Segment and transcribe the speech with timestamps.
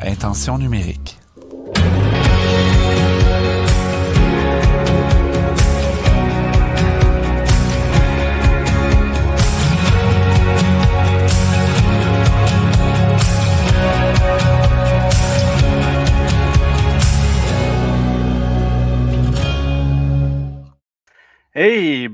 [0.00, 1.18] à Intention numérique.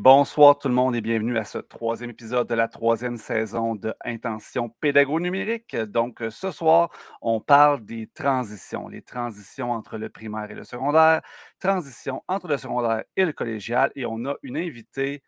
[0.01, 3.93] Bonsoir tout le monde et bienvenue à ce troisième épisode de la troisième saison de
[4.03, 5.77] Intention pédago-numérique.
[5.77, 6.89] Donc, euh, ce soir,
[7.21, 11.21] on parle des transitions, les transitions entre le primaire et le secondaire,
[11.59, 13.93] transitions entre le secondaire et le collégial.
[13.95, 15.23] Et on a une invitée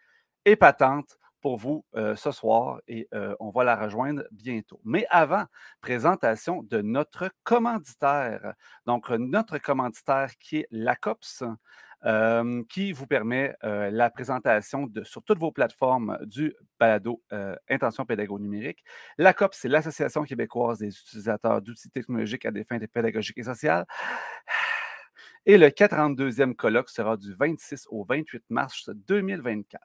[0.46, 4.80] épatante pour vous euh, ce soir et euh, on va la rejoindre bientôt.
[4.84, 5.44] Mais avant,
[5.82, 8.54] présentation de notre commanditaire.
[8.86, 10.68] Donc, notre commanditaire qui est
[12.02, 17.22] l'ACOPS qui vous permet la présentation de, sur toutes vos plateformes du balado
[17.68, 18.84] Intention pédago numérique.
[19.18, 23.86] La COP, c'est l'Association québécoise des utilisateurs d'outils technologiques à des fins pédagogiques et sociales.
[25.44, 29.82] Et le 42e colloque sera du 26 au 28 mars 2024.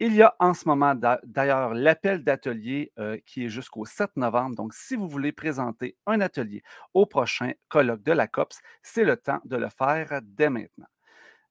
[0.00, 2.92] Il y a en ce moment d'ailleurs l'appel d'atelier
[3.24, 4.56] qui est jusqu'au 7 novembre.
[4.56, 9.16] Donc, si vous voulez présenter un atelier au prochain colloque de la COPS, c'est le
[9.16, 10.86] temps de le faire dès maintenant.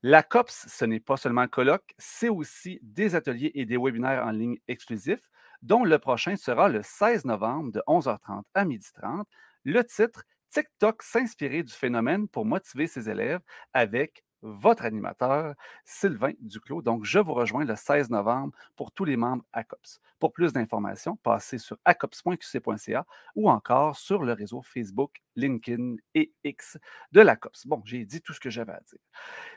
[0.05, 4.25] La COPS, ce n'est pas seulement un colloque, c'est aussi des ateliers et des webinaires
[4.25, 5.29] en ligne exclusifs,
[5.61, 9.23] dont le prochain sera le 16 novembre de 11h30 à 12h30.
[9.63, 13.39] Le titre TikTok s'inspirer du phénomène pour motiver ses élèves
[13.71, 15.55] avec votre animateur,
[15.85, 16.81] Sylvain Duclos.
[16.81, 19.99] Donc, je vous rejoins le 16 novembre pour tous les membres ACOPS.
[20.19, 23.05] Pour plus d'informations, passez sur acops.qc.ca
[23.35, 26.77] ou encore sur le réseau Facebook, LinkedIn et X
[27.11, 27.67] de l'ACOPS.
[27.67, 28.99] Bon, j'ai dit tout ce que j'avais à dire.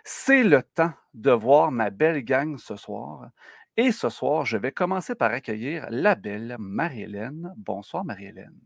[0.05, 3.31] C'est le temps de voir ma belle gang ce soir.
[3.77, 7.53] Et ce soir, je vais commencer par accueillir la belle Marie-Hélène.
[7.59, 8.59] Bonsoir, Marie-Hélène.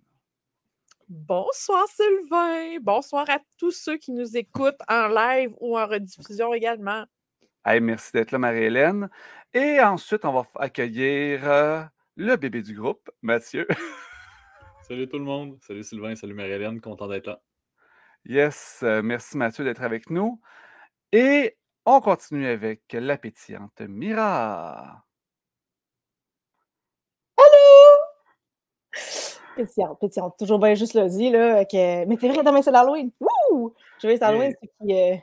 [1.13, 2.79] Bonsoir Sylvain.
[2.81, 7.05] Bonsoir à tous ceux qui nous écoutent en live ou en rediffusion également.
[7.67, 9.11] merci d'être là, Marie-Hélène.
[9.53, 11.83] Et ensuite, on va accueillir euh,
[12.15, 13.67] le bébé du groupe, Mathieu.
[14.87, 15.59] salut tout le monde.
[15.63, 16.15] Salut Sylvain.
[16.15, 16.81] Salut Marie-Hélène.
[16.81, 17.43] Content d'être là.
[18.25, 18.79] Yes.
[18.85, 20.41] Euh, merci Mathieu d'être avec nous.
[21.11, 25.05] Et on continue avec la pétillante Mira.
[29.57, 30.37] Pétillante, pétillante.
[30.39, 31.65] Toujours bien juste le dit, là.
[31.65, 32.05] Que...
[32.07, 33.11] Mais c'est vrai, demain, c'est l'Halloween.
[33.21, 33.75] Wouh!
[34.01, 34.95] Je vais Halloween, c'est qui.
[34.95, 35.17] Euh...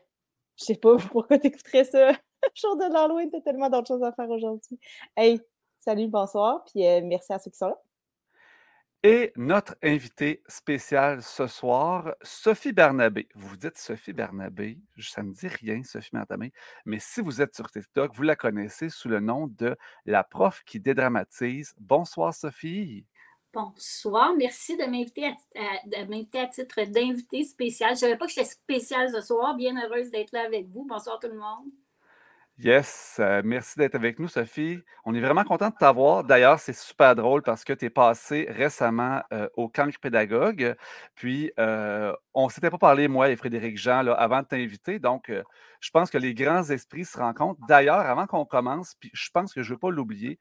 [0.57, 2.11] Je sais pas pourquoi t'écouterais ça?
[2.55, 4.79] Jour de l'Halloween, t'as tellement d'autres choses à faire aujourd'hui.
[5.15, 5.39] Hey,
[5.79, 7.77] salut, bonsoir, puis euh, merci à ceux qui sont là.
[9.03, 13.27] Et notre invité spécial ce soir, Sophie Bernabé.
[13.35, 16.51] Vous vous dites Sophie Bernabé, ça ne me dit rien, Sophie Bernabé,
[16.83, 20.63] mais si vous êtes sur TikTok, vous la connaissez sous le nom de la prof
[20.65, 21.75] qui dédramatise.
[21.79, 23.05] Bonsoir, Sophie.
[23.57, 27.89] Bonsoir, merci de m'inviter à, titre d'invité spécial.
[27.89, 29.55] Je ne savais pas que j'étais spéciale ce soir.
[29.55, 30.85] Bien heureuse d'être là avec vous.
[30.85, 31.65] Bonsoir tout le monde.
[32.59, 34.77] Yes, euh, merci d'être avec nous, Sophie.
[35.05, 36.23] On est vraiment content de t'avoir.
[36.23, 40.75] D'ailleurs, c'est super drôle parce que tu es passé récemment euh, au cancre pédagogue.
[41.15, 44.99] Puis, euh, on ne s'était pas parlé, moi et Frédéric Jean, là, avant de t'inviter.
[44.99, 45.31] Donc,
[45.79, 47.59] je pense que les grands esprits se rencontrent.
[47.67, 50.37] D'ailleurs, avant qu'on commence, puis je pense que je ne veux pas l'oublier,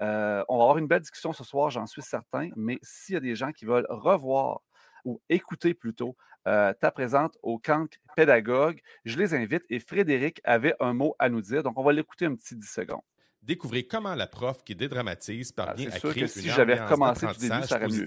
[0.00, 3.16] euh, on va avoir une belle discussion ce soir, j'en suis certain, mais s'il y
[3.16, 4.60] a des gens qui veulent revoir
[5.04, 6.16] ou écouter plutôt
[6.46, 11.28] euh, ta présente au camp pédagogue, je les invite et Frédéric avait un mot à
[11.28, 13.02] nous dire, donc on va l'écouter un petit 10 secondes.
[13.42, 17.40] Découvrez comment la prof qui dédramatise ah, parvient à créer que si j'avais recommencé tout
[17.40, 18.06] début, ça aurait mieux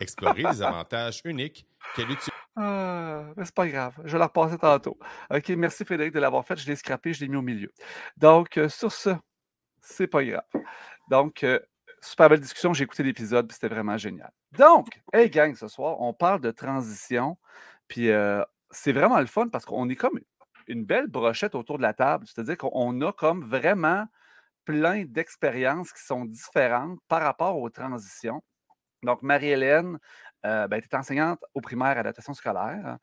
[0.00, 2.28] Explorer les avantages uniques qu'elle utilise.
[2.56, 4.98] Ah, c'est pas grave, je vais la repasser tantôt.
[5.30, 6.58] OK, merci Frédéric de l'avoir fait.
[6.58, 7.72] Je l'ai scrappé, je l'ai mis au milieu.
[8.16, 9.10] Donc, euh, sur ce,
[9.80, 10.42] c'est pas grave.
[11.10, 11.58] Donc, euh,
[12.00, 12.72] super belle discussion.
[12.72, 14.30] J'ai écouté l'épisode, c'était vraiment génial.
[14.52, 17.36] Donc, hey gang, ce soir, on parle de transition.
[17.88, 20.20] Puis euh, c'est vraiment le fun parce qu'on est comme
[20.68, 22.26] une belle brochette autour de la table.
[22.28, 24.06] C'est-à-dire qu'on a comme vraiment
[24.64, 28.40] plein d'expériences qui sont différentes par rapport aux transitions.
[29.02, 29.98] Donc, Marie-Hélène,
[30.46, 32.98] euh, ben, tu es enseignante au primaire adaptation scolaire.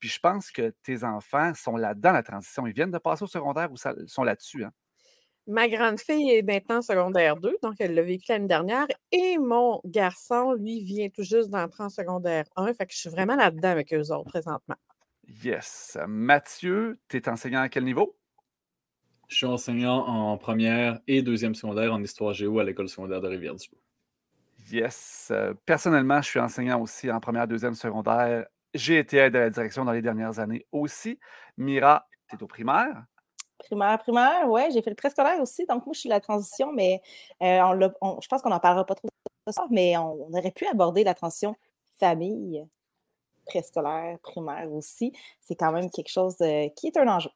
[0.00, 2.66] Puis je pense que tes enfants sont là-dedans, la transition.
[2.66, 4.64] Ils viennent de passer au secondaire ou sont là-dessus.
[4.64, 4.72] Hein?
[5.46, 8.86] Ma grande fille est maintenant secondaire 2, donc elle l'a vécu l'année dernière.
[9.12, 12.72] Et mon garçon, lui, vient tout juste d'entrer en secondaire 1.
[12.72, 14.76] Fait que je suis vraiment là-dedans avec eux autres présentement.
[15.42, 15.98] Yes.
[16.06, 18.16] Mathieu, tu es enseignant à quel niveau?
[19.28, 23.28] Je suis enseignant en première et deuxième secondaire en histoire géo à l'école secondaire de
[23.28, 23.78] Rivière-du-Loup.
[24.70, 25.30] Yes.
[25.66, 28.46] personnellement, je suis enseignant aussi en première, deuxième secondaire.
[28.72, 31.18] J'ai été aide à la direction dans les dernières années aussi.
[31.58, 33.04] Mira, tu es au primaire.
[33.66, 35.64] Primaire, primaire, ouais, j'ai fait le préscolaire aussi.
[35.66, 37.00] Donc, moi, je suis la transition, mais
[37.42, 37.88] euh,
[38.20, 39.08] je pense qu'on n'en parlera pas trop
[39.46, 41.54] de ça, mais on, aurait pu aborder la transition
[41.98, 42.66] famille.
[43.46, 45.12] préscolaire, primaire aussi.
[45.40, 46.36] C'est quand même quelque chose
[46.76, 47.30] qui est un enjeu.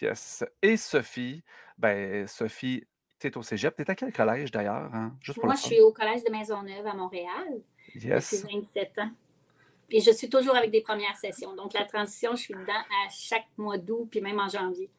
[0.00, 0.44] Yes.
[0.62, 1.44] Et Sophie,
[1.78, 2.84] ben Sophie,
[3.20, 3.76] tu es au cégep.
[3.76, 4.92] Tu es à quel collège d'ailleurs?
[4.92, 5.16] Hein?
[5.42, 7.62] Moi, je suis au collège de Maisonneuve à Montréal.
[7.94, 8.42] Yes.
[8.42, 9.10] Depuis 27 ans.
[9.90, 11.54] Et je suis toujours avec des premières sessions.
[11.54, 14.90] Donc, la transition, je suis dedans à chaque mois d'août, puis même en janvier.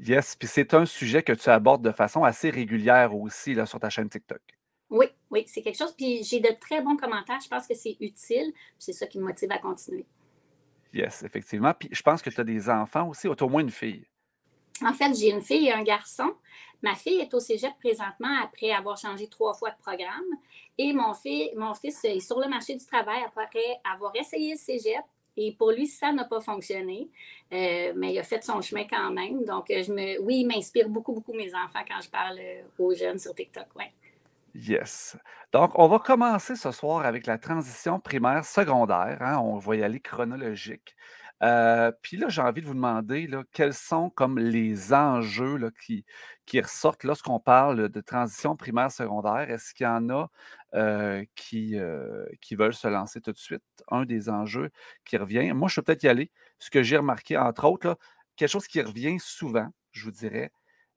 [0.00, 3.80] Yes, puis c'est un sujet que tu abordes de façon assez régulière aussi là, sur
[3.80, 4.42] ta chaîne TikTok.
[4.90, 5.94] Oui, oui, c'est quelque chose.
[5.96, 7.40] Puis j'ai de très bons commentaires.
[7.42, 8.52] Je pense que c'est utile.
[8.78, 10.06] C'est ça qui me motive à continuer.
[10.92, 11.72] Yes, effectivement.
[11.74, 14.06] Puis je pense que tu as des enfants aussi, au moins une fille?
[14.82, 16.34] En fait, j'ai une fille et un garçon.
[16.82, 20.24] Ma fille est au cégep présentement après avoir changé trois fois de programme.
[20.78, 21.12] Et mon,
[21.56, 25.02] mon fils est sur le marché du travail après avoir essayé le cégep.
[25.36, 27.08] Et pour lui, ça n'a pas fonctionné.
[27.52, 29.44] Euh, mais il a fait son chemin quand même.
[29.44, 32.94] Donc, je me, oui, il m'inspire beaucoup, beaucoup mes enfants quand je parle euh, aux
[32.94, 33.66] jeunes sur TikTok.
[33.76, 33.92] Ouais.
[34.54, 35.16] Yes.
[35.52, 39.18] Donc, on va commencer ce soir avec la transition primaire-secondaire.
[39.20, 39.38] Hein.
[39.38, 40.96] On va y aller chronologique.
[41.42, 45.70] Euh, puis là, j'ai envie de vous demander là, quels sont comme les enjeux là,
[45.84, 46.04] qui,
[46.46, 49.50] qui ressortent lorsqu'on parle de transition primaire-secondaire?
[49.50, 50.30] Est-ce qu'il y en a
[50.74, 53.62] euh, qui, euh, qui veulent se lancer tout de suite?
[53.90, 54.70] Un des enjeux
[55.04, 55.52] qui revient.
[55.52, 56.30] Moi, je peux peut-être y aller.
[56.58, 57.98] Ce que j'ai remarqué, entre autres,
[58.36, 60.50] quelque chose qui revient souvent, je vous dirais,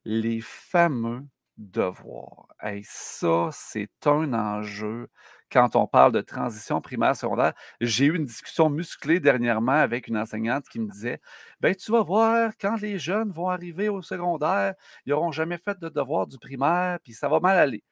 [0.05, 1.25] les fameux
[1.57, 2.47] devoirs.
[2.65, 5.09] Et ça, c'est un enjeu
[5.51, 7.53] quand on parle de transition primaire secondaire.
[7.81, 11.19] J'ai eu une discussion musclée dernièrement avec une enseignante qui me disait
[11.59, 14.75] ben tu vas voir quand les jeunes vont arriver au secondaire,
[15.05, 17.83] ils n'auront jamais fait de devoirs du primaire puis ça va mal aller.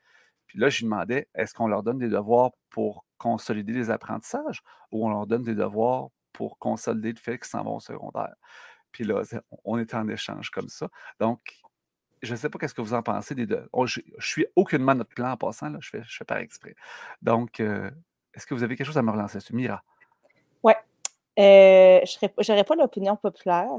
[0.48, 4.62] Puis là, je lui demandais est-ce qu'on leur donne des devoirs pour consolider les apprentissages
[4.92, 8.36] ou on leur donne des devoirs pour consolider le fait qu'ils s'en vont au secondaire.
[8.92, 9.22] Puis là,
[9.66, 10.88] on est en échange comme ça.
[11.20, 11.40] Donc,
[12.22, 13.68] je ne sais pas qu'est-ce que vous en pensez des deux.
[13.86, 16.76] Je, suis aucunement notre plan en passant, là, je fais, je fais par exprès.
[17.22, 17.90] Donc, euh,
[18.34, 19.56] est-ce que vous avez quelque chose à me relancer dessus?
[19.56, 19.84] Mira?
[20.64, 20.74] Oui.
[21.40, 23.70] Euh, je n'aurais pas l'opinion populaire,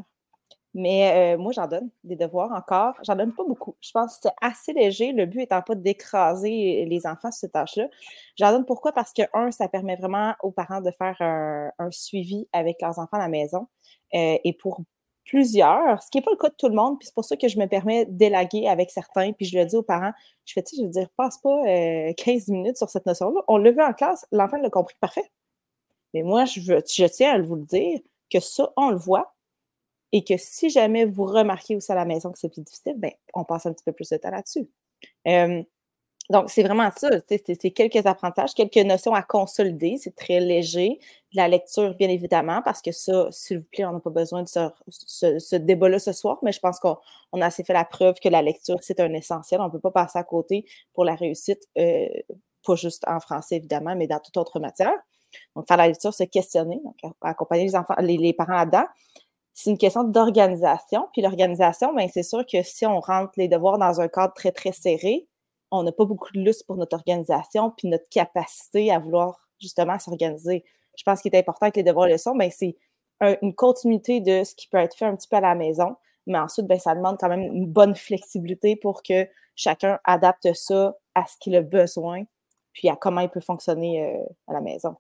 [0.75, 2.95] mais euh, moi, j'en donne des devoirs encore.
[3.03, 3.77] J'en donne pas beaucoup.
[3.81, 7.53] Je pense que c'est assez léger, le but étant pas d'écraser les enfants sur cette
[7.53, 7.89] tâche-là.
[8.37, 8.93] J'en donne pourquoi?
[8.93, 13.17] Parce que, un, ça permet vraiment aux parents de faire un, suivi avec leurs enfants
[13.17, 13.67] à la maison.
[14.13, 14.83] et pour
[15.29, 17.37] plusieurs, ce qui n'est pas le cas de tout le monde, puis c'est pour ça
[17.37, 20.13] que je me permets d'élaguer avec certains, puis je le dis aux parents,
[20.47, 22.13] je fais, tu je veux dire, passe pas 15 euh,
[22.53, 23.43] minutes sur cette notion-là.
[23.47, 25.31] On l'a vu en classe, l'enfant l'a compris parfait.
[26.15, 28.01] Mais moi, je, veux, je tiens à vous le dire
[28.33, 29.35] que ça, on le voit,
[30.13, 33.13] et que si jamais vous remarquez aussi à la maison que c'est plus difficile, ben,
[33.35, 34.67] on passe un petit peu plus de temps là-dessus.
[35.27, 35.63] Euh,
[36.31, 37.09] donc, c'est vraiment ça.
[37.29, 39.97] C'est quelques apprentissages, quelques notions à consolider.
[39.97, 40.99] C'est très léger.
[41.33, 44.49] La lecture, bien évidemment, parce que ça, s'il vous plaît, on n'a pas besoin de
[44.49, 46.97] ce, débat-là ce soir, mais je pense qu'on
[47.41, 49.61] a assez fait la preuve que la lecture, c'est un essentiel.
[49.61, 52.07] On ne peut pas passer à côté pour la réussite, euh,
[52.67, 54.93] pas juste en français, évidemment, mais dans toute autre matière.
[55.57, 58.87] Donc, faire la lecture, se questionner, donc accompagner les enfants, les, parents là-dedans
[59.55, 61.09] c'est une question d'organisation.
[61.13, 64.53] Puis l'organisation, ben, c'est sûr que si on rentre les devoirs dans un cadre très,
[64.53, 65.28] très serré,
[65.71, 69.99] on n'a pas beaucoup de lustre pour notre organisation puis notre capacité à vouloir justement
[69.99, 70.65] s'organiser.
[70.97, 72.77] Je pense qu'il est important que les devoirs leçons, ben, c'est
[73.43, 76.39] une continuité de ce qui peut être fait un petit peu à la maison, mais
[76.39, 79.27] ensuite, ben, ça demande quand même une bonne flexibilité pour que
[79.57, 82.25] chacun adapte ça à ce qu'il a besoin,
[82.73, 84.97] puis à comment il peut fonctionner euh, à la maison.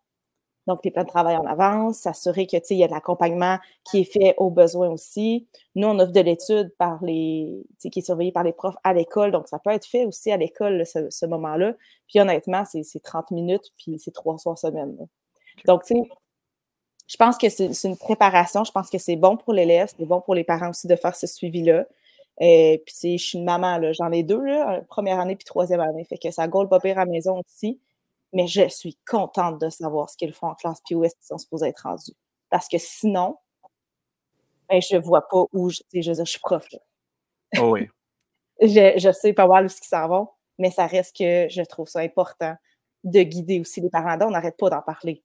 [0.68, 4.00] Donc, les plans de travail en avance, s'assurer que il y a de l'accompagnement qui
[4.00, 5.48] est fait aux besoins aussi.
[5.74, 9.32] Nous, on offre de l'étude par les, qui est surveillée par les profs à l'école.
[9.32, 11.72] Donc, ça peut être fait aussi à l'école, ce, moment-là.
[12.06, 14.94] Puis honnêtement, c'est 30 minutes, puis c'est trois soirs semaine.
[15.64, 16.02] Donc, tu sais,
[17.06, 18.62] je pense que c'est une préparation.
[18.62, 21.16] Je pense que c'est bon pour l'élève, c'est bon pour les parents aussi de faire
[21.16, 21.86] ce suivi-là.
[22.40, 25.80] Et euh, puis, je suis une maman, j'en ai deux, là, première année puis troisième
[25.80, 26.04] année.
[26.04, 27.80] Fait que ça gaule pas pire à la maison aussi
[28.32, 31.26] mais je suis contente de savoir ce qu'ils font en classe puis où est-ce qu'ils
[31.26, 32.14] sont supposés être rendus.
[32.50, 33.36] Parce que sinon,
[34.68, 36.66] ben, je ne vois pas où je, je, je suis prof.
[37.58, 37.88] Oh oui.
[38.60, 41.88] je, je, sais pas voir où ils s'en vont, mais ça reste que je trouve
[41.88, 42.54] ça important
[43.04, 44.18] de guider aussi les parents.
[44.20, 45.22] On n'arrête pas d'en parler.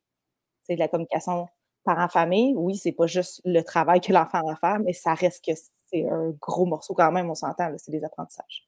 [0.61, 1.47] C'est de la communication
[1.83, 2.53] parent-famille.
[2.55, 5.51] Oui, c'est pas juste le travail que l'enfant a à faire, mais ça reste que
[5.87, 8.67] c'est un gros morceau quand même, on s'entend, c'est des apprentissages.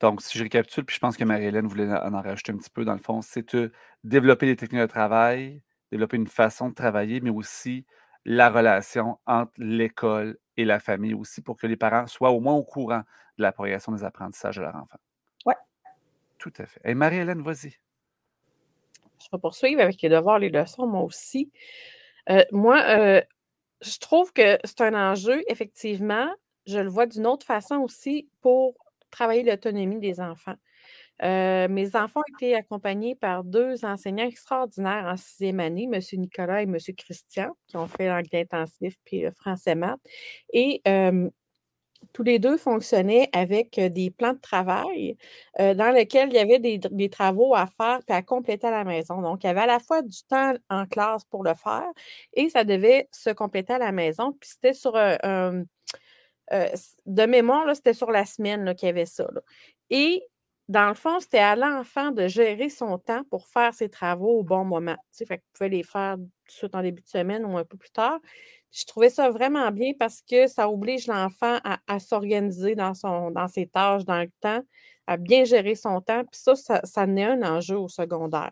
[0.00, 2.84] Donc, si je récapitule, puis je pense que Marie-Hélène voulait en rajouter un petit peu,
[2.84, 3.72] dans le fond, c'est de
[4.04, 7.84] développer des techniques de travail, développer une façon de travailler, mais aussi
[8.24, 12.54] la relation entre l'école et la famille aussi, pour que les parents soient au moins
[12.54, 13.02] au courant
[13.38, 14.98] de la progression des apprentissages de leur enfant.
[15.46, 15.54] Oui.
[16.38, 16.80] Tout à fait.
[16.84, 17.74] Et Marie-Hélène, vas-y.
[19.20, 21.50] Je vais poursuivre avec les devoirs, les leçons, moi aussi.
[22.30, 23.22] Euh, moi, euh,
[23.80, 26.28] je trouve que c'est un enjeu, effectivement.
[26.66, 28.74] Je le vois d'une autre façon aussi pour
[29.10, 30.56] travailler l'autonomie des enfants.
[31.22, 36.00] Euh, mes enfants ont été accompagnés par deux enseignants extraordinaires en sixième année, M.
[36.20, 36.76] Nicolas et M.
[36.96, 40.00] Christian, qui ont fait l'anglais intensif puis le français maths.
[40.52, 40.82] Et
[42.12, 45.16] tous les deux fonctionnaient avec des plans de travail
[45.58, 49.20] dans lesquels il y avait des, travaux à faire puis à compléter à la maison.
[49.20, 51.88] Donc, il y avait à la fois du temps en classe pour le faire
[52.34, 54.32] et ça devait se compléter à la maison.
[54.32, 55.64] Puis c'était sur un.
[56.50, 59.28] De mémoire, c'était sur la semaine qu'il y avait ça.
[59.90, 60.22] Et
[60.68, 64.42] dans le fond, c'était à l'enfant de gérer son temps pour faire ses travaux au
[64.42, 64.96] bon moment.
[65.16, 66.16] Tu sais, fait les faire
[66.60, 68.18] tout en début de semaine ou un peu plus tard.
[68.70, 72.92] Je trouvais ça vraiment bien parce que ça oblige l'enfant à, s'organiser dans,
[73.48, 74.60] ses tâches, dans le temps,
[75.06, 76.22] à bien gérer son temps.
[76.24, 78.50] Puis ça, ça, ça n'est un enjeu au secondaire.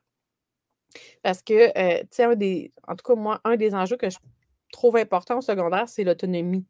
[1.23, 4.17] Parce que, euh, tu sais, en tout cas, moi, un des enjeux que je
[4.73, 6.65] trouve important au secondaire, c'est l'autonomie.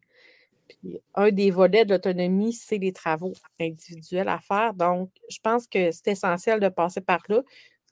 [0.68, 4.74] Puis un des volets de l'autonomie, c'est les travaux individuels à faire.
[4.74, 7.42] Donc, je pense que c'est essentiel de passer par là.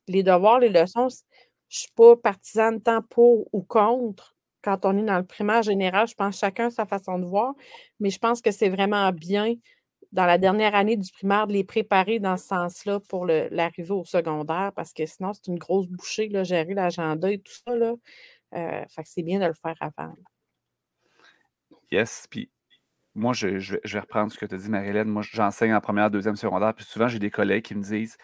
[0.09, 4.97] Les devoirs, les leçons, je ne suis pas partisane tant pour ou contre quand on
[4.97, 7.55] est dans le primaire général, je pense chacun sa façon de voir,
[8.01, 9.55] mais je pense que c'est vraiment bien
[10.11, 14.05] dans la dernière année du primaire de les préparer dans ce sens-là pour l'arrivée au
[14.05, 17.77] secondaire, parce que sinon, c'est une grosse bouchée, là, gérer l'agenda et tout ça.
[17.77, 17.95] Là.
[18.55, 20.15] Euh, fait que c'est bien de le faire avant.
[21.91, 22.49] Yes, puis
[23.15, 25.09] moi, je, vais reprendre ce que tu as dit, Marie-Hélène.
[25.09, 28.17] Moi, j'enseigne en première, deuxième, secondaire, puis souvent, j'ai des collègues qui me disent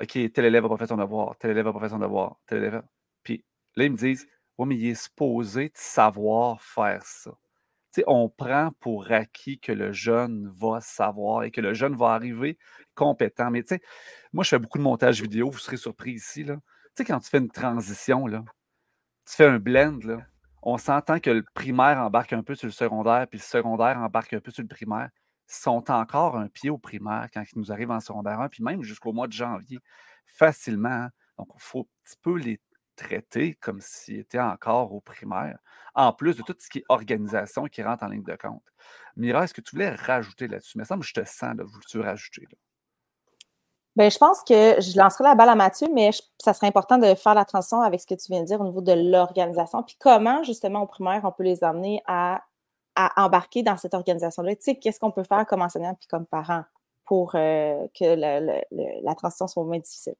[0.00, 2.36] OK, tel élève n'a pas fait son devoir, tel élève n'a pas fait son devoir,
[2.46, 2.82] tel élève.
[3.22, 3.44] Puis
[3.76, 4.26] là, ils me disent
[4.58, 7.32] oui, mais il est supposé de savoir faire ça.
[8.06, 12.58] on prend pour acquis que le jeune va savoir et que le jeune va arriver
[12.94, 13.50] compétent.
[13.50, 13.64] Mais
[14.32, 16.44] moi, je fais beaucoup de montage vidéo, vous serez surpris ici.
[16.44, 16.56] Là.
[17.06, 18.44] quand tu fais une transition, là,
[19.26, 20.18] tu fais un blend, là,
[20.64, 24.32] on s'entend que le primaire embarque un peu sur le secondaire, puis le secondaire embarque
[24.32, 25.10] un peu sur le primaire.
[25.46, 28.82] Sont encore un pied au primaire quand ils nous arrivent en secondaire 1, puis même
[28.82, 29.78] jusqu'au mois de janvier,
[30.26, 30.88] facilement.
[30.88, 31.10] Hein.
[31.38, 32.60] Donc, il faut un petit peu les
[32.96, 35.58] traité comme s'il était encore au primaire,
[35.94, 38.64] en plus de tout ce qui est organisation qui rentre en ligne de compte.
[39.16, 40.76] Mira, est-ce que tu voulais rajouter là-dessus?
[40.76, 42.42] Il me semble que je te sens, là, tu rajouter?
[42.42, 42.56] Là?
[43.96, 46.10] Bien, je pense que je lancerai la balle à Mathieu, mais
[46.42, 48.64] ça serait important de faire la transition avec ce que tu viens de dire au
[48.64, 49.84] niveau de l'organisation.
[49.84, 52.42] Puis comment, justement, au primaire, on peut les amener à,
[53.16, 54.56] embarquer dans cette organisation-là?
[54.56, 56.64] Tu sais, qu'est-ce qu'on peut faire comme enseignant puis comme parent
[57.04, 60.14] pour euh, que la transition soit moins difficile?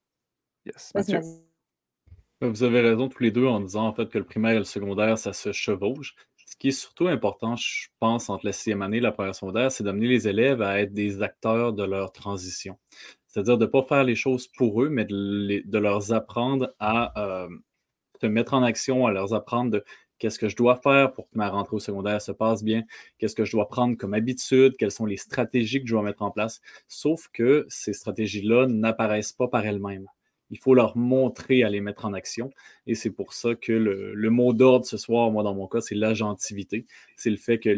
[0.64, 0.92] Yes.
[0.94, 1.20] Mathieu.
[2.40, 4.64] Vous avez raison tous les deux en disant en fait que le primaire et le
[4.64, 6.14] secondaire, ça se chevauche.
[6.46, 9.72] Ce qui est surtout important, je pense, entre la sixième année et la première secondaire,
[9.72, 12.78] c'est d'amener les élèves à être des acteurs de leur transition.
[13.34, 17.48] C'est-à-dire de ne pas faire les choses pour eux, mais de, leur apprendre à euh,
[18.22, 19.84] mettre en action, à leur apprendre de
[20.20, 22.84] qu'est-ce que je dois faire pour que ma rentrée au secondaire se passe bien,
[23.18, 26.22] qu'est-ce que je dois prendre comme habitude, quelles sont les stratégies que je dois mettre
[26.22, 26.60] en place.
[26.86, 30.06] Sauf que ces stratégies-là n'apparaissent pas par elles-mêmes
[30.50, 32.50] il faut leur montrer à les mettre en action.
[32.86, 35.96] Et c'est pour ça que le, mot d'ordre ce soir, moi dans mon cas, c'est
[35.96, 36.86] l'agentivité.
[37.16, 37.74] C'est le fait que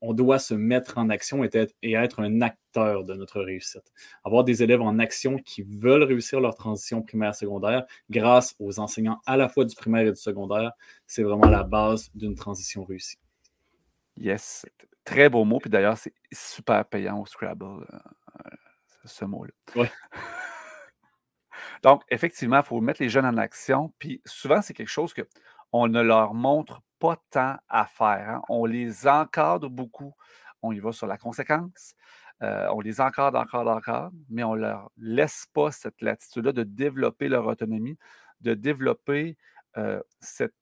[0.00, 3.92] on doit se mettre en action et être, et être, un acteur de notre réussite.
[4.24, 9.36] Avoir des élèves en action qui veulent réussir leur transition primaire-secondaire grâce aux enseignants à
[9.36, 10.72] la fois du primaire et du secondaire,
[11.06, 13.18] c'est vraiment la base d'une transition réussie.
[14.16, 14.66] Yes,
[15.04, 15.58] très beau mot.
[15.58, 17.98] Puis d'ailleurs, c'est super payant au Scrabble, euh,
[18.46, 18.50] euh,
[19.04, 19.52] ce mot-là.
[19.74, 19.86] Oui.
[21.82, 23.92] Donc, effectivement, il faut mettre les jeunes en action.
[23.98, 28.28] Puis souvent, c'est quelque chose qu'on ne leur montre pas tant à faire.
[28.30, 28.42] Hein.
[28.48, 30.14] On les encadre beaucoup.
[30.62, 31.94] On y va sur la conséquence.
[32.42, 36.64] Euh, on les encadre, encadre, encadre, mais on ne leur laisse pas cette latitude-là de
[36.64, 37.98] développer leur autonomie,
[38.40, 39.36] de développer
[39.78, 40.52] euh, cette,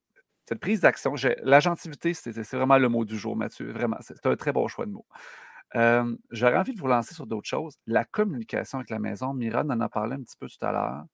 [0.61, 1.15] prise d'action.
[1.43, 3.73] L'agentivité, c'est vraiment le mot du jour, Mathieu.
[3.73, 5.07] Vraiment, c'est un très bon choix de mots.
[6.31, 7.77] J'aurais envie de vous lancer sur d'autres choses.
[7.87, 11.05] La communication avec la maison, Mira en a parlé un petit peu tout à l'heure.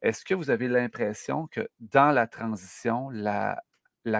[0.00, 3.62] Est-ce que vous avez l'impression que dans la transition, la,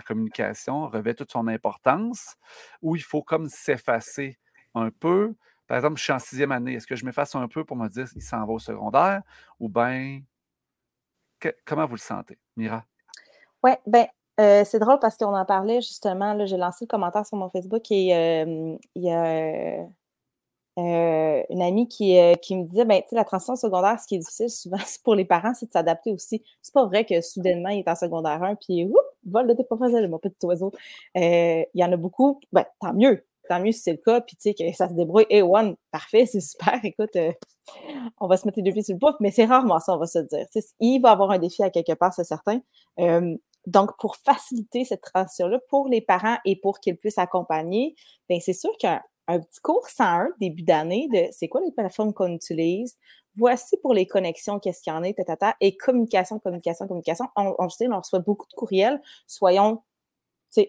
[0.06, 2.36] communication revêt toute son importance
[2.80, 4.38] ou il faut comme s'effacer
[4.74, 5.34] un peu?
[5.66, 6.74] Par exemple, je suis en sixième année.
[6.74, 9.22] Est-ce que je m'efface un peu pour me dire qu'il s'en va au secondaire?
[9.58, 10.20] Ou bien
[11.64, 12.84] comment vous le sentez, Mira?
[13.62, 14.06] Oui, ben
[14.40, 16.46] euh, c'est drôle parce qu'on en parlait justement.
[16.46, 19.86] J'ai lancé le commentaire sur mon Facebook et euh, il y a
[20.78, 24.78] euh, une amie qui, me disait ben, la transition secondaire, ce qui est difficile souvent
[25.04, 26.42] pour les parents, c'est de s'adapter aussi.
[26.62, 29.64] C'est pas vrai que soudainement, il est en secondaire 1 puis oups, vol de tes
[29.64, 30.72] professeurs, mon petit oiseau.
[31.14, 33.24] il y en a beaucoup, ben, tant mieux.
[33.48, 35.26] Tant mieux si c'est le cas, puis tu sais, que ça se débrouille.
[35.28, 36.78] Et one, parfait, c'est super.
[36.84, 37.18] Écoute,
[38.20, 39.98] on va se mettre les deux pieds sur le pouf, mais c'est rarement ça, on
[39.98, 40.46] va se dire.
[40.80, 42.60] il va avoir un défi à quelque part, c'est certain.
[43.66, 47.94] Donc, pour faciliter cette transition-là pour les parents et pour qu'ils puissent accompagner,
[48.28, 52.32] bien, c'est sûr qu'un petit cours 101 début d'année de c'est quoi les plateformes qu'on
[52.32, 52.96] utilise,
[53.36, 57.26] voici pour les connexions, qu'est-ce qu'il y en a, et communication, communication, communication.
[57.36, 59.00] On, on, on reçoit beaucoup de courriels.
[59.26, 59.82] Soyons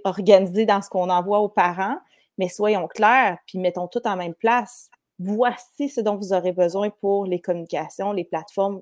[0.05, 1.97] organisés dans ce qu'on envoie aux parents,
[2.37, 4.89] mais soyons clairs, puis mettons tout en même place.
[5.19, 8.81] Voici ce dont vous aurez besoin pour les communications, les plateformes.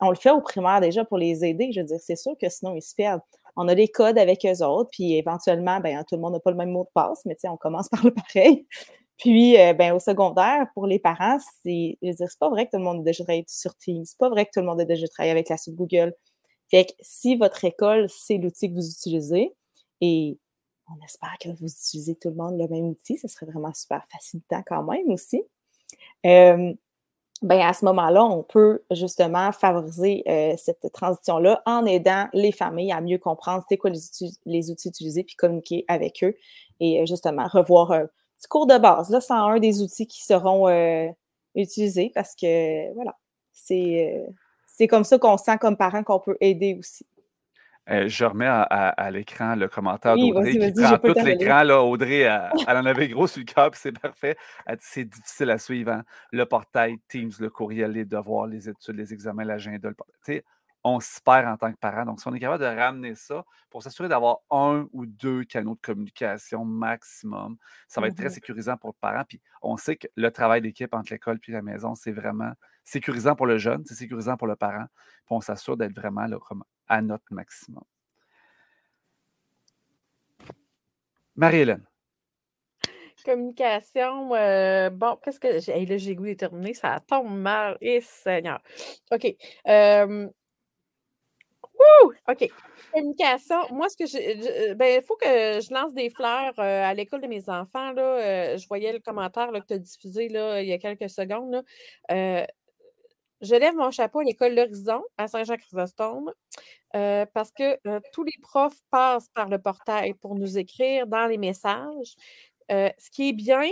[0.00, 1.70] On le fait au primaire déjà pour les aider.
[1.72, 3.20] Je veux dire, c'est sûr que sinon, ils se perdent.
[3.56, 6.50] On a des codes avec eux autres, puis éventuellement, ben, tout le monde n'a pas
[6.50, 8.66] le même mot de passe, mais on commence par le pareil.
[9.18, 12.84] Puis, euh, ben, au secondaire, pour les parents, c'est, c'est pas vrai que tout le
[12.84, 14.04] monde a déjà travaillé sur Teams.
[14.04, 16.14] C'est pas vrai que tout le monde a déjà travaillé avec la suite Google.
[16.70, 19.54] Fait que si votre école, c'est l'outil que vous utilisez,
[20.00, 20.38] et
[20.88, 24.04] on espère que vous utilisez tout le monde le même outil, ce serait vraiment super
[24.12, 25.42] facilitant quand même aussi.
[26.26, 26.74] Euh,
[27.42, 32.92] ben à ce moment-là, on peut justement favoriser euh, cette transition-là en aidant les familles
[32.92, 36.34] à mieux comprendre c'est quoi les outils, les outils utilisés, puis communiquer avec eux
[36.80, 38.06] et euh, justement revoir un
[38.38, 39.10] petit cours de base.
[39.10, 40.68] Là, c'est un des outils qui seront
[41.54, 43.16] utilisés parce que voilà,
[43.52, 44.26] c'est
[44.66, 47.06] c'est comme ça qu'on sent comme parent qu'on peut aider aussi.
[47.88, 51.64] Euh, je remets à, l'écran le commentaire d'Audrey qui prend tout l'écran.
[51.88, 54.36] Audrey, elle, en avait gros sur le cœur, c'est parfait.
[54.80, 55.92] C'est difficile à suivre.
[55.92, 56.04] Hein.
[56.32, 59.88] Le portail, Teams, le courriel, les devoirs, les études, les examens, l'agenda.
[59.88, 60.42] Le...
[60.82, 62.04] On se perd en tant que parent.
[62.04, 65.74] Donc, si on est capable de ramener ça pour s'assurer d'avoir un ou deux canaux
[65.74, 67.56] de communication maximum,
[67.88, 69.24] ça va être très mmh sécurisant pour le parent.
[69.28, 72.52] Puis on sait que le travail d'équipe entre l'école et la maison, c'est vraiment
[72.84, 74.86] sécurisant pour le jeune, c'est sécurisant pour le parent.
[74.94, 76.38] Puis on s'assure d'être vraiment là,
[76.88, 77.84] à notre maximum.
[81.36, 81.84] Marie-Hélène.
[83.24, 85.84] Communication, euh, bon, qu'est-ce que j'ai?
[85.84, 88.62] Là, j'ai goût de terminer, ça tombe mal, et Seigneur.
[89.10, 89.34] OK.
[89.66, 90.28] Euh,
[92.28, 92.50] OK.
[92.92, 93.56] Communication.
[93.72, 94.74] Moi, ce que je.
[94.74, 97.92] ben, il faut que je lance des fleurs euh, à l'école de mes enfants.
[97.92, 101.62] Là, je voyais le commentaire que tu as diffusé là, il y a quelques secondes.
[102.08, 102.46] Là
[103.40, 106.32] je lève mon chapeau à l'école L'Horizon à Saint-Jean-Chrysostome
[106.94, 111.26] euh, parce que euh, tous les profs passent par le portail pour nous écrire dans
[111.26, 112.16] les messages.
[112.72, 113.62] Euh, ce qui est bien,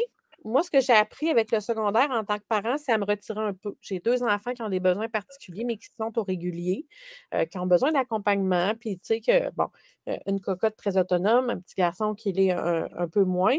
[0.44, 3.06] moi, ce que j'ai appris avec le secondaire en tant que parent, c'est à me
[3.06, 3.74] retirer un peu.
[3.80, 6.86] J'ai deux enfants qui ont des besoins particuliers, mais qui sont au régulier,
[7.50, 8.74] qui ont besoin d'accompagnement.
[8.78, 9.68] Puis, tu sais, que, bon,
[10.26, 13.56] une cocotte très autonome, un petit garçon qui l'est un, un, peu moins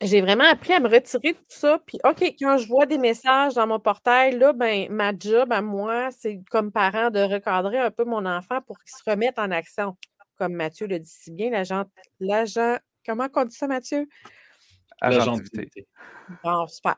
[0.00, 1.80] j'ai vraiment appris à me retirer de tout ça.
[1.86, 5.60] Puis, OK, quand je vois des messages dans mon portail, là, ben, ma job à
[5.60, 9.50] moi, c'est comme parent de recadrer un peu mon enfant pour qu'il se remette en
[9.50, 9.96] action.
[10.36, 11.84] Comme Mathieu le dit si bien, l'agent.
[12.20, 14.06] l'agent comment on dit ça, Mathieu?
[15.00, 15.86] Agentivité.
[16.44, 16.96] Bon, super.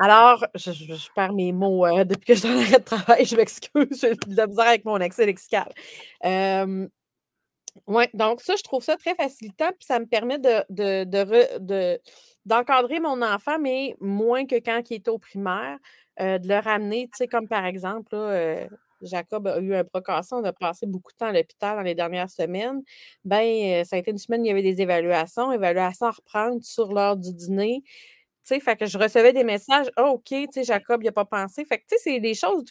[0.00, 0.70] Alors, je,
[1.14, 4.14] perds mes mots euh, depuis que je suis dans l'arrêt de travail, je m'excuse, j'ai
[4.14, 5.68] de la misère avec mon accès lexical.
[6.24, 6.86] Euh,
[7.86, 11.98] oui, donc ça, je trouve ça très facilitant, puis ça me permet de,
[12.46, 15.78] d'encadrer mon enfant, mais moins que quand il était au primaire,
[16.20, 18.66] euh, de le ramener, tu sais, comme par exemple, euh,
[19.02, 21.94] Jacob a eu un procasson, on a passé beaucoup de temps à l'hôpital dans les
[21.94, 22.82] dernières semaines.
[23.24, 26.10] Ben, euh, ça a été une semaine où il y avait des évaluations, évaluations à
[26.10, 27.82] reprendre sur l'heure du dîner.
[27.84, 31.12] Tu sais, fait que je recevais des messages, ah, OK, tu sais, Jacob, il n'a
[31.12, 31.64] pas pensé.
[31.64, 32.64] Fait que, tu sais, c'est des choses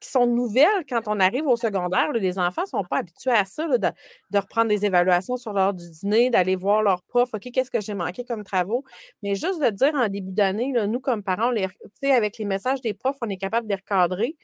[0.00, 2.12] qui, sont nouvelles quand on arrive au secondaire.
[2.12, 3.88] les enfants ne sont pas habitués à ça, de,
[4.38, 7.94] reprendre des évaluations sur l'heure du dîner, d'aller voir leur prof, OK, qu'est-ce que j'ai
[7.94, 8.84] manqué comme travaux?
[9.22, 11.66] Mais juste de dire en début d'année, nous, comme parents, les,
[12.10, 14.36] avec les messages des profs, on est capable de les recadrer.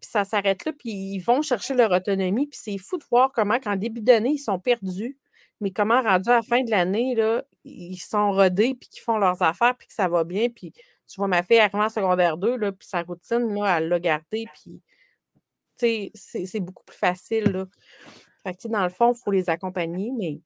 [0.00, 2.46] Puis ça s'arrête là, puis ils vont chercher leur autonomie.
[2.46, 5.18] Puis c'est fou de voir comment, qu'en début d'année, ils sont perdus,
[5.60, 7.16] mais comment, rendu à la fin de l'année,
[7.64, 10.72] ils sont rodés, puis qu'ils font leurs affaires, puis que ça va bien, puis
[11.08, 14.00] tu vois ma fille arriver en secondaire 2, là, puis sa routine, là, elle l'a
[14.00, 14.82] gardée, puis
[15.76, 17.44] c'est beaucoup plus facile.
[17.52, 17.66] Là.
[18.42, 20.40] Fait que, dans le fond, il faut les accompagner, mais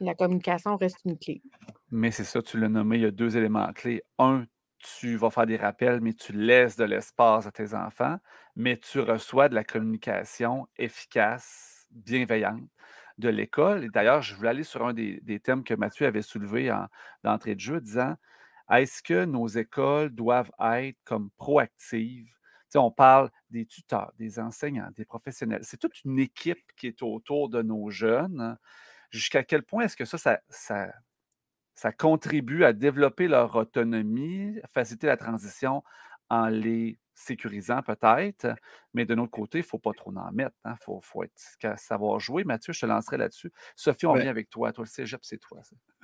[0.00, 1.42] la communication reste une clé.
[1.90, 4.02] Mais c'est ça, tu l'as nommé, il y a deux éléments clés.
[4.18, 4.46] Un,
[4.78, 8.18] tu vas faire des rappels, mais tu laisses de l'espace à tes enfants,
[8.56, 12.62] mais tu reçois de la communication efficace, bienveillante
[13.18, 13.90] de l'école.
[13.90, 16.86] D'ailleurs, je voulais aller sur un des, thèmes que Mathieu avait soulevé en,
[17.24, 18.14] d'entrée de jeu, disant
[18.70, 22.32] est-ce que nos écoles doivent être comme proactives?
[22.78, 25.62] on parle des tuteurs, des enseignants, des professionnels.
[25.64, 28.56] C'est toute une équipe qui est autour de nos jeunes.
[29.10, 30.92] Jusqu'à quel point est-ce que ça, ça,
[31.74, 35.82] ça, contribue à développer leur autonomie, faciliter la transition
[36.28, 38.54] en les sécurisant peut-être,
[38.94, 40.56] mais de notre côté, il ne faut pas trop en mettre.
[40.64, 40.76] Il hein.
[40.80, 41.32] faut, faut être,
[41.76, 42.44] savoir jouer.
[42.44, 43.52] Mathieu, je te lancerai là-dessus.
[43.76, 44.72] Sophie, on vient avec toi.
[44.72, 45.60] Toi, le cégep, c'est toi.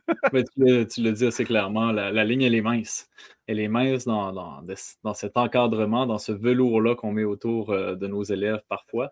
[0.32, 3.08] Tu, le, dis assez clairement, la, ligne, elle est mince.
[3.46, 8.06] Elle est mince dans, dans, cet encadrement, dans ce velours-là qu'on met autour euh, de
[8.06, 9.10] nos élèves parfois.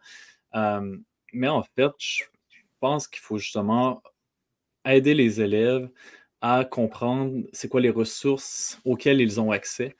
[0.54, 0.96] Euh,
[1.32, 2.24] mais en fait, je
[2.80, 4.02] pense qu'il faut justement
[4.84, 5.88] aider les élèves
[6.40, 9.96] à comprendre c'est quoi les ressources auxquelles ils ont accès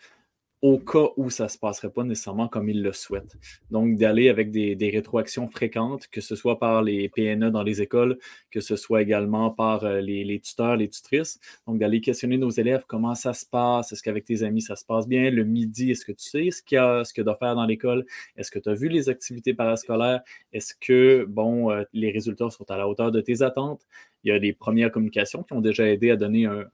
[0.64, 3.36] au cas où ça ne se passerait pas nécessairement comme ils le souhaitent.
[3.70, 8.16] Donc, d'aller avec des, rétroactions fréquentes, que ce soit par les PNE dans les écoles,
[8.50, 11.38] que ce soit également par euh, les, tuteurs, les tutrices.
[11.66, 14.86] Donc, d'aller questionner nos élèves, comment ça se passe, est-ce qu'avec tes amis, ça se
[14.86, 15.30] passe bien?
[15.30, 17.66] Le midi, est-ce que tu sais ce qu'il y a, ce qu'il doit faire dans
[17.66, 18.06] l'école?
[18.38, 20.22] Est-ce que tu as vu les activités parascolaires?
[20.54, 23.82] Est-ce que, bon, euh, les résultats sont à la hauteur de tes attentes?
[24.22, 26.64] Il y a des premières communications qui ont déjà aidé à donner un,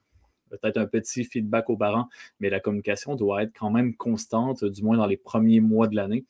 [0.51, 2.07] peut-être un petit feedback aux parents,
[2.39, 5.95] mais la communication doit être quand même constante, du moins dans les premiers mois de
[5.95, 6.25] l'année,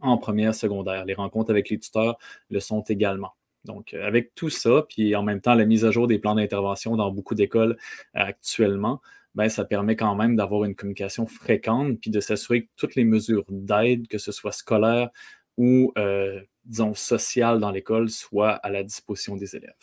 [0.00, 1.04] en première secondaire.
[1.04, 2.18] Les rencontres avec les tuteurs
[2.50, 3.32] le sont également.
[3.64, 6.34] Donc, euh, avec tout ça, puis en même temps, la mise à jour des plans
[6.34, 7.76] d'intervention dans beaucoup d'écoles
[8.16, 9.00] euh, actuellement,
[9.34, 13.04] ben, ça permet quand même d'avoir une communication fréquente, puis de s'assurer que toutes les
[13.04, 15.10] mesures d'aide, que ce soit scolaire
[15.58, 19.74] ou, euh, disons, sociale dans l'école, soient à la disposition des élèves.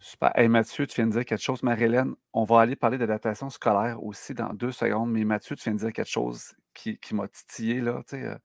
[0.00, 0.30] Super.
[0.36, 1.62] Hey, Mathieu, tu viens de dire quelque chose.
[1.62, 5.10] Marie-Hélène, on va aller parler d'adaptation scolaire aussi dans deux secondes.
[5.10, 7.82] Mais Mathieu, tu viens de dire quelque chose qui, m'a titillé.
[8.06, 8.36] Tu euh,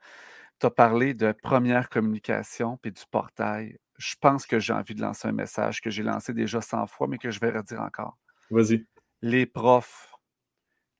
[0.63, 3.77] as parlé de première communication puis du portail.
[3.99, 7.07] Je pense que j'ai envie de lancer un message que j'ai lancé déjà 100 fois,
[7.07, 8.17] mais que je vais redire encore.
[8.49, 8.87] Vas-y.
[9.21, 10.15] Les profs,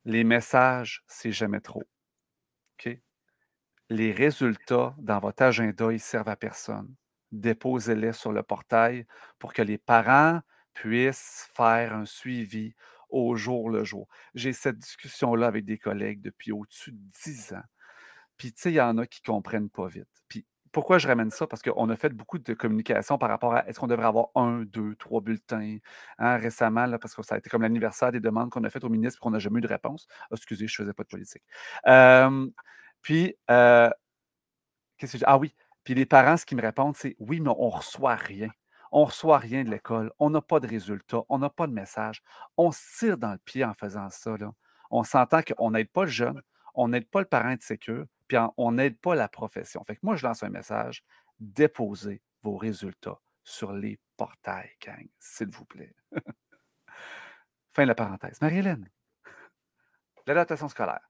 [0.06, 1.84] les messages, c'est jamais trop.
[2.78, 3.00] OK?
[3.90, 6.94] Les résultats dans votre agenda, ils servent à personne
[7.34, 9.06] déposez-les sur le portail
[9.40, 10.42] pour que les parents
[10.74, 12.74] puissent faire un suivi
[13.10, 14.08] au jour le jour.
[14.34, 17.64] J'ai cette discussion-là avec des collègues depuis au-dessus de 10 ans.
[18.38, 20.08] Puis, tu sais, il y en a qui ne comprennent pas vite.
[20.28, 21.46] Puis, pourquoi je ramène ça?
[21.46, 24.64] Parce qu'on a fait beaucoup de communication par rapport à est-ce qu'on devrait avoir un,
[24.64, 25.78] deux, trois bulletins
[26.18, 28.84] hein, récemment, là, parce que ça a été comme l'anniversaire des demandes qu'on a faites
[28.84, 30.08] au ministre et qu'on n'a jamais eu de réponse.
[30.24, 31.44] Ah, excusez, je ne faisais pas de politique.
[33.04, 33.90] puis, euh,
[34.98, 37.68] qu'est-ce que Ah oui, puis les parents, ce qu'ils me répondent, c'est oui, mais on
[37.68, 38.50] ne reçoit rien.
[38.92, 40.12] On ne reçoit rien de l'école.
[40.20, 41.24] On n'a pas de résultats.
[41.30, 42.22] On n'a pas de message.
[42.58, 44.36] On se tire dans le pied en faisant ça.
[44.92, 46.42] On s'entend qu'on n'aide pas le jeune,
[46.76, 49.84] on n'aide pas le parent de sécure, puis on n'aide pas la profession.
[49.86, 51.04] Fait que moi, je lance un message
[51.40, 55.94] déposez vos résultats sur les portails, gang, s'il vous plaît.
[57.74, 58.40] fin de la parenthèse.
[58.42, 58.90] Marie-Hélène,
[60.26, 61.10] l'adaptation scolaire.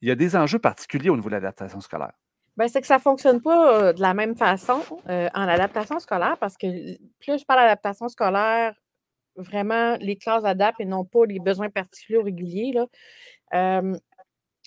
[0.00, 2.12] Il y a des enjeux particuliers au niveau de l'adaptation scolaire.
[2.60, 6.58] Ben, c'est que ça ne fonctionne pas de la même façon en adaptation scolaire parce
[6.58, 6.66] que
[7.18, 8.74] plus je parle d'adaptation scolaire,
[9.34, 12.72] vraiment les classes adaptent et non pas les besoins particuliers ou réguliers.
[12.74, 13.80] Là.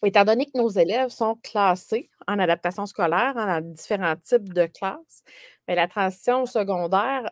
[0.04, 5.24] étant donné que nos élèves sont classés en adaptation scolaire, dans différents types de classes,
[5.68, 7.30] ben, la transition au secondaire,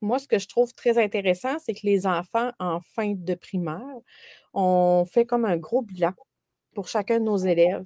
[0.00, 3.98] moi, ce que je trouve très intéressant, c'est que les enfants en fin de primaire,
[4.54, 6.14] on fait comme un gros bilan
[6.74, 7.84] pour chacun de nos élèves.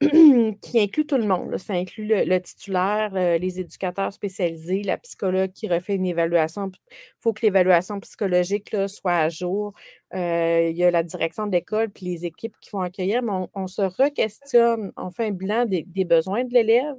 [0.60, 1.56] qui inclut tout le monde.
[1.56, 6.70] Ça inclut le, titulaire, euh, les éducateurs spécialisés, la psychologue qui refait une évaluation.
[6.70, 9.72] Il faut que l'évaluation psychologique là, soit à jour.
[10.14, 13.46] Euh, il y a la direction de l'école puis les équipes qui vont accueillir, mais
[13.54, 16.96] on, se re-questionne, on fait un bilan des, besoins de l'élève,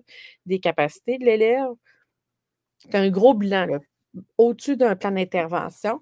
[0.47, 1.69] des capacités de l'élève.
[2.79, 3.67] C'est un gros bilan
[4.39, 6.01] au-dessus d'un plan d'intervention.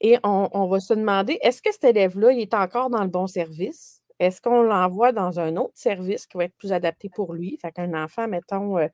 [0.00, 3.08] Et on, on, va se demander, est-ce que cet élève-là, il est encore dans le
[3.08, 3.95] bon service?
[4.18, 7.58] Est-ce qu'on l'envoie dans un autre service qui va être plus adapté pour lui?
[7.60, 8.88] Fait qu'un enfant, mettons, euh,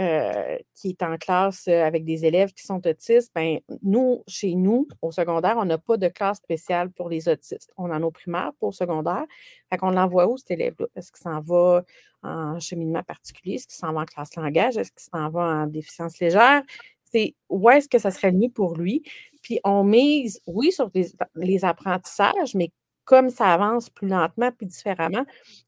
[0.00, 4.54] euh, qui est en classe euh, avec des élèves qui sont autistes, ben, nous, chez
[4.54, 7.70] nous, au secondaire, on n'a pas de classe spéciale pour les autistes.
[7.76, 9.24] On en a au primaire pour le secondaire.
[9.70, 10.86] Fait qu'on l'envoie où, cet élève-là?
[10.96, 11.84] Est-ce qu'il s'en va
[12.22, 13.56] en cheminement particulier?
[13.56, 14.78] Est-ce qu'il s'en va en classe langage?
[14.78, 16.62] Est-ce qu'il s'en va en déficience légère?
[17.04, 19.02] C'est où est-ce que ça serait mieux pour lui?
[19.42, 20.90] Puis on mise, oui, sur
[21.34, 22.70] les apprentissages, mais
[23.04, 25.24] comme ça avance plus lentement puis différemment,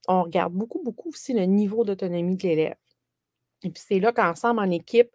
[0.09, 2.77] on regarde beaucoup, beaucoup aussi le niveau d'autonomie de l'élève.
[3.62, 5.11] Et puis c'est là qu'ensemble, en équipe,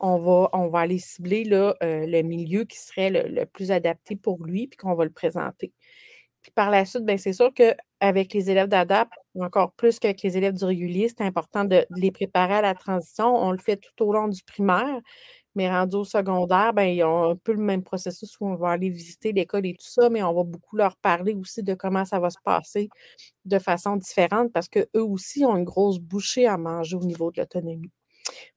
[0.00, 4.44] on va, on va aller cibler euh, le milieu qui serait le, plus adapté pour
[4.44, 5.72] lui, puis qu'on va le présenter.
[6.42, 9.08] Puis par la suite, bien, c'est sûr qu'avec les élèves d'ADAP,
[9.38, 13.32] encore plus qu'avec les élèves du régulier, c'est important de, les préparer à la transition.
[13.36, 15.00] On le fait tout au long du primaire,
[15.54, 18.70] mais rendu au secondaire, ben, ils ont un peu le même processus où on va
[18.70, 22.04] aller visiter l'école et tout ça, mais on va beaucoup leur parler aussi de comment
[22.04, 22.88] ça va se passer
[23.44, 27.40] de façon différente parce qu'eux aussi ont une grosse bouchée à manger au niveau de
[27.40, 27.90] l'autonomie.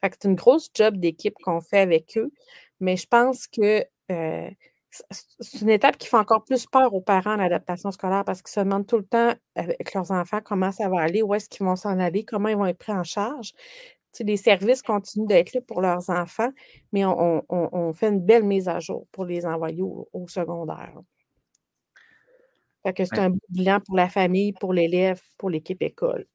[0.03, 2.31] c'est une grosse job d'équipe qu'on fait avec eux,
[2.79, 4.49] mais je pense que euh,
[5.39, 8.59] c'est une étape qui fait encore plus peur aux parents, l'adaptation scolaire, parce qu'ils se
[8.61, 11.75] demandent tout le temps avec leurs enfants comment ça va aller, où est-ce qu'ils vont
[11.75, 13.51] s'en aller, comment ils vont être pris en charge
[14.19, 16.51] les services continuent d'être là pour leurs enfants,
[16.91, 20.93] mais on, fait une belle mise à jour pour les envoyer au, secondaire.
[22.83, 26.25] c'est un bilan pour la famille, pour l'élève, pour l'équipe école.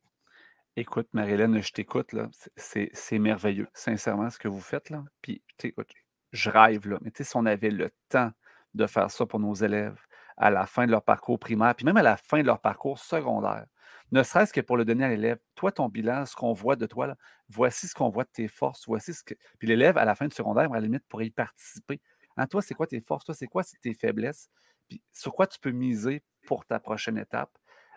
[0.77, 2.29] Écoute, Marie-Hélène, je t'écoute, là.
[2.57, 5.05] C'est merveilleux, sincèrement, ce que vous faites, là.
[5.21, 5.90] Puis, écoute,
[6.33, 6.99] je rêve, là.
[7.03, 8.31] Mais tu sais, si on avait le temps
[8.75, 9.99] de faire ça pour nos élèves
[10.37, 12.99] à la fin de leur parcours primaire, puis même à la fin de leur parcours
[12.99, 13.66] secondaire.
[14.12, 15.38] Ne serait-ce que pour le donner à l'élève.
[15.55, 17.16] Toi, ton bilan, ce qu'on voit de toi, là,
[17.49, 19.35] voici ce qu'on voit de tes forces, voici ce que.
[19.59, 22.01] Puis l'élève, à la fin du secondaire, à la limite, pourrait y participer.
[22.37, 23.25] Hein, toi, c'est quoi tes forces?
[23.25, 24.49] Toi, c'est quoi tes faiblesses?
[24.88, 27.51] Puis sur quoi tu peux miser pour ta prochaine étape?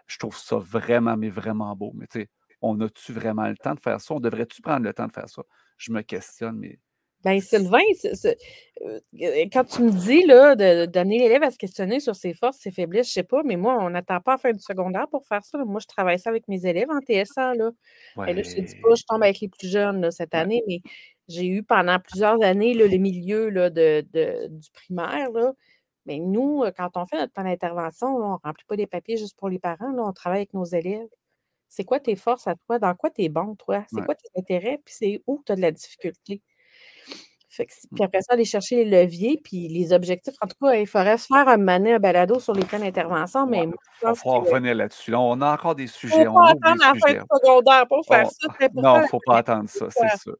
[0.07, 1.91] Je trouve ça vraiment, mais vraiment beau.
[1.95, 2.29] Mais tu sais,
[2.61, 4.13] on a-tu vraiment le temps de faire ça?
[4.13, 5.43] On devrait-tu prendre le temps de faire ça?
[5.77, 6.79] Je me questionne, mais.
[7.23, 7.79] Ben, Sylvain,
[8.81, 8.99] euh,
[9.51, 12.71] quand tu me dis là, de, donner l'élève à se questionner sur ses forces, ses
[12.71, 15.25] faiblesses, je ne sais pas, mais moi, on n'attend pas à faire du secondaire pour
[15.25, 15.63] faire ça.
[15.63, 17.55] Moi, je travaille ça avec mes élèves en TSA.
[17.55, 17.71] Là.
[18.17, 20.63] Ben, là je ne te dis pas, je tombe avec les plus jeunes cette année,
[20.67, 20.81] mais
[21.29, 24.01] j'ai eu pendant plusieurs années le milieu là, de,
[24.49, 25.31] du primaire.
[25.31, 25.53] Là.
[26.05, 29.37] Mais nous, quand on fait notre plan d'intervention, on ne remplit pas des papiers juste
[29.37, 31.07] pour les parents, là, on travaille avec nos élèves.
[31.69, 32.77] C'est quoi tes forces à toi?
[32.79, 33.83] Dans quoi tu es bon, toi?
[33.91, 34.79] C'est quoi tes intérêts?
[34.85, 36.41] Puis c'est où tu as de la difficulté?
[37.55, 40.33] Fait que, puis après ça, aller chercher les leviers, puis les objectifs.
[40.41, 43.65] En tout cas, il faudrait se faire un un balado sur les plans d'intervention, mais.
[43.65, 45.13] il va falloir revenir là-dessus.
[45.13, 46.15] on a encore des sujets.
[46.15, 48.67] Il ne faut pas attendre la fin secondaire pour faire ça.
[48.73, 50.31] Non, il ne faut pas attendre ça, c'est ça.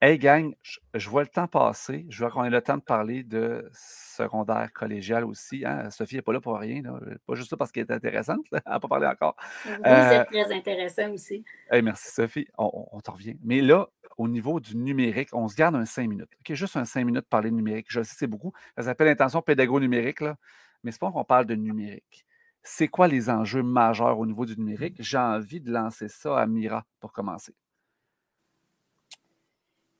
[0.00, 2.04] Hey, gang, je, vois le temps passer.
[2.10, 5.64] Je vois qu'on ait le temps de parler de secondaire collégial aussi.
[5.64, 5.88] Hein.
[5.90, 6.82] Sophie n'est pas là pour rien.
[7.26, 8.44] Pas juste ça parce qu'elle est intéressante.
[8.52, 9.34] Elle n'a pas parlé encore.
[9.64, 11.42] Oui, c'est euh, très intéressant aussi.
[11.70, 12.46] merci, Sophie.
[12.58, 13.38] On, on, t'en revient.
[13.42, 16.30] Mais là, au niveau du numérique, on se garde un cinq minutes.
[16.40, 17.86] OK, juste un cinq minutes parler de numérique.
[17.88, 18.52] Je sais, c'est beaucoup.
[18.76, 20.36] Ça s'appelle intention pédago-numérique, là.
[20.82, 22.26] mais c'est pas qu'on parle de numérique.
[22.62, 24.96] C'est quoi les enjeux majeurs au niveau du numérique?
[24.98, 27.54] J'ai envie de lancer ça à Mira pour commencer.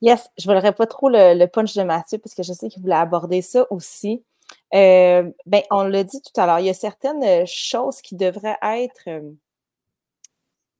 [0.01, 2.81] Yes, je ne volerai pas trop le, punch de Mathieu parce que je sais qu'il
[2.81, 4.23] voulait aborder ça aussi.
[4.73, 8.15] Euh, ben, on l'a dit tout à l'heure, il y a certaines euh, choses qui
[8.15, 9.21] devraient être euh,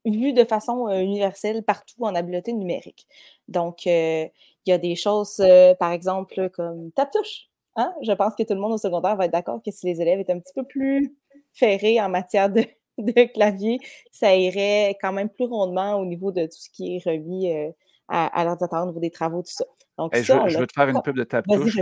[0.06, 3.08] vues de façon universelle partout en habileté numérique.
[3.48, 4.32] Donc, il
[4.68, 5.44] y a des choses,
[5.80, 7.50] par exemple, comme tape-touche.
[7.76, 7.94] Hein?
[8.04, 10.20] Je pense que tout le monde au secondaire va être d'accord que si les élèves
[10.20, 11.16] étaient un petit peu plus
[11.54, 12.66] ferrés en matière de,
[13.34, 13.80] clavier,
[14.12, 17.52] ça irait quand même plus rondement au niveau de tout ce qui est remis
[18.08, 19.66] à, à l'ordinateur au niveau des travaux, tout ça.
[19.98, 21.80] Donc, je, veux te faire une pub de tape-touche.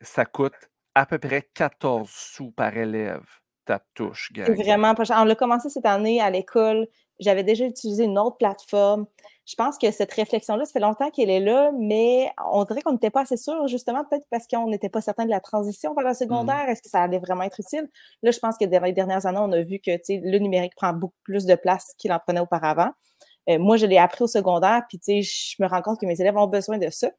[0.00, 0.54] Ça coûte
[0.94, 3.24] à peu près 14 sous par élève,
[3.64, 4.32] tape-touche.
[4.34, 5.18] C'est vraiment pas cher.
[5.20, 6.86] On l'a commencé cette année à l'école.
[7.18, 9.06] J'avais déjà utilisé une autre plateforme.
[9.46, 12.92] Je pense que cette réflexion-là, ça fait longtemps qu'elle est là, mais on dirait qu'on
[12.92, 16.04] n'était pas assez sûr, justement, peut-être parce qu'on n'était pas certain de la transition vers
[16.04, 16.68] la mmh secondaire.
[16.68, 17.88] Est-ce que ça allait vraiment être utile?
[18.22, 20.92] Là, je pense que dans les dernières années, on a vu que le numérique prend
[20.92, 22.90] beaucoup plus de place qu'il en prenait auparavant.
[23.48, 26.06] Euh, moi, je l'ai appris au secondaire, puis tu sais, je me rends compte que
[26.06, 27.10] mes élèves ont besoin de ça.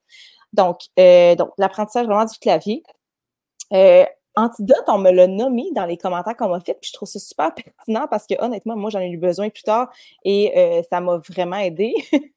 [0.54, 2.84] Donc, euh, donc l'apprentissage vraiment du clavier.
[3.74, 7.08] Euh, antidote, on me l'a nommé dans les commentaires qu'on m'a fait, puis je trouve
[7.08, 9.90] ça super pertinent parce que honnêtement, moi, j'en ai eu besoin plus tard
[10.24, 11.94] et ça m'a vraiment aidé.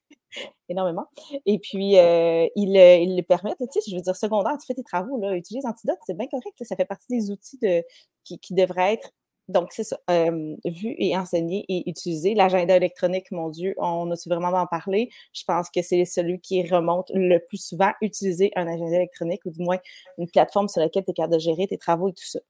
[0.68, 1.07] énormément.
[1.44, 4.85] Et puis, il, il, le permet, tu sais, je veux dire, secondaire, tu fais tes
[4.85, 7.85] travaux, là, utilise Antidote, c'est bien correct, ça fait partie des outils de,
[8.24, 9.11] qui, qui devraient être
[9.50, 9.98] donc, c'est ça.
[10.08, 12.34] vu et enseigné et utilisé.
[12.34, 15.10] L'agenda électronique, mon Dieu, on a-tu vraiment en parler?
[15.32, 19.50] Je pense que c'est celui qui remonte le plus souvent utiliser un agenda électronique ou
[19.50, 19.78] du moins
[20.18, 22.40] une plateforme sur laquelle tu es capable de gérer tes travaux et tout ça.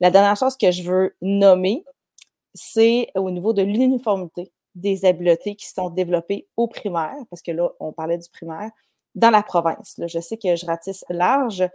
[0.00, 1.84] La dernière chose que je veux nommer,
[2.54, 7.70] c'est au niveau de l'uniformité des habiletés qui sont développées au primaire, parce que là,
[7.80, 8.70] on parlait du primaire,
[9.14, 9.98] dans la province.
[10.06, 11.66] Je sais que je ratisse large,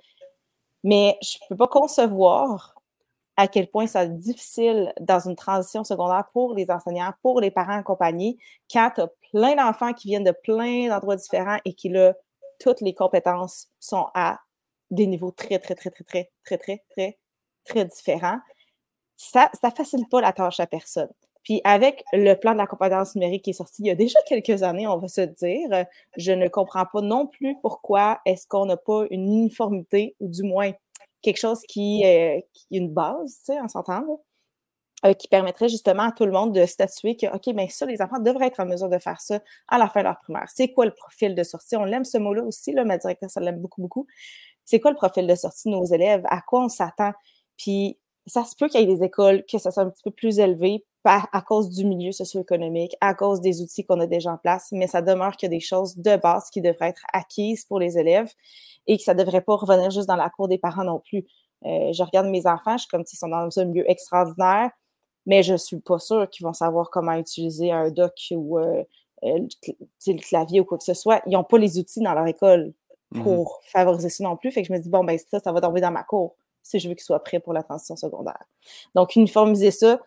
[0.83, 2.80] mais je ne peux pas concevoir
[3.37, 7.79] à quel point c'est difficile dans une transition secondaire pour les enseignants, pour les parents
[7.79, 8.37] accompagnés,
[8.71, 12.13] quand tu as plein d'enfants qui viennent de plein d'endroits différents et qui, là,
[12.59, 14.39] toutes les compétences sont à
[14.91, 17.17] des niveaux très, très, très, très, très, très, très, très,
[17.65, 18.39] très différents.
[19.17, 21.09] Ça ne facilite pas la tâche à personne.
[21.43, 24.19] Puis avec le plan de la compétence numérique qui est sorti il y a déjà
[24.27, 25.85] quelques années, on va se dire,
[26.17, 30.43] je ne comprends pas non plus pourquoi est-ce qu'on n'a pas une uniformité, ou du
[30.43, 30.71] moins
[31.21, 34.23] quelque chose qui, est euh, une base, tu sais, en s'entendant,
[35.05, 38.01] euh, qui permettrait justement à tout le monde de statuer que, OK, bien ça, les
[38.01, 40.45] enfants devraient être en mesure de faire ça à la fin de leur primaire.
[40.53, 41.75] C'est quoi le profil de sortie?
[41.75, 44.07] On l'aime ce mot-là aussi, là, ma directrice, ça l'aime beaucoup, beaucoup.
[44.65, 46.23] C'est quoi le profil de sortie de nos élèves?
[46.25, 47.13] À quoi on s'attend?
[47.57, 50.11] Puis ça se peut qu'il y ait des écoles que ça soit un petit peu
[50.11, 54.37] plus élevé à cause du milieu socio-économique, à cause des outils qu'on a déjà en
[54.37, 57.65] place, mais ça demeure qu'il y a des choses de base qui devraient être acquises
[57.65, 58.31] pour les élèves
[58.87, 61.25] et que ça ne devrait pas revenir juste dans la cour des parents non plus.
[61.65, 64.71] Euh, je regarde mes enfants, je suis comme s'ils sont dans un milieu extraordinaire,
[65.25, 68.83] mais je ne suis pas sûre qu'ils vont savoir comment utiliser un doc ou euh,
[69.23, 69.39] euh,
[70.07, 71.21] le clavier ou quoi que ce soit.
[71.27, 72.73] Ils n'ont pas les outils dans leur école
[73.13, 74.51] mmh pour favoriser ça non plus.
[74.51, 76.79] Fait que je me dis, bon, ben ça, ça va tomber dans ma cour si
[76.79, 78.41] je veux qu'ils soient prêts pour la transition secondaire.
[78.95, 79.99] Donc, uniformiser ça,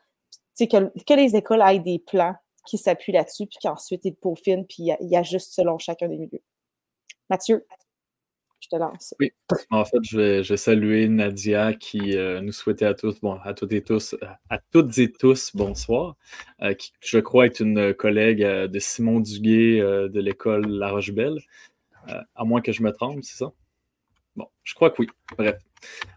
[0.59, 2.35] que, que les écoles aient des plans
[2.67, 6.43] qui s'appuient là-dessus, puis qu'ensuite ils peaufinent, puis ils ajustent selon chacun des milieux.
[7.29, 7.67] Mathieu?
[8.65, 9.15] je te lance.
[9.21, 9.33] Oui,
[9.71, 13.73] en fait, je vais, saluer Nadia qui euh, nous souhaitait à tous, bon, à toutes
[13.73, 16.17] et tous, euh, à toutes et tous, bonsoir,
[16.63, 21.39] euh, qui, je crois, est une collègue de Simon Duguay de l'école La Roche-Belle,
[22.07, 23.53] à moins que je me trompe, c'est ça?
[24.37, 25.09] Bon, je crois que oui.
[25.37, 25.57] Bref.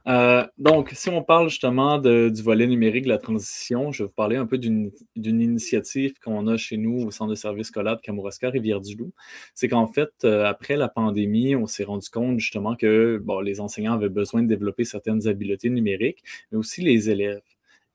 [0.07, 4.13] Euh, donc, si on parle justement du volet numérique de la transition, je vais vous
[4.13, 8.01] parler un peu d'une initiative qu'on a chez nous au Centre de services scolaire de
[8.01, 9.11] Kamouraska, Rivière-du-Loup.
[9.53, 13.93] C'est qu'en fait, euh, après la pandémie, on s'est rendu compte justement que les enseignants
[13.93, 17.41] avaient besoin de développer certaines habiletés numériques, mais aussi les élèves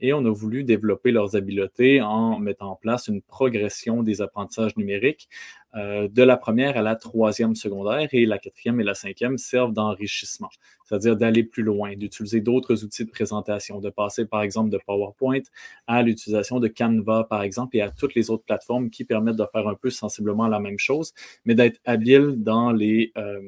[0.03, 4.77] et on a voulu développer leurs habiletés en mettant en place une progression des apprentissages
[4.77, 5.29] numériques
[5.75, 9.73] euh, de la première à la troisième secondaire et la quatrième et la cinquième servent
[9.73, 10.51] d'enrichissement,
[10.85, 15.41] c'est-à-dire d'aller plus loin, d'utiliser d'autres outils de présentation, de passer par exemple de PowerPoint
[15.87, 19.47] à l'utilisation de Canva par exemple et à toutes les autres plateformes qui permettent de
[19.51, 23.13] faire un peu sensiblement la même chose, mais d'être habile dans les...
[23.17, 23.41] Euh,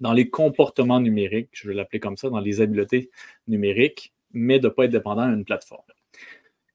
[0.00, 3.10] dans les comportements numériques, je vais l'appeler comme ça, dans les habiletés
[3.46, 5.86] numériques, mais de ne pas être dépendant d'une plateforme.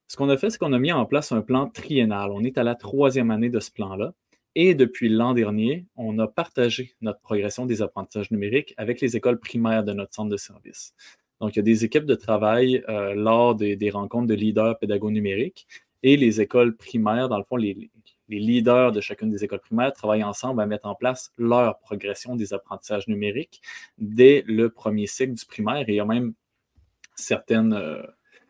[0.07, 2.31] Ce qu'on a fait, c'est qu'on a mis en place un plan triennal.
[2.31, 4.13] On est à la troisième année de ce plan-là.
[4.61, 9.39] Et depuis l'an dernier, on a partagé notre progression des apprentissages numériques avec les écoles
[9.39, 10.93] primaires de notre centre de service.
[11.39, 15.13] Donc, il y a des équipes de travail euh, lors des, rencontres de leaders pédagogues
[15.13, 15.65] numériques
[16.03, 17.89] et les écoles primaires, dans le fond, les,
[18.27, 22.53] leaders de chacune des écoles primaires travaillent ensemble à mettre en place leur progression des
[22.53, 23.61] apprentissages numériques
[23.97, 25.87] dès le premier cycle du primaire.
[25.87, 26.33] Et il y a même
[27.15, 28.03] certaines, euh,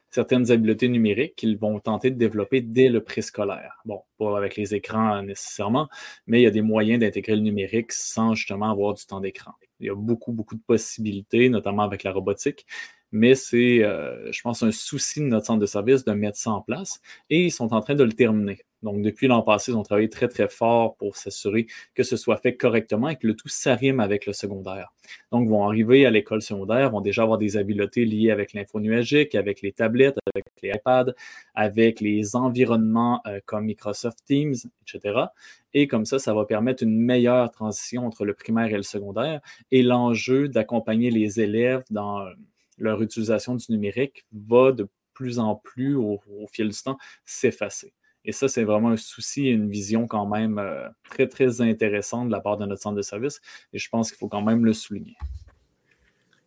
[0.10, 3.82] certaines habiletés numériques qu'ils vont tenter de développer dès le préscolaire.
[3.86, 5.88] Bon, pas avec les écrans nécessairement,
[6.28, 9.52] mais il y a des moyens d'intégrer le numérique sans justement avoir du temps d'écran.
[9.80, 12.66] Il y a beaucoup, beaucoup de possibilités, notamment avec la robotique
[13.12, 16.52] mais c'est, euh, je pense, un souci de notre centre de service de mettre ça
[16.52, 18.60] en place et ils sont en train de le terminer.
[18.82, 22.38] Donc, depuis l'an passé, ils ont travaillé très, très fort pour s'assurer que ce soit
[22.38, 24.94] fait correctement et que le tout s'arrime avec le secondaire.
[25.32, 28.80] Donc, ils vont arriver à l'école secondaire, vont déjà avoir des habiletés liées avec l'info
[28.80, 31.14] nuagique, avec les tablettes, avec les iPads,
[31.56, 34.56] avec les environnements euh, comme Microsoft Teams,
[34.88, 35.26] etc.
[35.74, 39.42] Et comme ça, ça va permettre une meilleure transition entre le primaire et le secondaire
[39.72, 42.26] et l'enjeu d'accompagner les élèves dans
[42.80, 47.94] leur utilisation du numérique va de plus en plus, au, fil du temps, s'effacer.
[48.26, 52.28] Et ça, c'est vraiment un souci et une vision quand même euh, très, très intéressante
[52.28, 53.42] de la part de notre centre de service.
[53.74, 55.18] Et je pense qu'il faut quand même le souligner.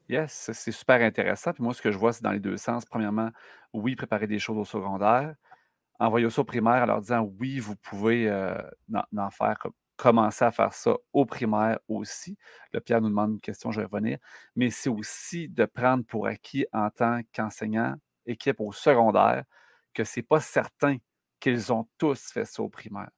[0.08, 1.52] Yes, c'est super intéressant.
[1.52, 2.84] Puis moi, ce que je vois, c'est dans les deux sens.
[2.84, 3.30] Premièrement,
[3.72, 5.34] oui, préparer des choses au secondaire.
[5.98, 8.54] Envoyer ça au primaire en leur disant oui, vous pouvez euh,
[9.16, 9.58] en, faire
[10.02, 12.36] commencer à faire ça au primaire aussi.
[12.72, 14.18] Le Pierre nous demande une question, je vais revenir.
[14.56, 17.94] Mais c'est aussi de prendre pour acquis en tant qu'enseignant,
[18.26, 19.44] équipe au secondaire,
[19.94, 20.96] que ce n'est pas certain
[21.38, 23.10] qu'ils ont tous fait ça au primaire.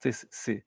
[0.00, 0.64] C'est,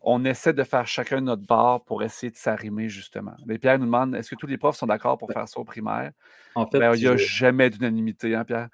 [0.00, 3.34] on essaie de faire chacun notre barre pour essayer de s'arrimer, justement.
[3.44, 5.64] Mais Pierre nous demande est-ce que tous les profs sont d'accord pour faire ça au
[5.64, 6.12] primaire?
[6.54, 8.68] En fait, ben, il n'y a jamais d'unanimité, hein, Pierre?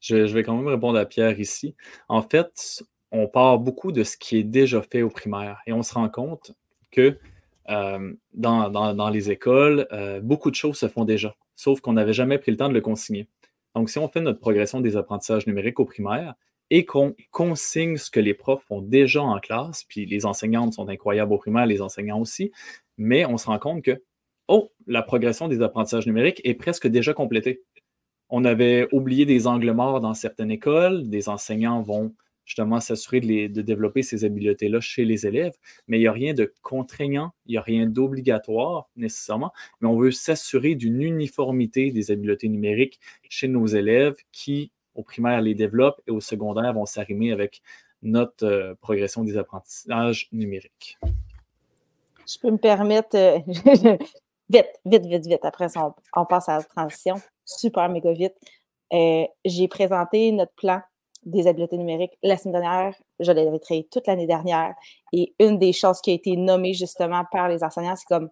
[0.00, 1.76] Je, vais quand même répondre à Pierre ici.
[2.08, 2.82] En fait,
[3.14, 6.08] on part beaucoup de ce qui est déjà fait au primaire et on se rend
[6.08, 6.52] compte
[6.90, 7.16] que
[7.70, 12.38] euh, dans, les écoles, euh, beaucoup de choses se font déjà, sauf qu'on n'avait jamais
[12.38, 13.28] pris le temps de le consigner.
[13.76, 16.34] Donc, si on fait notre progression des apprentissages numériques au primaire
[16.70, 20.88] et qu'on consigne ce que les profs font déjà en classe, puis les enseignantes sont
[20.88, 22.50] incroyables au primaire, les enseignants aussi,
[22.98, 24.02] mais on se rend compte que,
[24.48, 27.62] oh, la progression des apprentissages numériques est presque déjà complétée.
[28.28, 32.12] On avait oublié des angles morts dans certaines écoles, des enseignants vont
[32.44, 35.54] justement s'assurer de, développer ces habiletés-là chez les élèves.
[35.88, 39.96] Mais il n'y a rien de contraignant, il n'y a rien d'obligatoire nécessairement, mais on
[39.96, 46.00] veut s'assurer d'une uniformité des habiletés numériques chez nos élèves qui, au primaire, les développent
[46.06, 47.62] et au secondaire vont s'arrimer avec
[48.02, 50.98] notre euh, progression des apprentissages numériques.
[52.26, 53.38] Je peux me permettre, euh,
[54.48, 55.66] vite, vite, vite, vite, après
[56.14, 58.34] on, passe à la transition, super méga vite.
[58.92, 60.82] Euh, j'ai présenté notre plan
[61.24, 62.94] des habiletés numériques la semaine dernière.
[63.20, 64.74] Je l'avais créé toute l'année dernière.
[65.12, 68.28] Et une des choses qui a été nommée justement par les enseignants, c'est comme,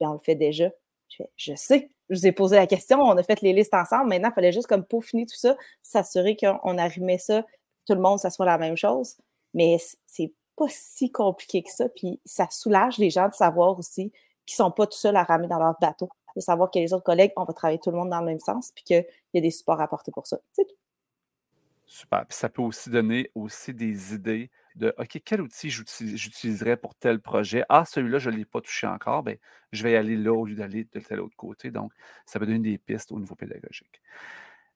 [0.00, 0.70] bien, on le fait déjà.
[1.08, 4.08] Je, je sais, je vous ai posé la question, on a fait les listes ensemble.
[4.08, 7.42] Maintenant, il fallait juste comme peaufiner tout ça, s'assurer qu'on arrimait ça,
[7.86, 9.16] tout le monde, ça soit la même chose.
[9.54, 11.88] Mais c'est pas si compliqué que ça.
[11.88, 14.12] Puis ça soulage les gens de savoir aussi
[14.46, 16.08] qu'ils sont pas tout seuls à ramer dans leur bateau.
[16.36, 18.40] De savoir que les autres collègues, on va travailler tout le monde dans le même
[18.40, 20.38] sens, puis qu'il y a des supports à apporter pour ça.
[20.52, 20.74] C'est tout.
[21.86, 22.26] Super.
[22.26, 27.20] Puis ça peut aussi donner aussi des idées de OK, quel outil j'utiliserais pour tel
[27.20, 27.64] projet?
[27.68, 29.36] Ah, celui-là, je ne l'ai pas touché encore, bien,
[29.72, 31.70] je vais y aller là au lieu d'aller de tel autre côté.
[31.70, 31.92] Donc,
[32.26, 34.02] ça peut donner des pistes au niveau pédagogique.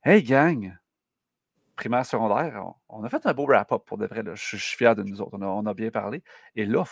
[0.02, 0.76] Hey, gang!
[1.76, 4.22] Primaire, secondaire, on, a fait un beau wrap-up pour de vrai.
[4.34, 5.36] Je, suis fier de nous autres.
[5.40, 6.22] On a, bien parlé.
[6.54, 6.84] Et là,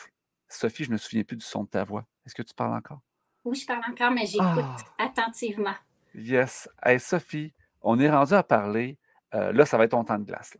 [0.48, 2.06] Sophie, je ne me souviens plus du son de ta voix.
[2.26, 3.00] Est-ce que tu parles encore?
[3.44, 4.76] Oui, je parle encore, mais j'écoute ah.
[4.98, 5.74] attentivement.
[6.14, 6.68] Yes.
[6.82, 8.98] Hey, Sophie, on est rendu à parler,
[9.34, 10.56] euh, là, ça va être ton temps de glace,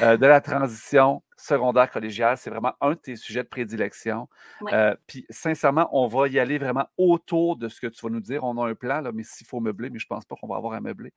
[0.00, 2.38] euh, de la transition secondaire collégiale.
[2.38, 4.28] C'est vraiment un de tes sujets de prédilection.
[4.72, 8.20] Euh, puis, sincèrement, on va y aller vraiment autour de ce que tu vas nous
[8.20, 8.44] dire.
[8.44, 10.46] On a un plan, là, mais s'il faut meubler, mais je ne pense pas qu'on
[10.46, 11.12] va avoir à meubler.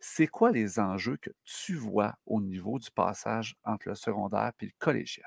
[0.00, 4.66] C'est quoi les enjeux que tu vois au niveau du passage entre le secondaire et
[4.66, 5.26] le collégial?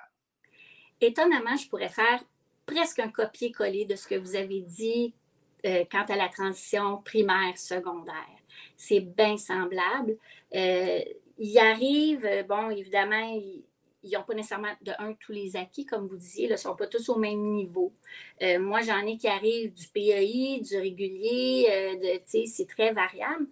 [1.02, 2.24] Étonnamment, je pourrais faire
[2.66, 5.14] presque un copier-coller de ce que vous avez dit
[5.64, 8.41] quant à la transition primaire-secondaire.
[8.78, 10.18] C'est bien semblable.
[10.56, 11.00] Euh,
[11.38, 13.40] il arrive, euh, bon, évidemment,
[14.04, 16.76] ils n'ont pas nécessairement de un tous les acquis, comme vous disiez, ils ne sont
[16.76, 17.94] pas tous au même niveau.
[18.60, 23.48] moi, j'en ai qui arrivent du PEI, du régulier, de, c'est très variable.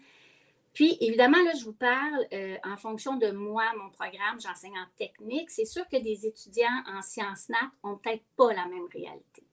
[0.74, 2.28] Puis, évidemment, là, je vous parle
[2.64, 5.52] en fonction de moi, mon programme, j'enseigne en technique.
[5.52, 9.44] C'est sûr que des étudiants en sciences nat n'ont peut-être pas la même réalité.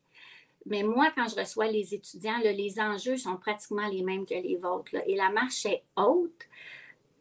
[0.66, 4.56] Mais moi, quand je reçoit les étudiants, les enjeux sont pratiquement les mêmes que les
[4.56, 4.96] vôtres.
[5.06, 6.48] et la marche est haute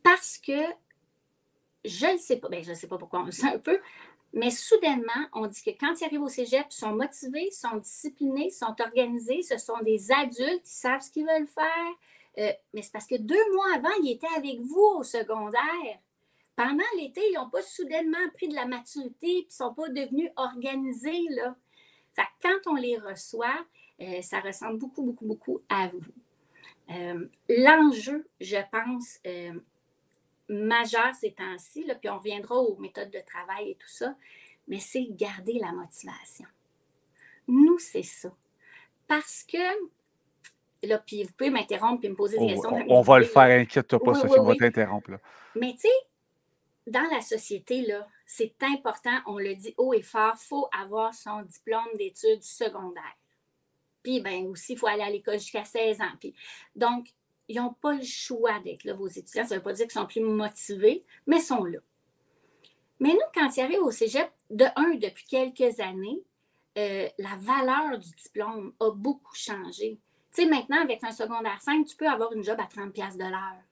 [0.04, 0.62] parce que
[1.84, 3.80] je ne sais pas, ben, je ne sais pas pourquoi on le sait un peu,
[4.34, 8.50] mais soudainement, on dit que quand ils arrivent au cégep, ils sont motivés, sont disciplinés,
[8.50, 11.94] sont organisés, ce sont des adultes qui savent ce qu'ils veulent faire.
[12.40, 16.00] Euh, mais c'est parce que deux mois avant, ils étaient avec vous au secondaire.
[16.56, 20.32] Pendant l'été, ils n'ont pas soudainement pris de la maturité et ne sont pas devenus
[20.36, 21.28] organisés.
[21.30, 21.56] Là
[22.42, 23.66] quand on les reçoit,
[24.02, 26.02] euh, ça ressemble beaucoup, beaucoup, beaucoup à vous.
[26.92, 29.54] Euh, l'enjeu, je pense, euh,
[30.50, 34.16] majeur ces temps-ci, puis on reviendra aux méthodes de travail et tout ça,
[34.68, 36.46] mais c'est garder la motivation.
[37.48, 38.32] Nous, c'est ça.
[39.08, 42.72] Parce que, là, puis vous pouvez m'interrompre et me poser des questions.
[42.90, 45.12] On, va le faire, inquiète-toi pas, Sophie, on va t'interrompre.
[45.56, 45.90] Mais tu sais,
[46.88, 51.14] dans la société, là, c'est important, on le dit haut et fort, il faut avoir
[51.14, 53.18] son diplôme d'études secondaires.
[54.04, 56.14] Puis, ben aussi, il faut aller à l'école jusqu'à 16 ans.
[56.20, 56.34] Puis,
[56.76, 57.08] donc,
[57.48, 59.46] ils n'ont pas le choix d'être là, vos étudiants.
[59.46, 61.80] Ça ne veut pas dire qu'ils sont plus motivés, mais sont là.
[63.00, 66.22] Mais nous, quand ils arrivent au cégep, de un, depuis quelques années,
[66.78, 70.00] euh, la valeur du diplôme a beaucoup changé.
[70.34, 73.24] Tu sais, maintenant, avec un secondaire 5, tu peux avoir une job à 30$ de
[73.24, 73.64] l'heure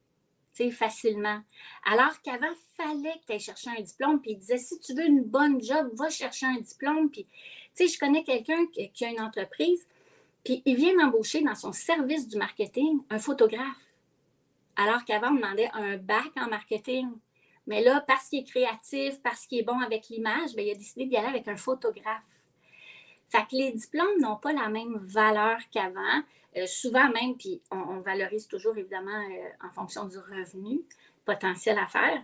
[0.71, 1.41] facilement.
[1.85, 4.21] Alors qu'avant, il fallait que tu ailles chercher un diplôme.
[4.21, 7.09] Puis il disait, si tu veux une bonne job, va chercher un diplôme.
[7.09, 7.25] Puis,
[7.75, 9.87] tu sais, je connais quelqu'un qui, a une entreprise,
[10.43, 13.77] puis il vient d'embaucher dans son service du marketing un photographe.
[14.75, 17.09] Alors qu'avant, on demandait un bac en marketing.
[17.65, 20.75] Mais là, parce qu'il est créatif, parce qu'il est bon avec l'image, ben, il a
[20.75, 22.23] décidé d'y aller avec un photographe.
[23.33, 26.21] Fait que les diplômes n'ont pas la même valeur qu'avant.
[26.55, 30.81] Euh, souvent même, puis on, valorise toujours évidemment euh, en fonction du revenu
[31.25, 32.21] potentiel à faire.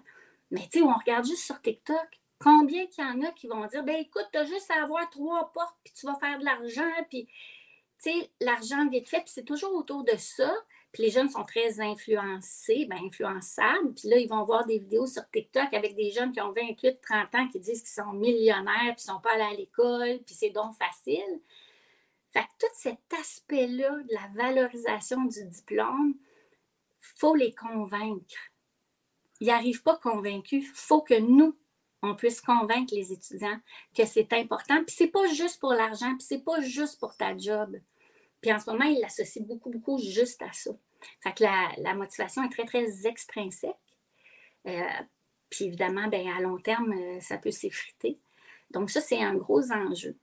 [0.51, 3.65] Mais tu sais, on regarde juste sur TikTok, combien qu'il y en a qui vont
[3.65, 6.45] dire, ben écoute, tu as juste à avoir trois portes, puis tu vas faire de
[6.45, 7.25] l'argent, puis
[8.03, 10.53] tu sais, l'argent vite fait, puis c'est toujours autour de ça.
[10.91, 13.93] Puis les jeunes sont très influencés, bien influençables.
[13.93, 16.99] Puis là, ils vont voir des vidéos sur TikTok avec des jeunes qui ont 28,
[17.01, 20.19] 30 ans qui disent qu'ils sont millionnaires, puis ils ne sont pas allés à l'école,
[20.25, 21.41] puis c'est donc facile.
[22.31, 26.15] Fait que tout cet aspect-là de la valorisation du diplôme,
[26.99, 28.35] faut les convaincre.
[29.39, 30.69] Ils n'arrivent pas convaincus.
[30.73, 31.57] Faut que nous,
[32.01, 33.59] on puisse convaincre les étudiants
[33.95, 34.83] que c'est important.
[34.85, 37.77] Puis c'est pas juste pour l'argent, puis c'est pas juste pour ta job.
[38.41, 40.71] Puis en ce moment, ils l'associent beaucoup, beaucoup juste à ça.
[41.21, 43.75] Fait que la, motivation est très, très extrinsèque.
[44.67, 44.83] Euh,
[45.49, 48.19] puis évidemment, ben, à long terme, euh, ça peut s'effriter.
[48.71, 50.17] Donc ça, c'est un gros enjeu.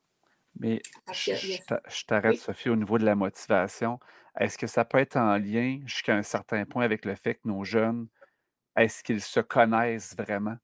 [0.59, 0.81] Mais
[1.13, 3.99] je, t'arrête, Sophie, au niveau de la motivation.
[4.39, 7.41] Est-ce que ça peut être en lien jusqu'à un certain point avec le fait que
[7.45, 8.07] nos jeunes,
[8.77, 10.57] est-ce qu'ils se connaissent vraiment?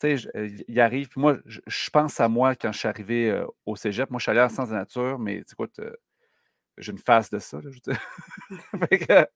[0.00, 0.30] Tu sais,
[0.68, 4.10] il arrive, moi, je, pense à moi quand je suis arrivé euh, au cégep.
[4.10, 5.94] Moi, je suis allé en sciences de nature, mais écoute, euh,
[6.82, 7.58] j'ai une face de ça.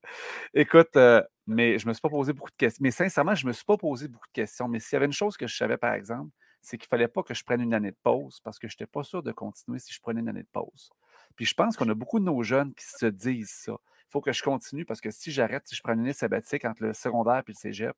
[0.53, 2.81] écoute, euh, mais je ne me suis pas posé beaucoup de questions.
[2.81, 4.67] Mais sincèrement, je ne me suis pas posé beaucoup de questions.
[4.67, 6.31] Mais s'il y avait une chose que je savais, par exemple,
[6.61, 8.73] c'est qu'il ne fallait pas que je prenne une année de pause parce que je
[8.73, 10.89] n'étais pas sûr de continuer si je prenais une année de pause.
[11.35, 13.73] Puis je pense qu'on a beaucoup de nos jeunes qui se disent ça.
[13.73, 16.65] Il faut que je continue parce que si j'arrête, si je prends une année sabbatique
[16.65, 17.95] entre le secondaire et le cégep,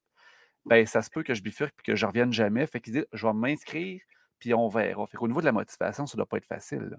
[0.65, 2.65] ben ça se peut que je bifurque et que je ne revienne jamais.
[2.67, 4.01] Fait qu'ils disent, je vais m'inscrire
[4.39, 5.05] puis on verra.
[5.07, 6.97] Fait qu'au niveau de la motivation, ça ne doit pas être facile.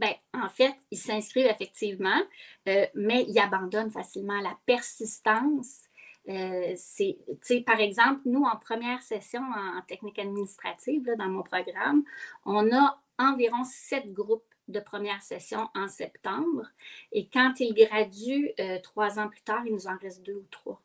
[0.00, 2.20] Bien, en fait, ils s'inscrivent effectivement,
[2.68, 5.82] euh, mais ils abandonnent facilement la persistance
[6.28, 7.16] euh, c'est,
[7.64, 12.04] par exemple, nous, en première session en, technique administrative, dans mon programme,
[12.44, 16.66] on a environ sept groupes de première session en septembre.
[17.12, 20.46] Et quand ils graduent euh, trois ans plus tard, il nous en reste deux ou
[20.50, 20.80] trois.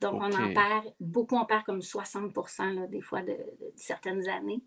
[0.00, 3.36] Donc, on en perd, beaucoup, on perd comme 60% des fois de,
[3.74, 4.62] certaines années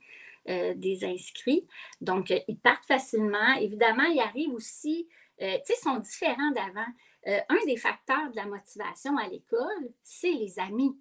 [0.49, 1.67] euh, des inscrits.
[1.99, 3.53] Donc, ils partent facilement.
[3.59, 5.07] Évidemment, il arrive aussi
[5.41, 6.85] euh, tu sais, sont différents d'avant.
[7.27, 10.95] Euh, un des facteurs de la motivation à l'école, c'est les amis.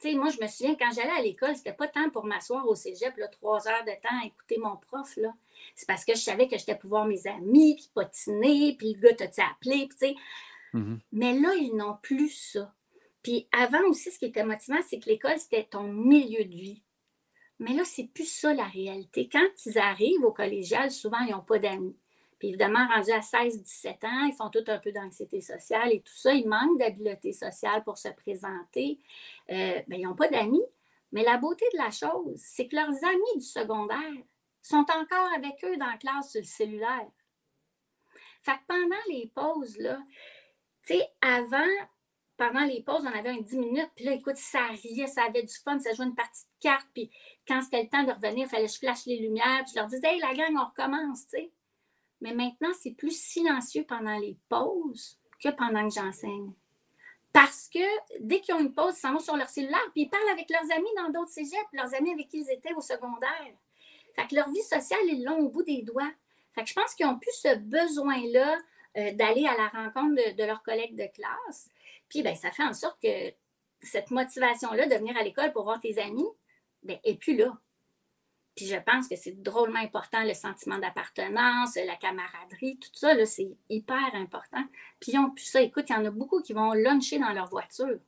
[0.00, 2.66] Tu sais, moi, je me souviens, quand j'allais à l'école, c'était pas tant pour m'asseoir
[2.66, 5.16] au cégep, là, trois heures de temps à écouter mon prof.
[5.16, 5.32] Là.
[5.74, 9.00] C'est parce que je savais que j'étais pour voir mes amis, puis potiner, puis le
[9.00, 10.14] gars t'a-tu appelé, tu sais.
[10.72, 11.00] Mhm.
[11.12, 12.74] Mais là, ils n'ont plus ça.
[13.22, 16.82] Puis avant aussi, ce qui était motivant, c'est que l'école, c'était ton milieu de vie.
[17.62, 19.28] Mais là, c'est plus ça la réalité.
[19.30, 21.96] Quand ils arrivent au collégial, souvent, ils n'ont pas d'amis.
[22.40, 26.12] Puis évidemment, rendus à 16-17 ans, ils font tout un peu d'anxiété sociale et tout
[26.12, 26.34] ça.
[26.34, 28.98] Ils manquent d'habileté sociale pour se présenter.
[29.50, 30.64] Euh, ben, ils n'ont pas d'amis.
[31.12, 34.12] Mais la beauté de la chose, c'est que leurs amis du secondaire
[34.60, 37.08] sont encore avec eux dans la classe sur le cellulaire.
[38.42, 40.00] Fait que pendant les pauses, là,
[40.84, 41.86] tu sais, avant,
[42.42, 45.44] pendant les pauses, on avait un 10 minutes, puis là, écoute, ça riait, ça avait
[45.44, 47.08] du fun, ça jouait une partie de cartes, puis
[47.46, 49.78] quand c'était le temps de revenir, il fallait que je flash les lumières, puis je
[49.78, 51.50] leur disais, hey, la gang, on recommence, tu sais.
[52.20, 56.52] Mais maintenant, c'est plus silencieux pendant les pauses que pendant que j'enseigne.
[57.32, 57.78] Parce que
[58.18, 60.50] dès qu'ils ont une pause, ils s'en vont sur leur cellulaire, puis ils parlent avec
[60.50, 63.54] leurs amis dans d'autres cégeps, leurs amis avec qui ils étaient au secondaire.
[64.16, 66.10] Fait que leur vie sociale, ils l'ont au bout des doigts.
[66.54, 68.58] Fait que je pense qu'ils ont plus ce besoin-là
[68.98, 71.70] euh, d'aller à la rencontre de, de, leurs collègues de classe.
[72.12, 73.32] Puis, ben, ça fait en sorte que
[73.80, 76.28] cette motivation-là de venir à l'école pour voir tes amis,
[76.82, 77.56] ben, est plus là.
[78.54, 83.50] Puis je pense que c'est drôlement important, le sentiment d'appartenance, la camaraderie, tout ça, c'est
[83.70, 84.62] hyper important.
[85.00, 85.62] Puis ils ont plus ça.
[85.62, 87.98] Écoute, il y en a beaucoup qui vont luncher dans leur voiture.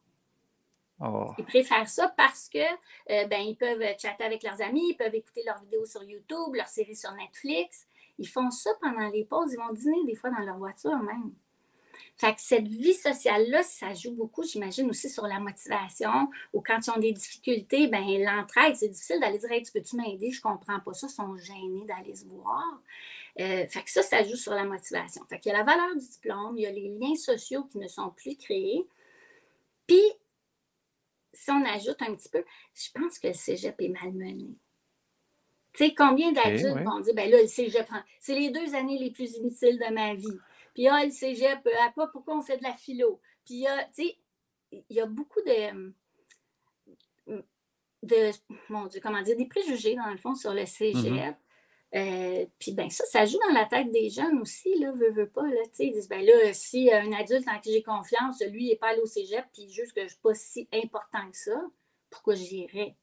[1.01, 1.33] Oh.
[1.39, 5.15] Ils préfèrent ça parce que euh, ben, ils peuvent chatter avec leurs amis, ils peuvent
[5.15, 7.87] écouter leurs vidéos sur YouTube, leurs séries sur Netflix.
[8.19, 9.55] Ils font ça pendant les pauses.
[9.55, 11.33] Ils vont dîner des fois dans leur voiture même.
[12.17, 16.31] Fait que cette vie sociale-là, ça joue beaucoup, j'imagine, aussi sur la motivation.
[16.53, 19.97] Ou quand ils ont des difficultés, ben l'entraide, c'est difficile d'aller dire hey, tu peux-tu
[19.97, 20.31] m'aider?
[20.31, 21.09] Je comprends pas ça.
[21.09, 22.63] Ils sont gênés d'aller se voir.
[23.41, 25.25] Euh, fait que ça, ça joue sur la motivation.
[25.29, 27.79] Fait qu'il y a la valeur du diplôme, il y a les liens sociaux qui
[27.79, 28.87] ne sont plus créés.
[29.89, 30.03] Puis,
[31.33, 32.45] si on ajoute un petit peu,
[32.75, 34.57] je pense que le cégep est malmené.
[35.73, 36.85] Tu sais, combien d'adultes okay, ouais.
[36.85, 37.89] vont dire, ben là, le cégep,
[38.21, 40.39] c'est les deux années les plus inutiles de ma vie.
[40.75, 43.21] Puis, ah, le cégep, ah, pas pourquoi on fait de la philo?
[43.45, 44.19] Puis, ah, tu sais,
[44.73, 45.93] il y a beaucoup de,
[48.03, 48.31] de,
[48.69, 51.05] mon Dieu, comment dire, des préjugés, dans le fond, sur le cégep.
[51.05, 51.35] Mm -hmm.
[51.97, 55.31] euh, puis, ben ça, ça joue dans la tête des jeunes aussi, là, veut, veut
[55.31, 58.43] pas, là, tu sais, ils disent, ben là, si un adulte en qui j'ai confiance,
[58.43, 60.69] lui, il n'est pas allé au cégep, puis juste que je ne suis pas si
[60.73, 61.59] important que ça,
[62.11, 62.97] pourquoi j'irais?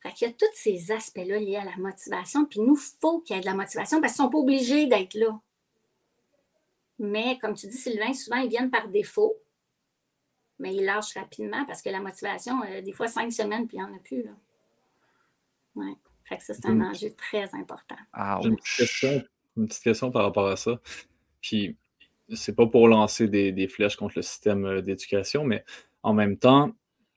[0.00, 3.20] Fait qu'il y a tous ces aspects-là liés à la motivation, puis nous, il faut
[3.20, 5.40] qu'il y ait de la motivation parce qu'ils ne sont pas obligés d'être là.
[6.98, 9.36] Mais comme tu dis, Sylvain, souvent, ils viennent par défaut,
[10.58, 13.84] mais ils lâchent rapidement parce que la motivation, euh, des fois, cinq semaines, puis il
[13.84, 14.22] n'y en a plus.
[14.22, 14.30] Là.
[15.76, 15.94] Ouais.
[16.24, 16.82] Fait que ça, c'est un mmh.
[16.82, 17.96] enjeu très important.
[18.42, 19.22] J'ai une petite, question,
[19.56, 20.78] une petite question par rapport à ça.
[21.40, 21.76] Puis,
[22.34, 25.64] c'est pas pour lancer des, des, flèches contre le système euh, d'éducation, mais
[26.02, 26.72] en même temps,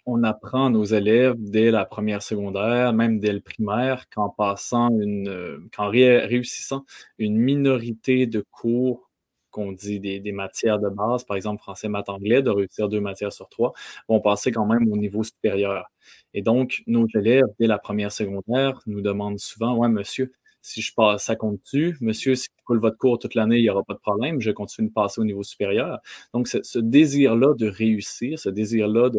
[0.06, 4.90] on apprend à nos élèves dès la première secondaire, même dès le primaire, qu'en passant
[4.90, 6.86] une, euh, qu'en ré réussissant
[7.18, 9.11] une minorité de cours
[9.52, 13.34] qu'on dit des, matières de base, par exemple français, maths, anglais, de réussir deux matières
[13.34, 13.74] sur trois,
[14.08, 15.92] vont passer quand même au niveau supérieur.
[16.34, 20.32] Et donc, nos élèves, dès la première secondaire, nous demandent souvent, ouais, monsieur,
[20.62, 21.98] si je passe, ça compte-tu?
[22.02, 24.52] Monsieur, si je coule votre cours toute l'année, il n'y aura pas de problème, je
[24.52, 26.00] continue de passer au niveau supérieur.
[26.34, 29.10] Donc, ce, désir-là de réussir, ce désir-là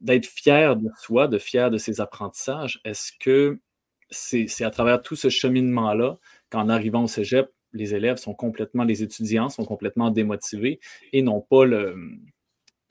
[0.00, 3.58] d'être fier de soi, de fier de ses apprentissages, est-ce que
[4.10, 6.18] c'est à travers tout ce cheminement-là
[6.50, 10.80] qu'en arrivant au cégep, les élèves sont complètement, les étudiants sont complètement démotivés
[11.12, 11.96] et n'ont pas le,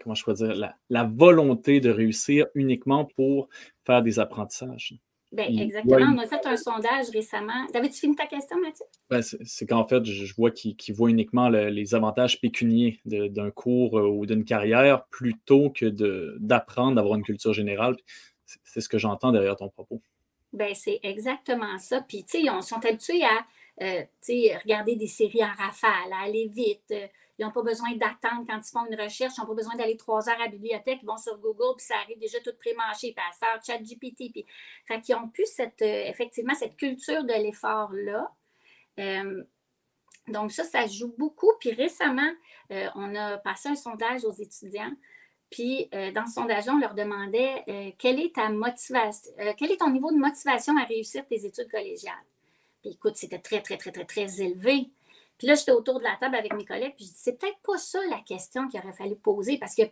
[0.02, 3.50] comment je pourrais dire, la, la, volonté de réussir uniquement pour
[3.86, 4.96] faire des apprentissages.
[5.32, 6.14] Bien, exactement.
[6.14, 7.66] On a fait un sondage récemment.
[7.72, 8.86] T'avais-tu fini ta question, Mathieu?
[9.10, 13.50] Ben, c'est qu'en fait, je, vois qu'ils qu voient uniquement le, les avantages pécuniers d'un
[13.50, 15.86] cours euh, ou d'une carrière plutôt que
[16.38, 17.96] d'apprendre, d'avoir une culture générale.
[18.66, 20.02] C'est ce que j'entends derrière ton propos.
[20.52, 22.02] Ben, c'est exactement ça.
[22.02, 23.46] Puis, tu sais, ils sont habitués à
[23.82, 24.04] euh,
[24.64, 26.92] regarder des séries en rafale, à aller vite.
[26.92, 27.08] Euh,
[27.40, 29.34] ils n'ont pas besoin d'attendre quand ils font une recherche.
[29.38, 31.00] Ils n'ont pas besoin d'aller trois heures à la bibliothèque.
[31.02, 33.14] Ils vont sur Google, puis ça arrive déjà tout pré-mâché.
[33.14, 34.32] Puis ça sort ChatGPT.
[34.32, 34.46] Puis...
[34.86, 38.32] Fait qu'ils ont plus cette, euh, effectivement cette culture de l'effort-là.
[39.00, 39.44] Euh,
[40.28, 41.52] donc, ça, ça joue beaucoup.
[41.60, 42.32] Puis récemment,
[42.70, 44.94] on a passé un sondage aux étudiants.
[45.50, 50.10] Puis, dans ce sondage on leur demandait quelle est ta motivation, quel est ton niveau
[50.12, 52.14] de motivation à réussir tes études collégiales?
[52.82, 54.90] Puis, écoute, c'était très, très, très, très, très élevé.
[55.38, 57.60] Puis là, j'étais autour de la table avec mes collègues, puis je dis, c'est peut-être
[57.64, 59.84] pas ça la question qu'il aurait fallu poser, parce que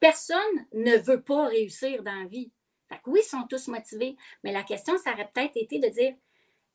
[0.00, 2.50] personne ne veut pas réussir dans la vie.
[2.88, 5.88] Fait que oui, ils sont tous motivés, mais la question, ça aurait peut-être été de
[5.88, 6.14] dire,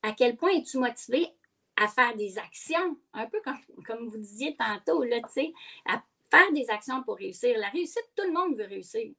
[0.01, 1.27] à quel point es-tu motivé
[1.75, 5.17] à faire des actions, un peu comme, comme vous disiez tantôt, là,
[5.85, 7.57] à faire des actions pour réussir.
[7.57, 9.11] La réussite, tout le monde veut réussir.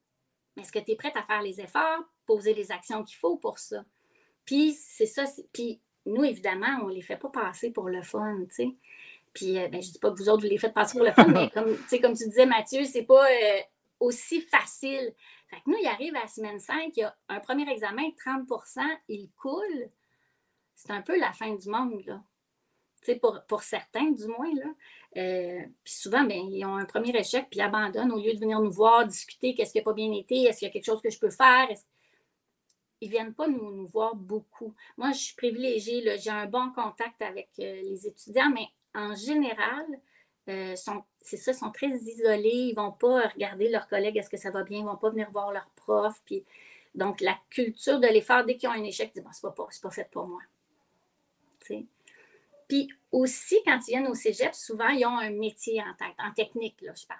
[0.55, 3.37] Mais est-ce que tu es prête à faire les efforts, poser les actions qu'il faut
[3.37, 3.83] pour ça?
[4.45, 8.37] Puis c'est ça, puis nous, évidemment, on ne les fait pas passer pour le fun,
[8.49, 8.75] tu sais.
[9.33, 11.05] Puis euh, ben, je ne dis pas que vous autres, vous les faites passer pour
[11.05, 13.59] le fun, mais comme, comme tu disais, Mathieu, c'est pas euh,
[13.99, 15.13] aussi facile.
[15.49, 18.03] Fait que nous, il arrive à la semaine 5, il y a un premier examen,
[18.25, 19.89] 30% il coule.
[20.73, 22.21] C'est un peu la fin du monde, là.
[23.21, 24.51] Pour, pour, certains, du moins.
[24.55, 24.65] Là.
[25.17, 28.39] Euh, puis souvent, ben, ils ont un premier échec, puis ils abandonnent au lieu de
[28.39, 30.85] venir nous voir, discuter qu'est-ce qui n'a pas bien été, est-ce qu'il y a quelque
[30.85, 31.67] chose que je peux faire.
[33.05, 34.73] Ils ne viennent pas nous, voir beaucoup.
[34.97, 39.85] Moi, je suis privilégiée, j'ai un bon contact avec les étudiants, mais en général,
[40.49, 40.73] euh,
[41.21, 42.49] c'est ça, sont très isolés.
[42.49, 44.97] Ils ne vont pas regarder leurs collègues, est-ce que ça va bien, ils ne vont
[44.97, 46.19] pas venir voir leurs profs.
[46.25, 46.43] Puis,
[46.95, 49.51] donc, la culture de l'effort, dès qu'ils ont un échec, ils disent bon, c'est pas,
[49.83, 50.41] pas fait pour moi.
[52.67, 56.31] Puis aussi, quand ils viennent au cégep, souvent, ils ont un métier en tête, en
[56.31, 57.19] technique, là, je parle.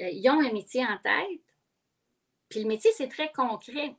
[0.00, 1.40] Euh, ils ont un métier en tête,
[2.48, 3.94] puis le métier, c'est très concret.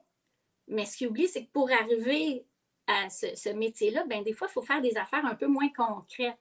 [0.67, 2.45] Mais ce qu'ils oublient, c'est que pour arriver
[2.87, 6.37] à ce, métier-là, ben, des fois, il faut faire des affaires un peu moins concrètes.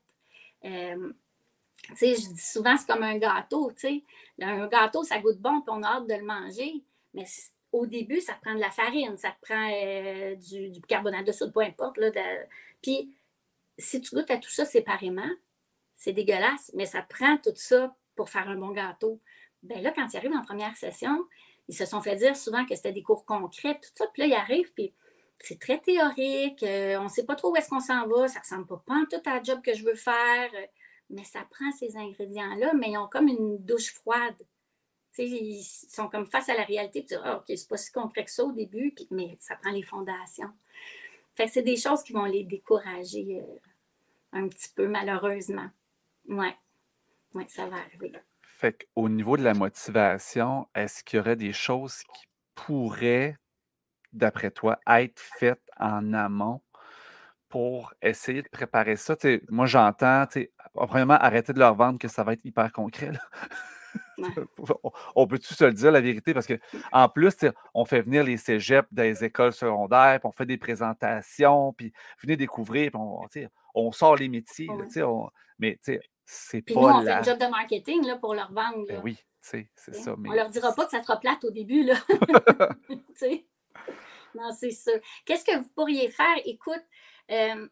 [0.65, 1.13] Euh,
[1.91, 3.73] je dis souvent, c'est comme un gâteau.
[4.41, 6.83] Un gâteau, ça goûte bon, puis on a hâte de le manger.
[7.15, 7.25] Mais
[7.73, 11.53] au début, ça prend de la farine, ça prend euh, du, du, carbonate de soude,
[11.53, 11.97] peu importe.
[11.99, 12.11] Là,
[12.83, 13.15] Puis,
[13.79, 15.31] si tu goûtes à tout ça séparément,
[15.97, 19.21] c'est dégueulasse, mais ça prend tout ça pour faire un bon gâteau.
[19.63, 21.25] Ben là, quand ils arrivent en première session,
[21.73, 24.07] ils se sont fait dire souvent que c'était des cours concrets, tout ça.
[24.13, 24.93] Puis là, ils arrivent, puis
[25.39, 28.41] c'est très théorique, euh, on ne sait pas trop où est-ce qu'on s'en va, ça
[28.41, 30.67] ne ressemble pas, pas tout à la job que je veux faire, euh,
[31.09, 34.37] mais ça prend ces ingrédients-là, mais ils ont comme une douche froide.
[35.17, 38.31] ils sont comme face à la réalité, puis ah, OK, c'est pas si concret que
[38.31, 40.53] ça au début, mais ça prend les fondations.
[41.35, 43.59] Fait que c'est des choses qui vont les décourager euh,
[44.33, 45.71] un petit peu, malheureusement.
[46.29, 46.55] Ouais.
[47.33, 48.13] Ouais, ça va arriver.
[48.63, 53.37] Fait qu'au niveau de la motivation, est-ce qu'il y aurait des choses qui pourraient
[54.13, 56.63] d'après toi, être faite en amont
[57.49, 59.17] pour essayer de préparer ça?
[59.51, 60.27] moi, j'entends,
[60.75, 63.11] premièrement, arrêter de leur vendre que ça va être hyper concret.
[65.17, 66.33] on peut-tu se le dire, la vérité?
[66.33, 67.35] Parce qu'en plus,
[67.75, 71.93] on fait venir les cégeps des écoles secondaires, puis on fait des présentations, puis
[72.23, 73.27] venez découvrir, puis on,
[73.75, 74.69] on sort les métiers.
[74.99, 75.81] on, mais
[76.25, 76.75] c'est pas.
[76.75, 78.87] Nous, on fait un job de marketing là, pour leur vendre.
[78.87, 80.15] Ben oui, c'est ça.
[80.19, 80.31] Mais...
[80.31, 81.85] On leur dira pas que ça sera plate au début.
[81.85, 81.95] Là.
[84.35, 85.01] non, c'est sûr.
[85.25, 86.37] Qu'est-ce que vous pourriez faire?
[86.45, 86.83] Écoute,
[87.31, 87.69] euh,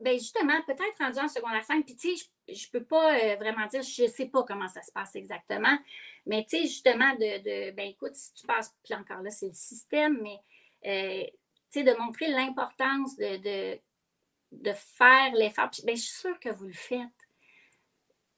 [0.00, 3.36] ben justement, peut-être rendu en secondaire 5, puis tu sais, je ne peux pas euh,
[3.36, 5.76] vraiment dire, je ne sais pas comment ça se passe exactement,
[6.26, 9.54] mais tu sais, justement, de, ben écoute, si tu passes, puis encore là, c'est le
[9.54, 10.38] système, mais
[10.86, 11.26] euh,
[11.70, 13.80] tu sais, de montrer l'importance de, de,
[14.62, 15.70] de, faire l'effort.
[15.84, 17.08] Ben, je suis sûre que vous le faites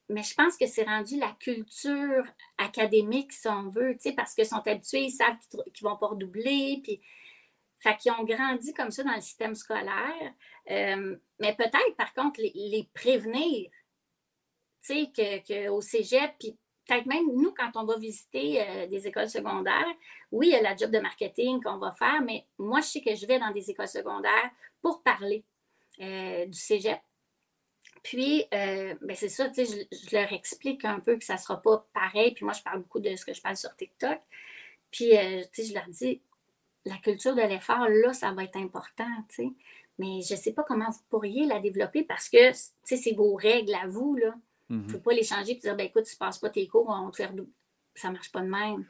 [0.09, 2.25] mais je pense que c'est rendu la culture
[2.59, 6.81] académique, si on veut, parce qu'ils sont habitués, ils savent qu'ils ne vont pas redoubler,
[6.83, 7.01] puis
[7.81, 10.35] fait qu'ils ont grandi comme ça dans le système scolaire.
[10.71, 13.71] Euh, mais peut-être, par contre, les, prévenir,
[14.83, 16.57] tu sais, qu'au cégep, puis
[16.87, 19.95] peut-être même nous, quand on va visiter euh, des écoles secondaires,
[20.31, 23.01] oui, il y a la job de marketing qu'on va faire, mais moi, je sais
[23.01, 24.51] que je vais dans des écoles secondaires
[24.81, 25.45] pour parler
[26.01, 27.01] euh, du cégep,
[28.07, 31.61] puis, euh, ben c'est ça, sais, je, leur explique un peu que ça ne sera
[31.61, 32.33] pas pareil.
[32.35, 34.21] Puis moi, je parle beaucoup de ce que je parle sur TikTok.
[34.93, 36.23] Puis, euh, je leur dis,
[36.85, 39.49] la culture de l'effort, là, ça va être important, tu sais.
[39.99, 43.15] Mais je ne sais pas comment vous pourriez la développer parce que, tu sais, c'est
[43.15, 44.37] vos règles à vous, là.
[44.71, 45.03] Il ne faut mm-hmm.
[45.03, 47.17] pas les changer et dire, ben écoute, tu ne passes pas tes cours, on te
[47.17, 47.31] fait
[47.97, 48.87] Ça ne marche pas de même.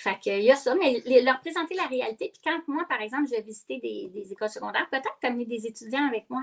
[0.00, 2.32] Fait qu'il y a ça, mais leur présenter la réalité.
[2.32, 6.06] Puis quand moi, par exemple, je vais visiter des, écoles secondaires, peut-être amener des étudiants
[6.06, 6.42] avec moi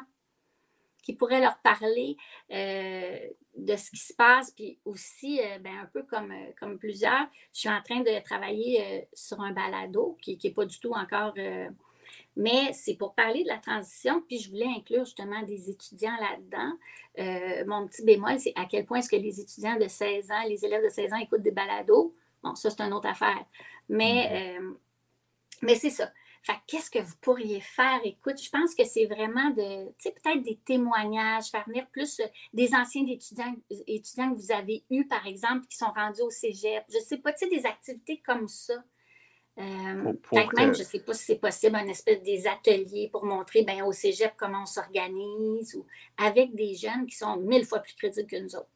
[1.01, 2.17] qui pourrait leur parler
[2.51, 3.17] euh,
[3.55, 4.51] de ce qui se passe.
[4.51, 9.07] Puis aussi, euh, ben, un peu euh, comme plusieurs, je suis en train de travailler
[9.11, 11.33] sur un balado qui n'est pas du tout encore.
[12.35, 17.65] mais c'est pour parler de la transition, puis je voulais inclure justement des étudiants là-dedans.
[17.65, 20.63] mon petit bémol, c'est à quel point est-ce que les étudiants de 16 ans, les
[20.63, 22.13] élèves de 16 ans écoutent des balados?
[22.43, 23.45] Bon, ça, c'est une autre affaire.
[23.89, 24.75] Mais, mm-hmm.
[25.63, 26.11] mais c'est ça
[26.67, 27.99] qu'est-ce que vous pourriez faire?
[28.03, 32.19] Écoute, je pense que c'est vraiment de, tu sais, peut-être des témoignages, faire venir plus
[32.19, 33.55] euh, des anciens étudiants,
[33.87, 36.83] étudiants que vous avez eus, par exemple, qui sont rendus au cégep.
[36.89, 38.75] Je ne sais pas, tu sais, des activités comme ça.
[39.59, 43.25] Euh, peut-être même, je ne sais pas si c'est possible, un espèce des ateliers pour
[43.25, 45.85] montrer ben, au cégep comment on s'organise ou
[46.17, 48.69] avec des jeunes qui sont mille fois plus crédibles que nous autres.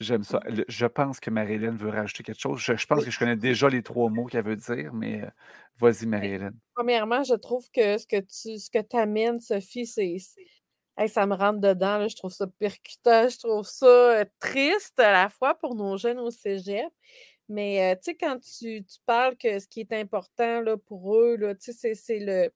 [0.00, 0.40] J'aime ça.
[0.68, 2.60] je pense que Marie-Hélène veut rajouter quelque chose.
[2.60, 5.30] Je, pense que je connais déjà les trois mots qu'elle veut dire, mais euh,
[5.78, 6.58] vas-y, Marie-Hélène.
[6.74, 10.16] Premièrement, je trouve que ce que tu ce que amènes, Sophie, c'est.
[11.06, 12.08] ça me rentre dedans.
[12.08, 13.28] je trouve ça percutant.
[13.28, 16.92] Je trouve ça euh, triste à la fois pour nos jeunes au cégep.
[17.48, 21.16] Mais euh, tu sais, quand tu, tu, parles que ce qui est important là, pour
[21.16, 22.50] eux, tu sais, c'est le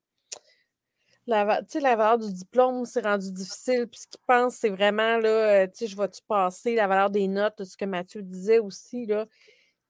[1.29, 3.87] la, la valeur du diplôme, c'est rendu difficile.
[3.87, 7.11] Puis ce qu'ils pensent, c'est vraiment, là, euh, tu sais, je vais-tu passer la valeur
[7.11, 9.27] des notes, ce que Mathieu disait aussi, là?
[9.27, 9.33] Tu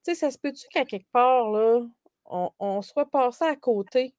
[0.02, 1.86] sais, ça se peut-tu qu'à quelque part, là,
[2.24, 4.14] on, soit passé à côté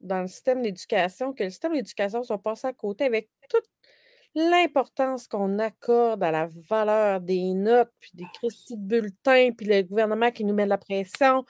[0.00, 3.64] dans le système d'éducation, que le système d'éducation soit passé à côté avec toute
[4.34, 9.82] l'importance qu'on accorde à la valeur des notes, puis des cristaux de bulletins, puis le
[9.82, 11.44] gouvernement qui nous met de la pression,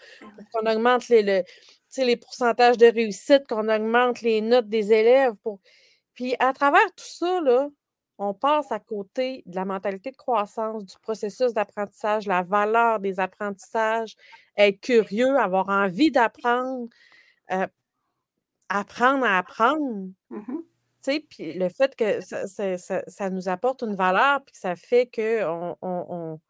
[0.53, 1.43] qu'on augmente les, le,
[1.97, 5.35] les pourcentages de réussite, qu'on augmente les notes des élèves.
[5.43, 5.61] Pour...
[6.15, 7.69] Puis à travers tout ça, là,
[8.19, 13.21] on passe à côté de la mentalité de croissance, du processus d'apprentissage, la valeur des
[13.21, 14.17] apprentissages,
[14.57, 16.89] être curieux, avoir envie d'apprendre,
[17.53, 17.67] euh,
[18.69, 20.11] apprendre à apprendre.
[20.31, 20.59] Mmh
[21.29, 26.07] puis le fait que ça, nous apporte une valeur, puis que ça fait qu'on on,
[26.11, 26.41] on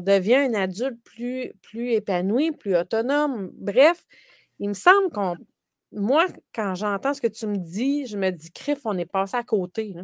[0.00, 3.50] devient un adulte plus, plus épanoui, plus autonome.
[3.54, 4.06] Bref,
[4.58, 5.36] il me semble qu'on.
[5.92, 9.36] Moi, quand j'entends ce que tu me dis, je me dis, Criff, on est passé
[9.36, 9.94] à côté.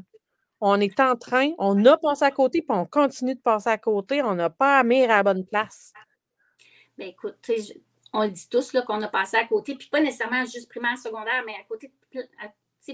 [0.61, 3.79] On est en train, on a passé à côté, puis on continue de passer à
[3.79, 4.23] côté.
[4.23, 5.93] On n'a pas à mettre à la bonne place.
[6.99, 7.37] Bien, écoute,
[8.13, 11.43] on le dit tous qu'on a passé à côté, puis pas nécessairement juste primaire, secondaire,
[11.47, 12.29] mais à côté, c'est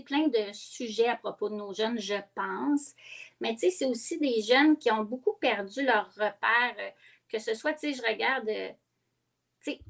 [0.04, 2.94] plein de sujets à propos de nos jeunes, je pense.
[3.40, 6.90] Mais c'est aussi des jeunes qui ont beaucoup perdu leur repère, euh,
[7.28, 8.72] que ce soit, je regarde, euh,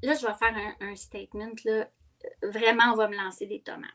[0.03, 1.89] là, je vais faire un, statement, là,
[2.43, 3.91] vraiment, on va me lancer des tomates.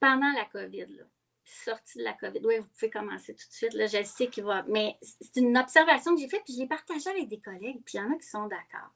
[0.00, 1.04] Pendant la COVID,
[1.44, 4.44] sortie de la COVID, oui, vous pouvez commencer tout de suite, là, je sais qu'il
[4.44, 7.82] va, mais c'est une observation que j'ai faite, puis je l'ai partagée avec des collègues,
[7.84, 8.90] puis il y en a qui sont d'accord.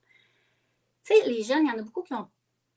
[1.09, 2.29] Les jeunes, il y en a beaucoup qui ont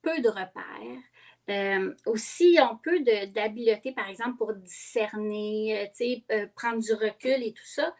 [0.01, 1.01] peu de repères,
[1.49, 7.53] euh, aussi, on peut d'habileté, par exemple, pour discerner, euh, euh, prendre du recul et
[7.53, 7.95] tout ça.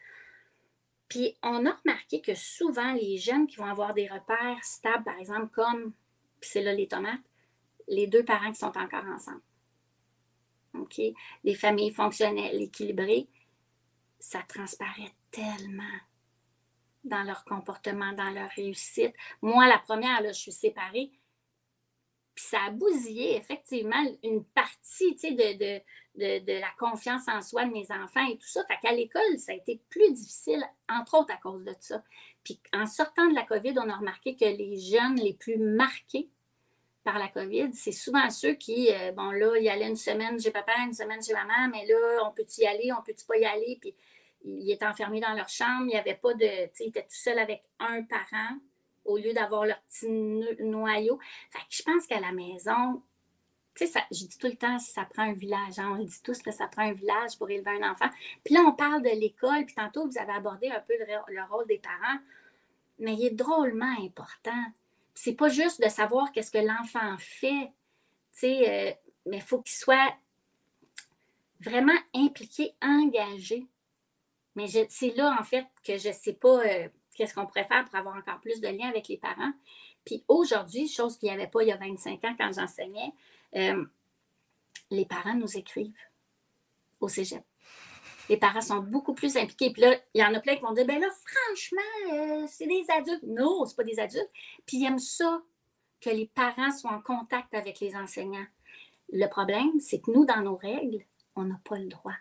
[1.07, 5.17] Puis, on a remarqué que souvent, les jeunes qui vont avoir des repères stables, par
[5.17, 5.93] exemple, comme,
[6.41, 7.19] c'est là les tomates,
[7.87, 9.41] les deux parents qui sont encore ensemble.
[10.75, 11.01] OK?
[11.43, 13.27] Les familles fonctionnelles, équilibrées,
[14.19, 15.83] ça transparaît tellement
[17.03, 19.13] dans leur comportement, dans leur réussite.
[19.41, 21.11] Moi, la première, là, je suis séparée,
[22.39, 25.81] puis ça a bousillé effectivement une partie de,
[26.15, 28.63] la confiance en soi de mes enfants et tout ça.
[28.65, 32.01] Fait qu'à l'école, ça a été plus difficile, entre autres à cause de ça.
[32.45, 36.29] Puis en sortant de la COVID, on a remarqué que les jeunes les plus marqués
[37.03, 40.39] par la COVID, c'est souvent ceux qui, euh, bon là, il y allait une semaine
[40.39, 43.37] chez papa, une semaine chez maman, mais là, on peut-tu y aller, on peut-tu pas
[43.37, 43.77] y aller?
[43.81, 43.93] Puis
[44.45, 47.03] ils étaient enfermés dans leur chambre, il n'y avait pas de, tu sais, ils étaient
[47.03, 48.59] tout seuls avec un parent
[49.09, 50.07] au lieu d'avoir leur petit
[50.59, 51.19] noyau.
[51.69, 53.01] Je pense qu'à la maison,
[53.75, 55.79] tu sais, je dis tout le temps, ça prend un village.
[55.79, 55.91] Hein.
[55.93, 58.09] On le dit tous que ça prend un village pour élever un enfant.
[58.43, 61.65] Puis là, on parle de l'école, puis tantôt, vous avez abordé un peu le, rôle
[61.67, 62.19] des parents,
[62.99, 64.63] mais il est drôlement important.
[65.15, 67.71] C'est pas juste de savoir qu'est-ce que l'enfant fait,
[68.33, 68.93] tu sais, euh,
[69.25, 70.13] mais il faut qu'il soit
[71.61, 73.65] vraiment impliqué, engagé.
[74.55, 76.89] Mais c'est là, en fait, que je ne sais pas euh,
[77.19, 79.51] qu'est-ce qu'on préfère pour avoir encore plus de liens avec les parents.
[80.05, 83.11] Puis aujourd'hui, chose qu'il n'y avait pas il y a 25 ans quand j'enseignais,
[83.57, 83.85] euh,
[84.89, 85.91] les parents nous écrivent
[87.01, 87.43] au cégep.
[88.29, 89.71] Les parents sont beaucoup plus impliqués.
[89.73, 92.67] Puis là, il y en a plein qui vont dire ben là, franchement, euh, c'est
[92.67, 93.23] des adultes.
[93.23, 94.31] Non, ce pas des adultes.
[94.65, 95.41] Puis ils aiment ça,
[95.99, 98.47] que les parents soient en contact avec les enseignants.
[99.11, 101.03] Le problème, c'est que nous, dans nos règles,
[101.35, 102.15] on n'a pas le droit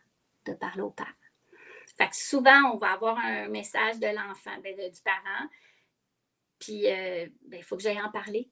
[0.47, 1.13] de parler aux parents.
[1.99, 5.49] Fait que souvent, on va avoir un message de l'enfant, ben, du parent,
[6.61, 8.49] puis euh, ben, il faut que j'aille en parler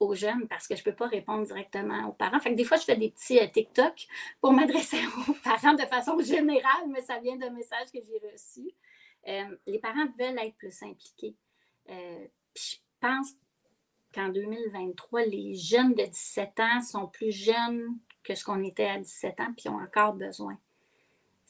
[0.00, 2.40] aux jeunes parce que je ne peux pas répondre directement aux parents.
[2.40, 4.06] Fait que des fois, je fais des petits euh, TikTok
[4.40, 8.68] pour m'adresser aux parents de façon générale, mais ça vient d'un message que j'ai reçu.
[9.28, 11.36] Euh, les parents veulent être plus impliqués.
[11.86, 13.34] puis je pense
[14.12, 18.98] qu'en 2023, les jeunes de 17 ans sont plus jeunes que ce qu'on était à
[18.98, 20.58] 17 ans, puis ont encore besoin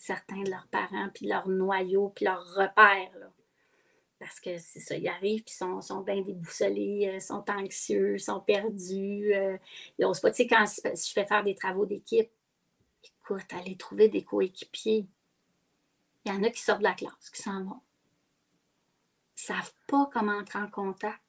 [0.01, 3.31] certains de leurs parents, puis leur noyau, puis leurs repères.
[4.19, 8.41] Parce que c'est ça, ils arrivent, puis sont, sont bien déboussolés, euh, sont anxieux, sont
[8.41, 9.33] perdus.
[9.35, 9.59] Euh,
[9.99, 10.31] ils n'osent pas.
[10.31, 12.31] Tu sais, quand je fais faire des travaux d'équipe,
[13.05, 15.07] écoute, aller trouver des coéquipiers.
[16.25, 17.81] Il y en a qui sortent de la classe, qui s'en vont.
[19.37, 21.21] Ils ne savent pas comment entrer en contact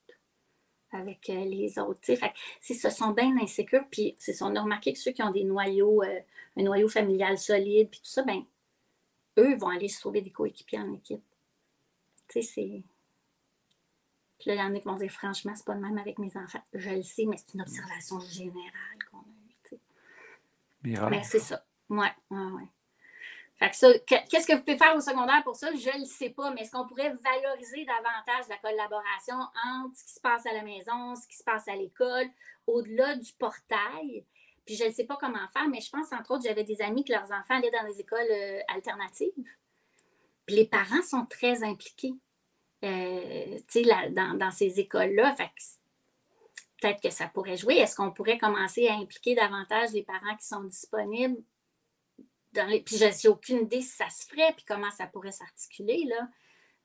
[0.93, 1.99] avec euh, les autres.
[2.03, 6.03] Fait, ce sont bien insécures, puis on a remarqué que ceux qui ont des noyaux,
[6.03, 8.45] un noyau familial solide, puis tout ça, ben
[9.37, 11.23] eux vont aller se trouver des coéquipiers en équipe.
[12.27, 12.83] Tu sais, c'est.
[14.39, 16.17] Puis là, il y en a qui vont dire franchement, c'est pas le même avec
[16.17, 16.63] mes enfants.
[16.73, 19.79] Je le sais, mais c'est une observation générale qu'on a eue.
[20.83, 21.63] Mais c'est ça.
[21.89, 22.67] Ouais, ouais, ouais.
[23.57, 25.67] Fait que ça, qu'est-ce que vous pouvez faire au secondaire pour ça?
[25.75, 30.03] Je ne le sais pas, mais est-ce qu'on pourrait valoriser davantage la collaboration entre ce
[30.05, 32.25] qui se passe à la maison, ce qui se passe à l'école,
[32.65, 34.25] au-delà du portail?
[34.65, 37.03] Puis je ne sais pas comment faire, mais je pense, entre autres, j'avais des amis
[37.03, 39.33] que leurs enfants allaient dans des écoles euh, alternatives.
[40.45, 42.13] Puis les parents sont très impliqués
[42.83, 43.59] euh,
[44.11, 45.35] dans, dans, ces écoles-là.
[46.79, 47.75] Peut-être que ça pourrait jouer.
[47.75, 51.41] Est-ce qu'on pourrait commencer à impliquer davantage les parents qui sont disponibles
[52.53, 52.81] dans les...
[52.81, 56.27] Puis je n'ai aucune idée si ça se ferait, puis comment ça pourrait s'articuler, là.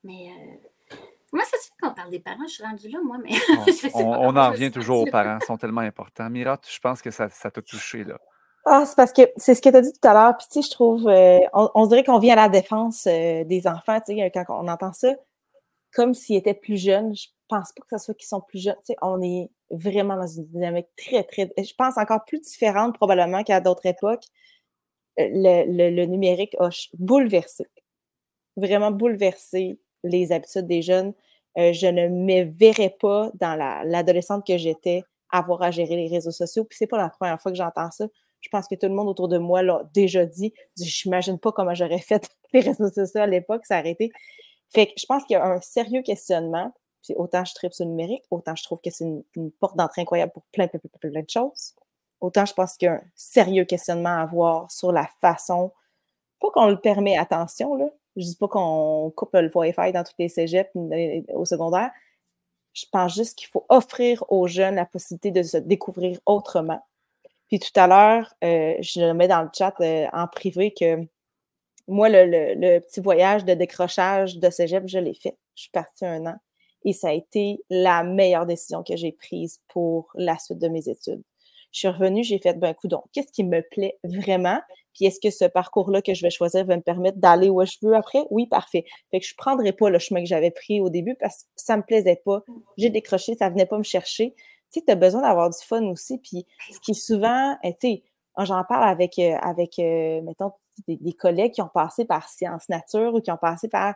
[0.05, 0.97] Mais euh...
[1.33, 2.47] moi, ça se fait qu'on parle des parents.
[2.47, 3.31] Je suis rendue là, moi, mais
[3.95, 5.39] on, en revient toujours aux parents.
[5.41, 6.31] Ils sont tellement importants.
[6.31, 8.19] Mira, je pense que ça t'a touché, là.
[8.69, 10.37] Ah, c'est parce que c'est ce que tu as dit tout à l'heure.
[10.37, 13.69] Puis, tu sais, je trouve, euh, on, dirait qu'on vient à la défense euh, des
[13.69, 15.15] enfants, tu sais, quand on entend ça,
[15.95, 17.15] comme s'ils étaient plus jeunes.
[17.15, 18.77] Je pense pas que ce soit qu'ils sont plus jeunes.
[18.81, 22.97] Tu sais, on est vraiment dans une dynamique très, très, je pense encore plus différente
[22.97, 24.25] probablement qu'à d'autres époques.
[25.21, 26.69] Euh, le, numérique a
[26.99, 27.67] bouleversé,
[28.57, 31.13] vraiment bouleversé les habitudes des jeunes.
[31.59, 33.55] Euh, je ne me verrais pas dans
[33.85, 36.65] l'adolescente que j'étais avoir à gérer les réseaux sociaux.
[36.65, 38.07] Puis c'est pas la première fois que j'entends ça.
[38.41, 40.53] Je pense que tout le monde autour de moi l'a déjà dit.
[40.79, 44.11] Je n'imagine pas comment j'aurais fait les réseaux sociaux à l'époque, ça a arrêté.
[44.73, 46.73] Fait que je pense qu'il y a un sérieux questionnement.
[47.03, 50.03] Puis autant je tripe sur le numérique, autant je trouve que c'est une, porte d'entrée
[50.03, 51.75] incroyable pour plein, plein, plein, plein de choses
[52.21, 55.73] autant je pense qu'il y a un sérieux questionnement à avoir sur la façon,
[56.41, 60.19] pas qu'on le permet, attention, là, je dis pas qu'on coupe le Wi-Fi dans toutes
[60.19, 60.71] les cégeps
[61.35, 61.91] au secondaire,
[62.73, 66.81] je pense juste qu'il faut offrir aux jeunes la possibilité de se découvrir autrement.
[67.49, 71.07] Puis tout à l'heure, euh, je le mets dans le chat euh, en privé que
[71.89, 75.37] moi, le, petit voyage de décrochage de cégep, je l'ai fait.
[75.55, 76.37] Je suis partie un an
[76.85, 80.89] et ça a été la meilleure décision que j'ai prise pour la suite de mes
[80.89, 81.23] études.
[81.73, 84.61] Je suis revenue, j'ai fait, ben, coup, donc, qu'est-ce qui me plaît vraiment?
[84.97, 87.77] Puis est-ce que ce parcours-là que je vais choisir va me permettre d'aller où je
[87.83, 88.25] veux après?
[88.31, 88.85] Oui, parfait.
[89.11, 91.49] Fait que je ne prendrai pas le chemin que j'avais pris au début parce que
[91.57, 92.43] ça ne me plaisait pas.
[92.79, 94.35] J'ai décroché, ça ne venait pas me chercher.
[94.73, 96.19] Tu sais, tu as besoin d'avoir du fun aussi.
[96.19, 98.03] Puis ce qui est souvent, tu sais,
[98.39, 100.53] j'en parle avec, euh, avec euh, mettons,
[100.89, 103.95] des, des, collègues qui ont passé par Sciences Nature ou qui ont passé par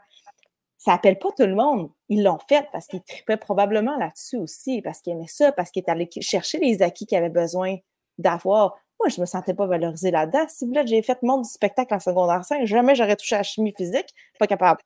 [0.80, 1.90] ça appelle pas tout le monde.
[2.08, 5.80] Ils l'ont fait parce qu'ils tripaient probablement là-dessus aussi, parce qu'ils aimaient ça, parce qu'ils
[5.82, 7.76] étaient allés chercher les acquis qu'ils avaient besoin
[8.16, 8.74] d'avoir.
[9.00, 10.44] Moi, je me sentais pas valorisée là-dedans.
[10.48, 13.38] Si vous voulez, j'ai fait monde du spectacle en secondaire 5, jamais j'aurais touché à
[13.38, 14.80] la chimie physique, pas capable.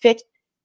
[0.00, 0.20] Fait que,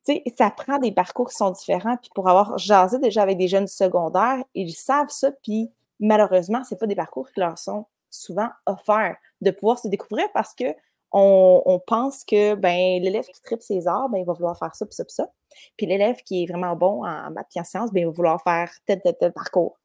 [0.06, 1.98] tu sais, ça prend des parcours qui sont différents.
[1.98, 5.32] Puis pour avoir jasé déjà avec des jeunes du secondaire, ils savent ça.
[5.44, 10.28] Puis malheureusement, c'est pas des parcours qui leur sont souvent offerts de pouvoir se découvrir
[10.34, 10.76] parce que
[11.14, 14.86] on, pense que ben, l'élève qui tripe ses arts, ben, il va vouloir faire ça,
[14.86, 15.30] puis ça, puis ça.
[15.76, 18.42] Puis l'élève qui est vraiment bon en maths et en sciences, ben, il va vouloir
[18.44, 19.78] faire tel, tel, tel parcours.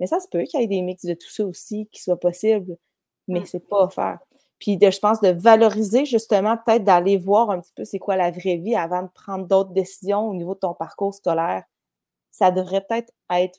[0.00, 2.20] Mais ça se peut qu'il y ait des mix de tout ça aussi qui soient
[2.20, 2.76] possibles,
[3.28, 3.46] mais mmh.
[3.46, 4.18] c'est pas offert.
[4.58, 8.16] Puis de, je pense de valoriser justement, peut-être d'aller voir un petit peu c'est quoi
[8.16, 11.64] la vraie vie avant de prendre d'autres décisions au niveau de ton parcours scolaire.
[12.30, 13.58] Ça devrait peut-être être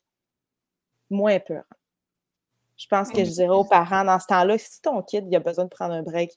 [1.10, 1.64] moins peur.
[2.78, 5.40] Je pense que je dirais aux parents dans ce temps-là, si ton kid il a
[5.40, 6.32] besoin de prendre un break,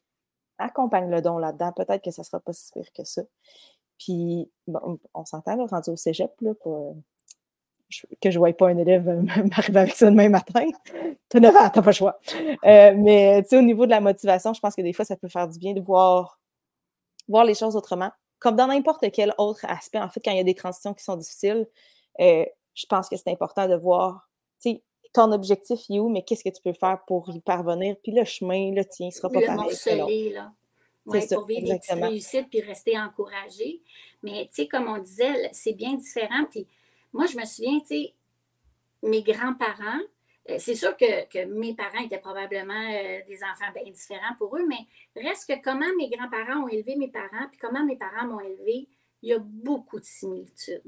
[0.59, 1.73] accompagne le don là-dedans.
[1.73, 3.23] Peut-être que ça ne sera pas si pire que ça.
[3.99, 4.51] Puis,
[5.15, 6.97] on s'entend, rendu au cégep, là, pour,
[8.21, 9.05] que je ne voie pas un élève
[9.51, 10.67] m'arriver avec ça demain matin.
[11.29, 12.19] Tu as 9 ans, tu pas le choix.
[12.65, 15.49] Euh, mais, au niveau de la motivation, je pense que des fois, ça peut faire
[15.49, 16.39] du bien de voir,
[17.29, 18.11] voir les choses autrement.
[18.39, 21.05] Comme dans n'importe quel autre aspect, en fait, quand il y a des transitions qui
[21.05, 21.69] sont difficiles,
[22.21, 24.29] euh, je pense que c'est important de voir,
[24.63, 24.83] tu sais,
[25.13, 27.97] ton objectif est où, mais qu'est-ce que tu peux faire pour y parvenir?
[28.03, 30.31] Puis le chemin, le tien, ne sera pas le pareil.
[30.31, 30.53] là.
[31.07, 33.81] Ouais, pour vivre des petites réussites puis rester encouragé.
[34.23, 36.45] Mais, tu sais, comme on disait, c'est bien différent.
[36.51, 36.67] Puis
[37.13, 38.15] moi, je me souviens, tu sais,
[39.03, 40.01] mes grands-parents,
[40.49, 44.67] euh, c'est sûr que, mes parents étaient probablement euh, des enfants bien différents pour eux,
[44.67, 44.87] mais
[45.17, 48.89] reste que comment mes grands-parents ont élevé mes parents, puis comment mes parents m'ont élevé,
[49.23, 50.83] il y a beaucoup de similitudes.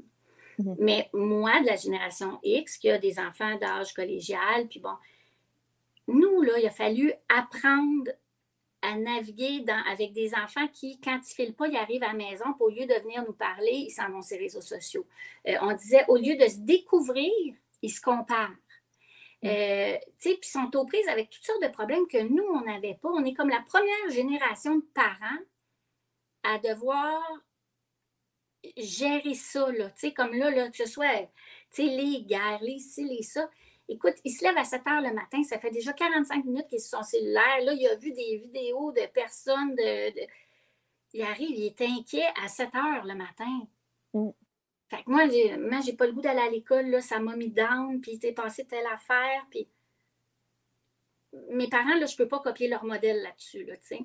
[0.59, 0.75] Mhm.
[0.79, 4.95] Mais moi, de la génération X, qui a des enfants d'âge collégial, puis bon,
[6.07, 8.11] nous, là, il a fallu apprendre
[8.83, 12.07] à naviguer dans, avec des enfants qui, quand ils ne filent pas, ils arrivent à
[12.07, 14.61] la maison, puis au lieu de venir nous parler, ils s'en vont sur les réseaux
[14.61, 15.07] sociaux.
[15.47, 17.31] Euh, on disait, au lieu de se découvrir,
[17.81, 18.55] ils se comparent.
[19.41, 19.49] Mhm.
[19.49, 22.99] Euh, puis ils sont aux prises avec toutes sortes de problèmes que nous, on n'avait
[23.01, 23.09] pas.
[23.09, 25.41] On est comme la première génération de parents
[26.43, 27.21] à devoir
[28.77, 31.21] gérer ça, là, tu sais, comme là, là, que ce soit,
[31.71, 33.49] tu sais, les guerres, les ci, les ça.
[33.89, 36.77] Écoute, il se lève à 7 heures le matin, ça fait déjà 45 minutes qu'il
[36.77, 37.61] est sur son cellulaire.
[37.63, 40.21] Là, il a vu des vidéos de personnes de.
[41.13, 43.67] il arrive, il est inquiet à 7 heures le matin.
[44.13, 44.29] Mm.
[44.89, 47.35] Fait que moi, j'ai, moi, j'ai pas le goût d'aller à l'école, là, ça m'a
[47.35, 49.67] mis down, puis t'es passé telle affaire, puis
[51.49, 53.95] mes parents, là, je peux pas copier leur modèle là-dessus, là, tu sais.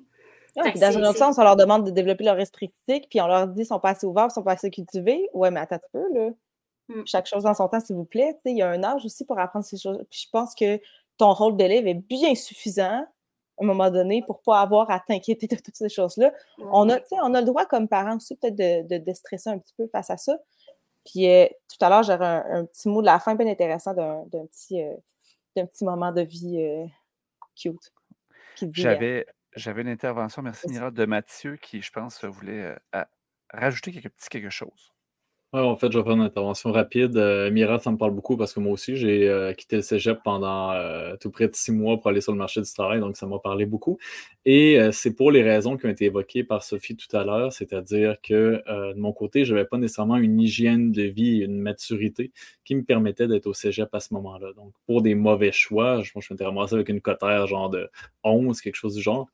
[0.55, 2.39] Ouais, Fait puis que dans c'est- un autre sens, on leur demande de développer leur
[2.39, 4.71] esprit critique, puis on leur dit ils sont pas assez ouverts, ils sont pas assez
[4.71, 5.29] cultivés.
[5.33, 6.29] Ouais, mais attends un peu, là.
[6.89, 7.03] Mm.
[7.05, 8.33] Chaque chose dans son temps, s'il vous plaît.
[8.35, 10.03] Tu sais, il y a un âge aussi pour apprendre ces choses.
[10.09, 10.79] Puis je pense que
[11.17, 15.47] ton rôle d'élève est bien suffisant à un moment donné pour pas avoir à t'inquiéter
[15.47, 16.31] de toutes ces choses-là.
[16.57, 19.49] On a, tu sais, on a le droit comme parents aussi peut-être de, de déstresser
[19.49, 20.37] un petit peu face à ça.
[21.05, 23.93] Puis euh, tout à l'heure, j'aurais un, un petit mot de la fin bien intéressant
[23.93, 24.95] d'un d'un petit, euh,
[25.55, 26.85] d'un petit moment de vie euh,
[27.55, 27.91] cute.
[28.73, 29.25] J'avais,
[29.55, 30.69] j'avais une intervention, merci.
[30.69, 33.03] Mira, de Mathieu qui, je pense, voulait euh,
[33.51, 34.93] rajouter quelques petits quelque chose.
[35.51, 37.17] Ouais, en fait, je vais faire une intervention rapide.
[37.17, 40.19] Euh, Mira, ça me parle beaucoup parce que moi aussi, j'ai euh, quitté le cégep
[40.23, 43.17] pendant euh, tout près de six mois pour aller sur le marché du travail, donc
[43.17, 43.97] ça m'a parlé beaucoup.
[44.45, 47.51] Et euh, c'est pour les raisons qui ont été évoquées par Sophie tout à l'heure,
[47.51, 52.31] c'est-à-dire que de mon côté, je n'avais pas nécessairement une hygiène de vie une maturité
[52.63, 54.53] qui me permettait d'être au cégep à ce moment-là.
[54.55, 57.89] Donc, pour des mauvais choix, je, moi, je m'étais ramassé avec une cotère genre de
[58.23, 59.27] 11, quelque chose du genre.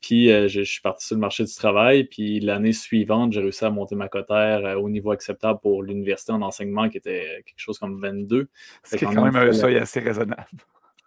[0.00, 2.04] Puis euh, je, je suis parti sur le marché du travail.
[2.04, 6.32] Puis l'année suivante, j'ai réussi à monter ma cotère euh, au niveau acceptable pour l'université
[6.32, 8.48] en enseignement, qui était quelque chose comme 22.
[8.84, 10.46] Ce qui est quand même un seuil assez raisonnable.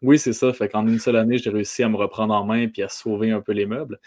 [0.02, 0.52] Oui, c'est ça.
[0.52, 3.32] Fait qu'en une seule année, j'ai réussi à me reprendre en main puis à sauver
[3.32, 4.00] un peu les meubles.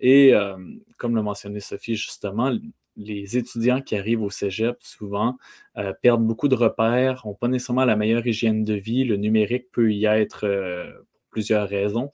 [0.00, 0.56] Et euh,
[0.98, 2.52] comme l'a mentionné Sophie, justement,
[2.96, 5.36] les étudiants qui arrivent au cégep, souvent,
[5.76, 9.04] euh, perdent beaucoup de repères, n'ont pas nécessairement la meilleure hygiène de vie.
[9.04, 12.10] Le numérique peut y être euh, pour plusieurs raisons.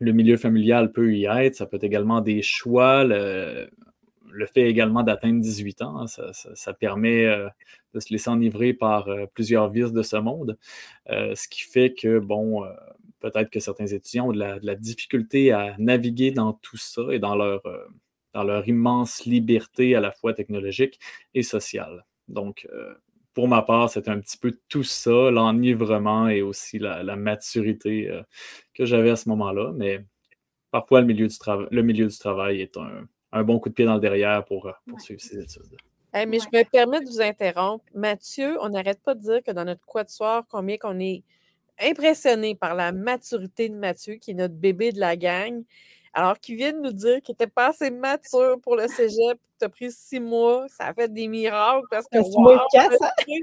[0.00, 1.56] Le milieu familial peut y être.
[1.56, 3.04] Ça peut être également des choix.
[3.04, 3.68] Le,
[4.52, 7.48] fait également d'atteindre 18 ans, ça, permet euh,
[7.94, 10.56] de se laisser enivrer par euh, plusieurs vices de ce monde.
[11.10, 12.64] Euh, ce qui fait que, bon,
[13.20, 17.02] peut-être que certains étudiants ont de la, de la difficulté à naviguer dans tout ça
[17.10, 17.62] et dans leur,
[18.32, 21.00] dans leur immense liberté à la fois technologique
[21.34, 22.04] et sociale.
[22.28, 22.68] Donc,
[23.38, 28.10] pour ma part, c'est un petit peu tout ça, l'enivrement et aussi la, la maturité
[28.10, 28.20] euh,
[28.74, 29.70] que j'avais à ce moment-là.
[29.76, 30.04] Mais
[30.72, 33.74] parfois, le milieu du, trava- le milieu du travail est un, un bon coup de
[33.74, 35.76] pied dans le derrière pour euh, poursuivre ses études.
[36.12, 37.84] Hey, mais je me permets de vous interrompre.
[37.94, 41.22] Mathieu, on n'arrête pas de dire que dans notre quatuor, combien qu'on est
[41.80, 45.62] impressionné par la maturité de Mathieu, qui est notre bébé de la gang,
[46.14, 49.58] alors qu'il vient de nous dire qu'il n'était pas assez mature pour le cégep, que
[49.60, 52.22] tu as pris six mois, ça a fait des miracles parce que.
[52.22, 53.34] Six mois wow, efficace, hein?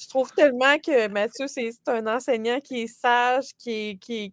[0.00, 4.32] Je trouve tellement que Mathieu, c'est un enseignant qui est sage, qui est, qui est-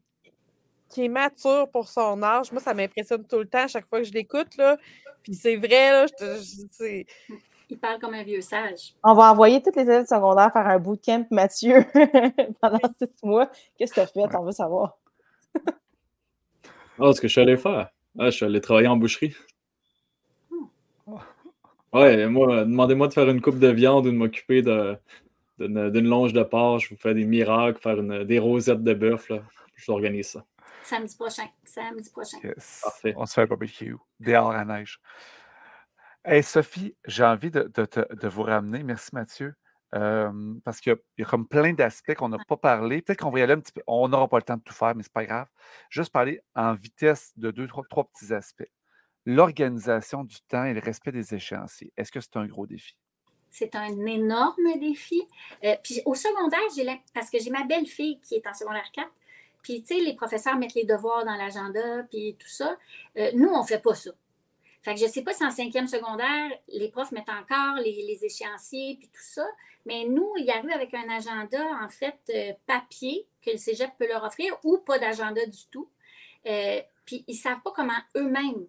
[0.90, 2.52] qui est mature pour son âge.
[2.52, 4.56] Moi, ça m'impressionne tout le temps à chaque fois que je l'écoute.
[4.58, 4.78] là.
[5.24, 7.06] Puis c'est vrai, là, je te- je- c'est-
[7.68, 8.94] Il parle comme un vieux sage.
[9.04, 11.84] On va envoyer tous les élèves secondaires faire un bootcamp, Mathieu,
[12.62, 13.50] pendant six mois.
[13.76, 14.36] Qu'est-ce que tu as fait?
[14.38, 14.96] On veut savoir.
[17.00, 17.90] Ah, ce que je suis allé faire.
[18.18, 19.36] Ah, je suis allé travailler en boucherie.
[21.94, 24.98] Ouais, moi, demandez-moi de faire une coupe de viande ou de m'occuper de-
[25.60, 26.80] d'une d'une longe de porc.
[26.80, 29.30] Je vous fais des miracles, faire une- des rosettes de bœuf.
[29.30, 29.42] là.
[29.76, 30.44] Je vous organise ça.
[30.84, 31.48] Samedi prochain.
[31.64, 32.38] Samedi prochain.
[32.44, 32.82] Yes.
[32.84, 33.14] Parfait.
[33.18, 35.00] On se fait un barbecue dehors à neige.
[36.24, 38.84] Hey, Sophie, j'ai envie de, de de vous ramener.
[38.84, 39.54] Merci Mathieu.
[39.94, 43.02] Euh, parce qu'il y a- il y, a comme plein d'aspects qu'on n'a pas parlé.
[43.02, 43.82] Peut-être qu'on va y aller un petit peu.
[43.88, 45.48] On n'aura pas le temps de tout faire, mais c'est pas grave.
[45.90, 48.68] Juste parler en vitesse de deux, trois, trois petits aspects.
[49.26, 51.94] L'organisation du temps et le respect des échéanciers.
[51.98, 52.96] Est-ce que c'est un gros défi?
[53.50, 55.22] C'est un énorme défi.
[55.64, 56.60] Euh, puis au secondaire,
[57.14, 59.10] parce que j'ai ma belle-fille qui est en secondaire 4.
[59.64, 62.78] Puis, tu sais, les professeurs mettent les devoirs dans l'agenda, puis tout ça.
[63.18, 64.12] Euh, nous, on ne fait pas ça.
[64.86, 68.24] Fait que je ne sais pas si en cinquième secondaire, les profs mettent encore les,
[68.24, 69.44] échéanciers, puis tout ça.
[69.88, 74.08] Mais nous, il arrive avec un agenda, en fait, euh, papier, que le cégep peut
[74.08, 75.90] leur offrir, ou pas d'agenda du tout.
[76.46, 78.68] Euh, puis, ils ne savent pas comment eux-mêmes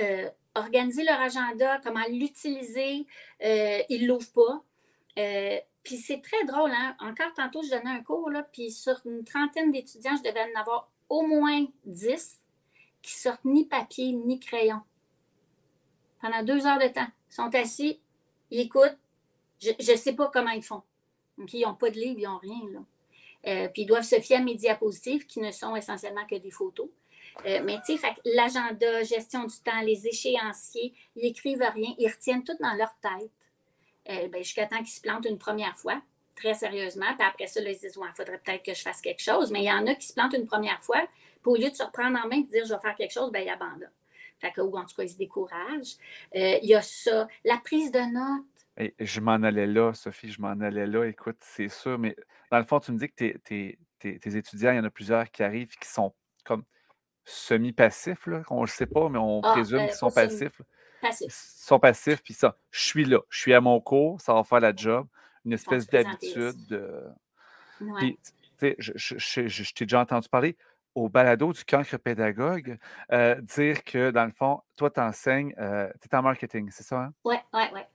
[0.00, 3.06] euh, organiser leur agenda, comment l'utiliser.
[3.40, 5.62] Ils ne l'ouvrent pas.
[5.82, 6.94] Puis c'est très drôle, hein?
[7.00, 10.60] Encore tantôt, je donnais un cours, là, puis sur une trentaine d'étudiants, je devais en
[10.60, 12.42] avoir au moins 10
[13.00, 14.82] qui sortent ni papier ni crayon.
[16.20, 17.08] Pendant deux heures de temps.
[17.30, 18.00] Ils sont assis,
[18.50, 18.98] ils écoutent.
[19.60, 20.82] Je ne sais pas comment ils font.
[21.52, 22.84] Ils n'ont pas de livre, ils n'ont rien.
[23.46, 26.50] Euh, puis ils doivent se fier à mes diapositives qui ne sont essentiellement que des
[26.50, 26.88] photos.
[27.46, 32.44] Euh, mais tu sais, l'agenda, gestion du temps, les échéanciers, ils écrivent rien, ils retiennent
[32.44, 33.30] tout dans leur tête.
[34.08, 36.02] Euh, ben, jusqu'à temps qu'ils se plantent une première fois,
[36.34, 37.14] très sérieusement.
[37.18, 39.50] Puis après ça, ils se disent, il faudrait peut-être que je fasse quelque chose.
[39.50, 41.00] Mais il y en a qui se plantent une première fois,
[41.42, 43.12] puis au lieu de se reprendre en main et de dire, je vais faire quelque
[43.12, 43.90] chose, ben, ils abandonnent.
[44.40, 45.96] Fait que, ou en tout cas, ils se découragent.
[46.34, 47.28] Euh, il y a ça.
[47.44, 48.92] La prise de notes.
[48.98, 51.04] Je m'en allais là, Sophie, je m'en allais là.
[51.04, 52.16] Écoute, c'est sûr, mais
[52.50, 54.84] dans le fond, tu me dis que tes, tes- tes- tes étudiants, il y en
[54.84, 56.14] a plusieurs qui arrivent qui sont
[56.44, 56.64] comme
[57.24, 60.40] semi-passifs, on ne le sait pas, mais on Ah, présume euh, qu'ils sont pas semi.
[60.40, 60.62] passifs.
[61.22, 64.44] Ils sont passifs, puis ça, je suis là, je suis à mon cours, ça va
[64.44, 65.06] faire la job.
[65.44, 66.66] Une espèce d'habitude.
[66.68, 67.04] de-
[67.80, 67.92] Ouais.
[67.98, 70.56] Puis, tu sais, je, je- je- je- je t'ai déjà entendu parler
[70.94, 72.78] au balado du cancre pédagogue,
[73.12, 77.02] euh, dire que dans le fond, toi, tu enseignes, tu es en marketing, c'est ça?
[77.02, 77.14] Hein?
[77.24, 77.86] Ouais, ouais.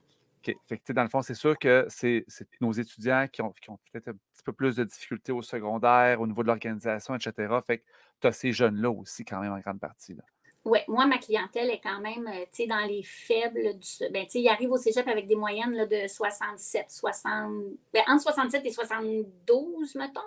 [0.48, 0.56] OK.
[0.66, 2.24] Fait que, dans le fond, c'est sûr que c'est
[2.60, 6.20] nos étudiants qui ont, qui ont peut-être un petit peu plus de difficultés au secondaire,
[6.20, 7.54] au niveau de l'organisation, etc.
[7.66, 7.84] Fait que
[8.20, 10.14] tu as ces jeunes-là aussi, quand même, en grande partie.
[10.14, 10.22] Là.
[10.66, 13.88] Oui, moi, ma clientèle est quand même, euh, tu sais, dans les faibles du.
[14.10, 17.52] Ben, tu sais, ils arrivent au cégep avec des moyennes là, de 67, 60.
[17.92, 20.20] Ben, entre 67 et 72, mettons.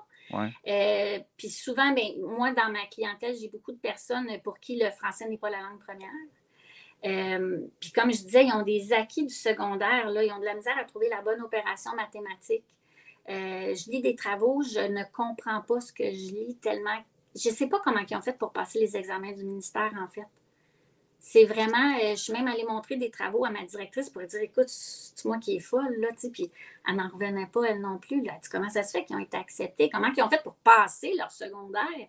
[0.67, 4.89] Euh, puis souvent, ben, moi, dans ma clientèle, j'ai beaucoup de personnes pour qui le
[4.91, 6.09] français n'est pas la langue première.
[7.05, 10.45] Euh, puis comme je disais, ils ont des acquis du secondaire, là, ils ont de
[10.45, 12.65] la misère à trouver la bonne opération mathématique.
[13.29, 16.97] Euh, je lis des travaux, je ne comprends pas ce que je lis tellement.
[17.35, 20.07] Je ne sais pas comment ils ont fait pour passer les examens du ministère, en
[20.09, 20.27] fait.
[21.19, 24.41] C'est vraiment, euh, je suis même allée montrer des travaux à ma directrice pour dire
[24.41, 26.49] écoute, c'est moi qui est folle, là, tu puis
[26.87, 28.23] elle n'en revenait pas, elle non plus.
[28.23, 28.33] Là.
[28.41, 29.89] Dit, comment ça se fait qu'ils ont été acceptés?
[29.89, 32.07] Comment ils ont fait pour passer leur secondaire?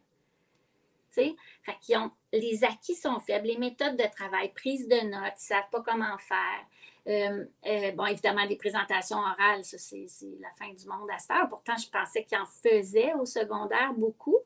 [1.13, 5.35] Tu sais, fait ont, les acquis sont faibles, les méthodes de travail, prise de notes,
[5.39, 6.67] ils ne savent pas comment faire.
[7.11, 10.07] Euh, euh, bon, évidemment, des présentations orales, ça, c'est
[10.39, 11.49] la fin du monde à cette heure.
[11.49, 14.39] Pourtant, je pensais qu'ils en faisaient au secondaire beaucoup.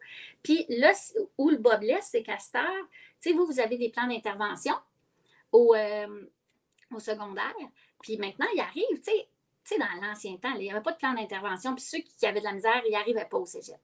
[0.43, 0.93] Puis là,
[1.37, 2.89] où le bas blesse, c'est qu'à cette heure,
[3.21, 4.75] tu sais, vous, vous avez des plans d'intervention
[5.53, 6.27] au, euh,
[6.95, 7.55] au secondaire.
[8.01, 9.29] Puis maintenant, ils arrivent, tu sais,
[9.65, 11.75] tu sais, dans l'ancien temps, il n'y avait pas de plan d'intervention.
[11.75, 13.79] Puis ceux qui avaient de la misère, ils n'arrivaient pas au cégep.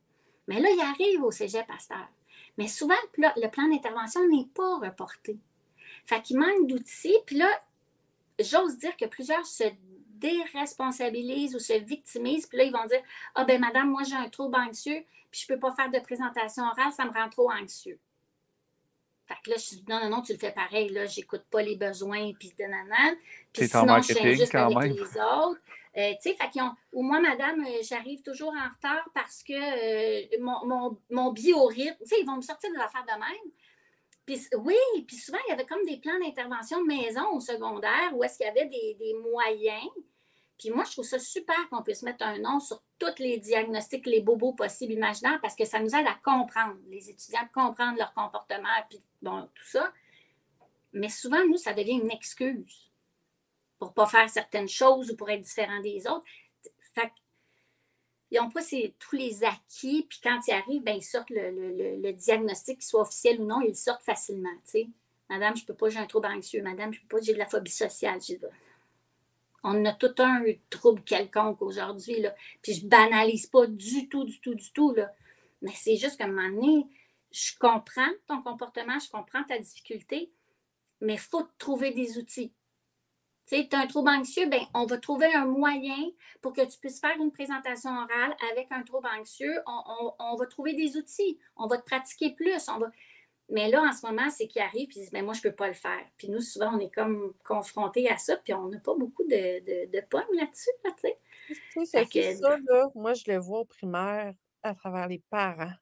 [0.47, 2.09] Mais là, ils arrivent au cégep à.
[2.57, 5.39] Mais souvent, le plan d'intervention n'est pas reporté.
[6.05, 7.16] Fait qu'il manque d'outils.
[7.26, 7.49] Puis là,
[8.43, 9.64] j'ose dire que plusieurs se
[10.20, 12.47] déresponsabilisent ou se victimisent.
[12.47, 13.03] Puis là, ils vont dire
[13.34, 15.99] Ah, ben madame, moi, j'ai un trouble anxieux, puis je ne peux pas faire de
[15.99, 17.99] présentation orale, ça me rend trop anxieux.
[19.26, 20.88] Fait que là, je dis Non, non, non, tu le fais pareil.
[20.91, 23.16] Là, j'écoute pas les besoins, puis de nanan.
[23.53, 24.93] Puis sinon, je marketing juste quand avec même.
[24.93, 25.61] les autres.
[25.97, 26.72] Euh, tu sais, fait qu'ils ont.
[26.93, 31.97] Ou moi, madame, euh, j'arrive toujours en retard parce que euh, mon, mon, mon biorhythme.
[32.03, 33.53] Tu sais, ils vont me sortir des affaires de même.
[34.29, 38.37] Oui, puis souvent, il y avait comme des plans d'intervention maison au secondaire où est-ce
[38.37, 39.91] qu'il y avait des, des moyens.
[40.59, 44.07] Puis moi, je trouve ça super qu'on puisse mettre un nom sur tous les diagnostics,
[44.07, 48.12] les bobos possibles, imaginaires, parce que ça nous aide à comprendre, les étudiants, comprendre leur
[48.12, 49.91] comportement, puis bon, tout ça.
[50.93, 52.91] Mais souvent, nous, ça devient une excuse
[53.79, 56.27] pour ne pas faire certaines choses ou pour être différent des autres.
[58.31, 58.62] Ils n'ont pas
[58.99, 63.41] tous les acquis, puis quand ils arrivent, ben, ils sortent le, diagnostic, qu'il soit officiel
[63.41, 64.51] ou non, ils le sortent facilement.
[65.28, 66.62] Madame, je ne peux pas, j'ai un trouble anxieux.
[66.62, 68.18] Madame, je ne peux pas, j'ai de la phobie sociale.
[69.62, 72.20] On a tout un trouble quelconque aujourd'hui.
[72.20, 72.35] là.
[72.62, 74.95] Puis je banalise pas du tout, du tout, du tout.
[75.62, 76.87] Mais c'est juste qu'à un moment donné,
[77.31, 80.33] je comprends ton comportement, je comprends ta difficulté,
[81.01, 82.53] mais il faut trouver des outils.
[83.51, 85.96] Tu sais, tu as un trouble anxieux, ben, on va trouver un moyen
[86.40, 89.61] pour que tu puisses faire une présentation orale avec un trouble anxieux.
[89.66, 91.36] On, on- on va trouver des outils.
[91.57, 92.68] On va te pratiquer plus.
[92.68, 92.90] On va...
[93.48, 95.51] Mais là, en ce moment, c'est qu'ils arrivent et ils disent ben, Moi, je ne
[95.51, 96.07] peux pas le faire.
[96.16, 99.59] Puis nous, souvent, on est comme confrontés à ça, puis on n'a pas beaucoup de,
[99.86, 100.70] de, de pommes là-dessus.
[100.84, 101.18] Là, tu sais.
[102.07, 104.32] Que- ça, là, moi, je le vois au primaire
[104.62, 105.72] à travers les parents.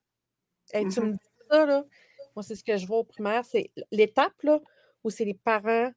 [0.73, 1.07] Hey, tu Mhm.
[1.09, 1.19] me dis
[1.51, 1.85] ça, là,
[2.35, 4.59] moi, c'est ce que je vois au primaire, c'est l'étape, là,
[5.05, 5.91] où c'est les parents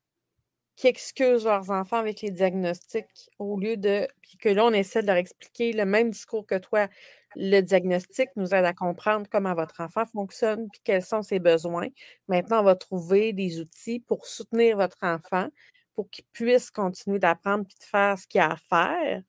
[0.82, 4.08] qui excusent leurs enfants avec les diagnostics au lieu de.
[4.24, 6.88] Puis que là, on essaie de leur expliquer le même discours que toi.
[7.36, 11.88] Le diagnostic nous aide à comprendre comment votre enfant fonctionne puis quels sont ses besoins.
[12.28, 15.50] Maintenant, on va trouver des outils pour soutenir votre enfant
[15.94, 19.22] pour qu'il puisse continuer d'apprendre puis de faire ce qu'il a à faire,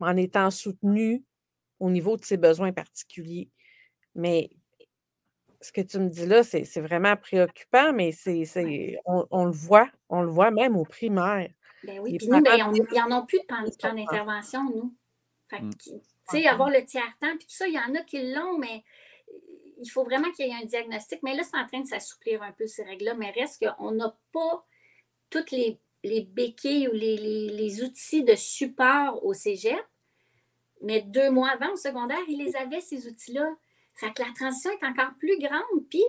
[0.00, 1.24] mais en étant soutenu
[1.80, 3.50] au niveau de ses besoins particuliers.
[4.14, 4.50] Mais
[5.60, 9.52] ce que tu me dis là, c'est vraiment préoccupant, mais c'est, c'est- on, on le
[9.52, 11.50] voit, on le voit même au primaire.
[11.84, 14.94] Ben oui, puis nous, ben, disent- ils n'en ont plus de plan, plan d'intervention, nous.
[15.48, 15.74] Fait que, Mm.
[15.78, 15.90] tu
[16.30, 18.82] sais, avoir le tiers-temps, puis tout ça, il y en a qui l'ont, mais
[19.78, 21.22] il faut vraiment qu'il y ait un diagnostic.
[21.22, 24.16] Mais là, c'est en train de s'assouplir un peu ces règles-là, mais reste qu'on n'a
[24.32, 24.64] pas
[25.30, 29.78] toutes les, les béquilles ou les, les- les outils de support au cégep.
[30.82, 33.48] Mais deux mois avant, au secondaire, ils les avaient, ces outils-là.
[33.94, 35.88] Fait que la transition est encore plus grande.
[35.90, 36.04] Puis,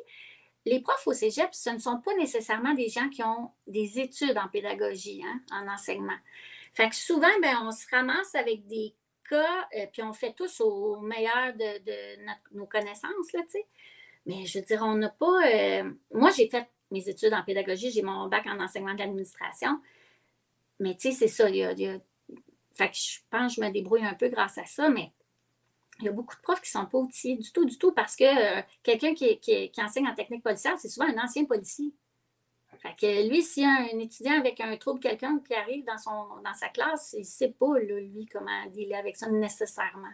[0.68, 4.38] les profs au cégep, ce ne sont pas nécessairement des gens qui ont des études
[4.38, 6.18] en pédagogie, hein, en enseignement.
[6.74, 8.94] Fait que souvent, ben, on se ramasse avec des
[9.30, 13.66] cas, euh, puis on fait tous au meilleur de, nos connaissances, là, tu sais.
[14.26, 15.48] Mais je veux dire, on n'a pas.
[15.48, 19.80] euh, Moi, j'ai fait mes études en pédagogie, j'ai mon bac en enseignement de l'administration.
[20.80, 21.50] Mais tu sais, c'est ça.
[21.50, 22.02] il y
[22.76, 25.12] Fait que je pense que je me débrouille un peu grâce à ça, mais
[26.00, 27.92] il y a beaucoup de profs qui ne sont pas outillés du tout, du tout,
[27.92, 31.94] parce que euh, quelqu'un qui, qui, enseigne en technique policière, c'est souvent un ancien policier.
[32.80, 35.98] Fait que lui, s'il y a un étudiant avec un trouble, quelqu'un qui arrive dans,
[35.98, 40.12] son, dans sa classe, il ne sait pas, lui, comment dealer avec ça nécessairement.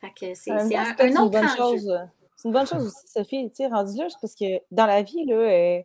[0.00, 1.98] Fait que c'est un, autre chose.
[2.36, 5.24] C'est une bonne chose aussi, Sophie, tu sais, rendu là, parce que dans la vie,
[5.24, 5.82] là,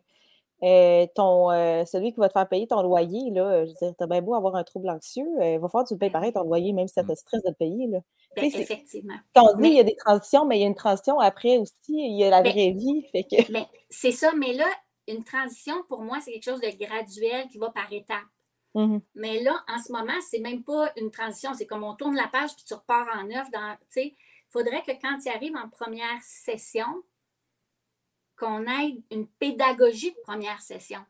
[0.64, 1.48] euh, euh, ton,
[1.86, 4.34] celui qui va te faire payer ton loyer, là, je veux dire, t'as bien beau
[4.34, 6.94] avoir un trouble anxieux, il va falloir que tu payes pareil ton loyer, même si
[6.94, 7.86] ça te stresse de le payer.
[7.86, 7.98] Là.
[8.36, 9.14] Ben, effectivement.
[9.34, 11.58] Quand on dit il y a des transitions, mais il y a une transition après
[11.58, 13.06] aussi, il y a la ben, vraie vie.
[13.12, 13.52] Fait que...
[13.52, 14.66] Ben, c'est ça, mais là,
[15.06, 18.22] une transition, pour moi, c'est quelque chose de graduel qui va par étapes.
[18.74, 21.54] Mmh mais là, en ce moment, c'est même pas une transition.
[21.54, 23.46] C'est comme on tourne la page puis tu repars en neuf.
[23.96, 24.16] Il
[24.48, 26.86] faudrait que quand tu arrives en première session,
[28.36, 31.04] qu'on ait une pédagogie de première session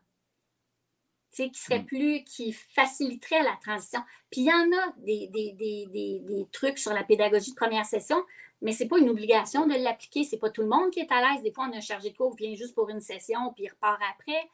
[1.35, 1.85] qui serait mm.
[1.85, 4.01] plus, qui faciliterait la transition.
[4.31, 8.23] Puis il y en a des, des, trucs sur la pédagogie de première session,
[8.61, 10.23] mais ce n'est pas une obligation de l'appliquer.
[10.23, 11.43] Ce n'est pas tout le monde qui est à l'aise.
[11.43, 13.69] Des fois, on a un chargé de cours vient juste pour une session, puis il
[13.69, 14.49] repart après.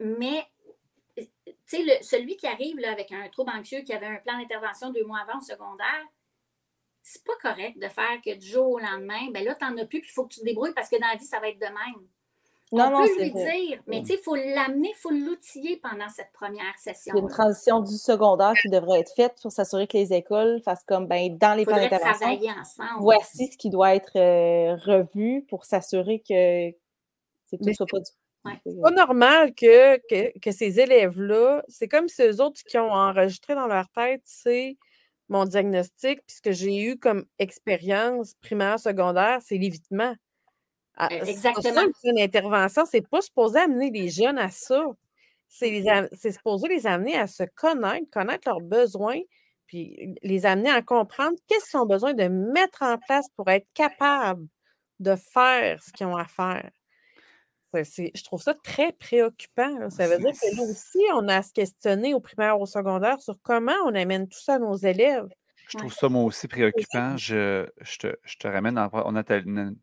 [0.00, 0.46] mais
[1.66, 5.20] celui qui arrive là, avec un trouble anxieux, qui avait un plan d'intervention deux mois
[5.20, 6.06] avant au secondaire,
[7.10, 9.84] c'est pas correct de faire que du jour au lendemain, ben là, tu n'en as
[9.84, 11.48] plus, puis il faut que tu te débrouilles parce que dans la vie, ça va
[11.48, 12.06] être de même.
[12.72, 16.78] Non, on peut lui dire, mais il faut l'amener, il faut l'outiller pendant cette première
[16.78, 17.12] session.
[17.16, 20.12] Il y a une transition du secondaire qui devrait être faite pour s'assurer que les
[20.12, 22.38] écoles fassent comme ben, dans les plans d'intervention.
[23.00, 26.70] Voici ce qui doit être euh, revu pour s'assurer que
[27.50, 28.10] tout ne soit pas du
[28.64, 32.90] c'est pas normal que, que, que ces élèves-là, c'est comme si eux autres qui ont
[32.90, 34.78] enregistré dans leur tête, c'est
[35.30, 40.14] mon diagnostic, puis ce que j'ai eu comme expérience primaire, secondaire, c'est l'évitement.
[40.96, 41.82] Ah, e exactement.
[42.04, 44.84] Une intervention, c'est pas supposé amener les jeunes à ça.
[45.48, 49.20] C'est supposé les amener à se connaître, connaître leurs besoins,
[49.66, 53.66] puis les amener à comprendre qu'est-ce qu'ils ont besoin de mettre en place pour être
[53.72, 54.46] capables
[54.98, 56.70] de faire ce qu'ils ont à faire.
[57.74, 59.90] Je trouve ça très préoccupant.
[59.90, 63.20] Ça veut dire que nous aussi, on a à se questionner au primaire, au secondaire
[63.20, 65.28] sur comment on amène tout ça à nos élèves.
[65.70, 67.16] Je trouve ça, moi aussi, préoccupant.
[67.16, 67.66] Je,
[67.98, 69.22] te, ramène, on a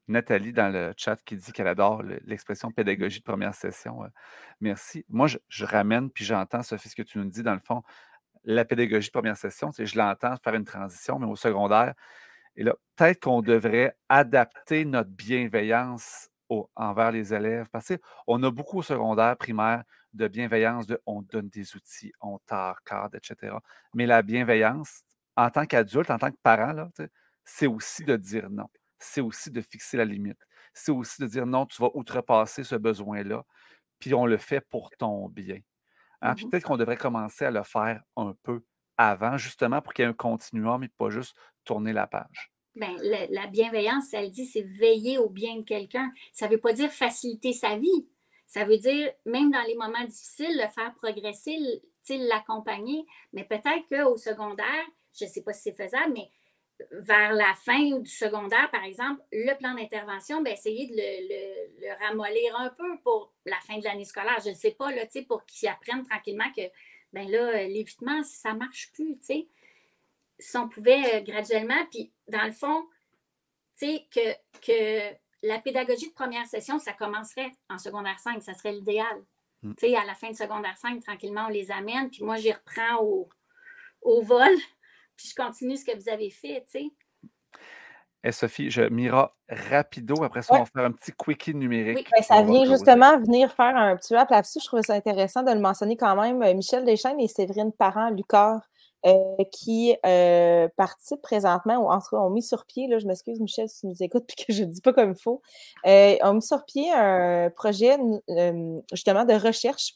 [0.10, 4.04] Nathalie dans le chat qui dit qu'elle adore l'expression pédagogie de première session.
[4.04, 4.08] Euh,
[4.60, 5.06] merci.
[5.08, 7.84] Moi, je, ramène, puis j'entends, Sophie, ce que tu nous dis, dans le fond,
[8.44, 11.94] la pédagogie de première session, je l'entends faire une transition, mais au secondaire,
[12.58, 16.30] et là, peut-être qu'on devrait adapter notre bienveillance
[16.76, 17.92] envers les élèves, parce
[18.26, 19.84] qu'on a beaucoup au secondaire, primaire,
[20.14, 23.56] de bienveillance, de on donne des outils, on tard, cadre, etc.
[23.94, 25.04] Mais la bienveillance,
[25.36, 26.90] en tant qu'adulte, en tant que parent,
[27.44, 28.68] c'est aussi de dire non.
[29.00, 30.40] C'est aussi de fixer la limite.
[30.74, 33.44] C'est aussi de dire non, tu vas outrepasser ce besoin-là,
[34.00, 35.60] puis on le fait pour ton bien.
[36.22, 38.64] Hein, mmh peut-être qu'on devrait commencer à le faire un peu
[38.98, 42.52] avant, justement, pour qu'il y ait un continuum et pas juste tourner la page.
[42.78, 42.96] Bien,
[43.30, 46.12] la, bienveillance, elle dit, c'est veiller au bien de quelqu'un.
[46.32, 48.08] Ça ne veut pas dire faciliter sa vie.
[48.46, 51.58] Ça veut dire, même dans les moments difficiles, le faire progresser,
[52.10, 53.06] l'accompagner.
[53.34, 54.86] Mais peut-être qu'au secondaire,
[55.20, 56.30] je ne sais pas si c'est faisable, mais
[56.92, 62.56] vers la fin du secondaire, par exemple, le plan d'intervention, ben, essayer de le, ramollir
[62.58, 64.38] un peu pour la fin de l'année scolaire.
[64.44, 66.62] Je ne sais pas, là, pour qu'ils apprennent tranquillement que
[67.14, 69.18] ben là, l'évitement, ça ne marche plus.
[70.40, 72.86] Si on pouvait euh, graduellement, puis dans le fond,
[73.80, 79.24] que, que la pédagogie de première session, ça commencerait en secondaire 5, ça serait l'idéal.
[79.64, 79.74] Mm.
[79.96, 83.30] À la fin de secondaire 5, tranquillement, on les amène, puis moi, j'y reprends au,
[84.02, 84.56] au vol
[85.18, 86.92] puis je continue ce que vous avez fait, tu sais.
[88.24, 90.24] Et eh, Sophie, je Mira rapido.
[90.24, 92.10] Après ça, on va faire un petit quickie numérique.
[92.12, 94.60] Ben, ça vient justement venir faire un petit rap là-dessus.
[94.60, 96.42] Je trouvais ça intéressant de le mentionner quand même.
[96.42, 98.60] Euh, Michel Deschênes et Séverine Parent-Lucas
[99.06, 103.08] euh, qui euh, participent présentement, ou en tout cas ont mis sur pied, là, je
[103.08, 105.42] m'excuse Michel si tu nous écoutes puis que je ne dis pas comme il faut,
[105.86, 107.98] ont mis sur pied un projet
[108.92, 109.96] justement de recherche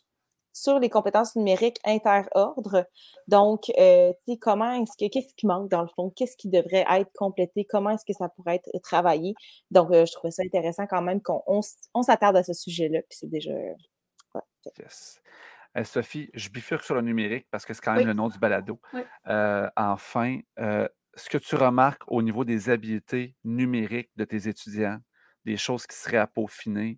[0.54, 2.86] sur les compétences numériques inter-ordre.
[3.28, 6.10] Donc, euh, comment est-ce que, qu'est-ce qui manque dans le fond?
[6.10, 7.66] Qu'est-ce qui devrait être complété?
[7.66, 9.34] Comment est-ce que ça pourrait être travaillé?
[9.72, 13.18] Donc, euh, je trouvais ça intéressant quand même qu'on on, s'attarde à ce sujet-là, puis
[13.20, 13.52] c'est déjà...
[14.80, 15.22] yes.
[15.78, 18.40] Euh, Sophie, je bifurque sur le numérique parce que c'est quand même le nom du
[18.40, 18.80] balado.
[19.26, 25.00] enfin, ce que tu remarques au niveau des habiletés numériques de tes étudiants,
[25.46, 26.98] des choses qui seraient à peaufiner,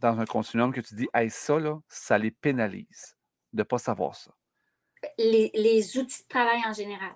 [0.00, 3.16] dans un continuum que tu dis, hey, ça, là, ça les pénalise
[3.52, 4.32] de ne pas savoir ça?
[5.18, 7.14] Les, outils de travail en général.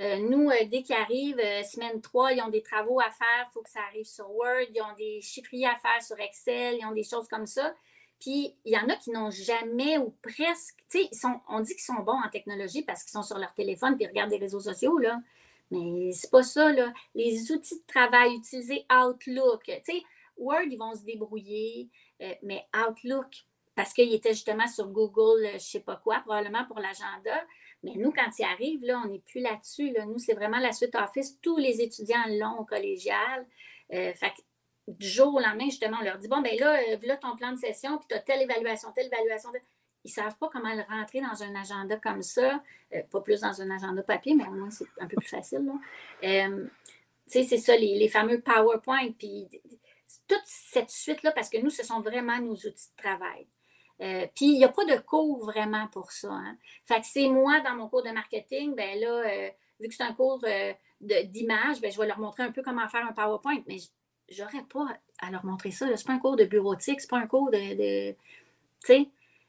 [0.00, 3.46] Euh, nous, euh, dès qu'ils arrivent, euh, semaine 3, ils ont des travaux à faire,
[3.48, 6.78] il faut que ça arrive sur Word, ils ont des chiffriers à faire sur Excel,
[6.80, 7.74] ils ont des choses comme ça.
[8.20, 11.82] Puis, il y en a qui n'ont jamais ou presque, tu sais, on dit qu'ils
[11.82, 14.60] sont bons en technologie parce qu'ils sont sur leur téléphone puis ils regardent des réseaux
[14.60, 15.20] sociaux, là.
[15.70, 16.92] Mais c'est pas ça, là.
[17.14, 19.62] Les outils de travail, utiliser Outlook.
[19.64, 20.02] Tu sais,
[20.36, 21.88] Word, ils vont se débrouiller,
[22.22, 23.44] euh, mais Outlook,
[23.74, 27.44] parce qu'il était justement sur Google, je sais pas quoi, probablement pour l'agenda.
[27.82, 29.90] Mais nous, quand il arrive, là, on n'est plus là-dessus.
[29.92, 30.04] Là.
[30.04, 31.38] Nous, c'est vraiment la suite Office.
[31.40, 33.46] Tous les étudiants l'ont au collégial.
[33.92, 34.32] Euh, fait
[34.88, 37.52] du jour au lendemain, justement, on leur dit Bon, ben là, euh, là ton plan
[37.52, 39.50] de session, puis tu as telle évaluation, telle évaluation.
[40.04, 42.62] Ils ne savent pas comment le rentrer dans un agenda comme ça.
[42.94, 45.70] Euh, pas plus dans un agenda papier, mais au moins, c'est un peu plus facile.
[46.22, 46.28] tu
[47.26, 49.46] sais, c'est ça, les, fameux PowerPoint, puis
[50.26, 53.46] toute cette suite-là, parce que nous, ce sont vraiment nos outils de travail.
[54.34, 56.32] puis il n'y a pas de cours vraiment pour ça.
[56.32, 56.56] Hein.
[56.86, 60.14] Fait que c'est moi, dans mon cours de marketing, ben là, vu que c'est un
[60.14, 60.42] cours
[61.00, 63.76] d'image, ben, je vais leur montrer un peu comment faire un PowerPoint, mais
[64.30, 64.86] j'aurais pas
[65.18, 65.86] à leur montrer ça.
[65.96, 68.12] C'est pas un cours de bureautique, c'est pas un cours de.
[68.12, 68.16] tu
[68.80, 69.08] sais?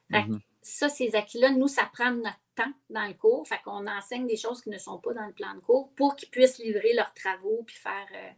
[0.10, 0.40] Mm-hmm.
[0.62, 3.48] Ça, ces acquis-là, nous, ça prend notre temps dans le cours.
[3.48, 6.16] Fait qu'on enseigne des choses qui ne sont pas dans le plan de cours pour
[6.16, 8.08] qu'ils puissent livrer leurs travaux puis faire.
[8.14, 8.32] Euh,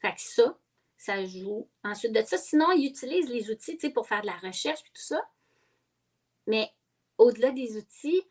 [0.00, 0.58] fait que ça,
[0.98, 1.68] ça joue.
[1.82, 5.02] Ensuite de ça, sinon, ils utilisent les outils pour faire de la recherche et tout
[5.02, 5.22] ça.
[6.46, 6.70] Mais
[7.16, 8.22] au-delà des outils,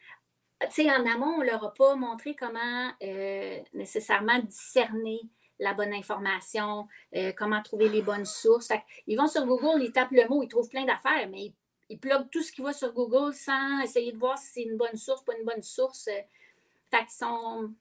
[0.61, 5.21] tu sais, en amont, on ne leur a pas montré comment euh, nécessairement discerner
[5.59, 8.71] la bonne information, euh, comment trouver les bonnes sources.
[9.07, 11.53] ils vont sur Google, ils tapent le mot, ils trouvent plein d'affaires, mais ils,
[11.89, 11.99] ils
[12.31, 15.23] tout ce qui va sur Google sans essayer de voir si c'est une bonne source,
[15.23, 16.05] pas une bonne source.
[16.05, 17.73] Fait qu'ils sont.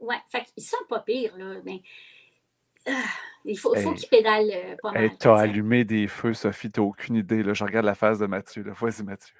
[0.00, 1.60] Ouais, fait qu'ils sont pas pires, là.
[1.64, 1.82] Mais,
[2.86, 2.90] ah,
[3.44, 5.16] il faut, faut qu'ils pédalent euh, pas mal.
[5.18, 7.42] Tu as allumé des feux, Sophie, tu n'as aucune idée.
[7.42, 7.54] Là.
[7.54, 8.64] Je regarde la face de Mathieu.
[8.80, 9.34] Vas-y, Mathieu.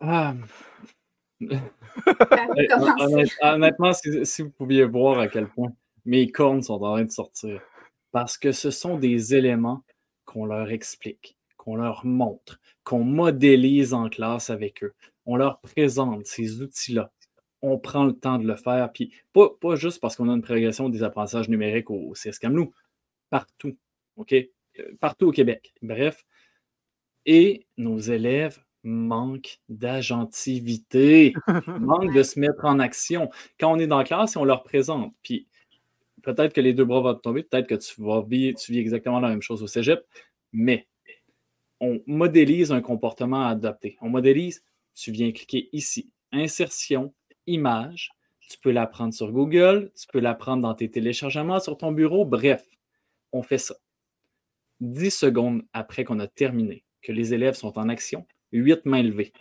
[0.00, 0.34] Ah,
[3.42, 5.72] honnêtement, si, vous pouviez voir à quel point
[6.04, 7.60] mes cornes sont en train de sortir,
[8.12, 9.82] parce que ce sont des éléments
[10.24, 14.94] qu'on leur explique, qu'on leur montre, qu'on modélise en classe avec eux.
[15.26, 17.12] On leur présente ces outils-là.
[17.60, 20.42] On prend le temps de le faire, puis pas, pas juste parce qu'on a une
[20.42, 22.72] progression des apprentissages numériques au, CSCAM, nous,
[23.30, 23.76] partout,
[24.16, 24.32] OK?
[24.32, 24.48] Euh,
[25.00, 25.74] partout au Québec.
[25.82, 26.24] Bref.
[27.26, 31.34] Et nos élèves manque d'agentivité,
[31.66, 33.30] manque de se mettre en action.
[33.58, 35.46] Quand on est dans la classe et on leur présente, puis
[36.22, 39.20] peut-être que les deux bras vont tomber, peut-être que tu vas vivre, tu vis exactement
[39.20, 40.04] la même chose au cégep,
[40.52, 40.86] mais
[41.80, 43.96] on modélise un comportement à adopter.
[44.00, 44.64] On modélise,
[44.94, 47.14] tu viens cliquer ici, insertion,
[47.46, 48.10] image,
[48.48, 51.92] tu peux la prendre sur Google, tu peux la prendre dans tes téléchargements sur ton
[51.92, 52.64] bureau, bref,
[53.32, 53.76] on fait ça.
[54.80, 59.32] Dix secondes après qu'on a terminé, que les élèves sont en action, Huit mains levées.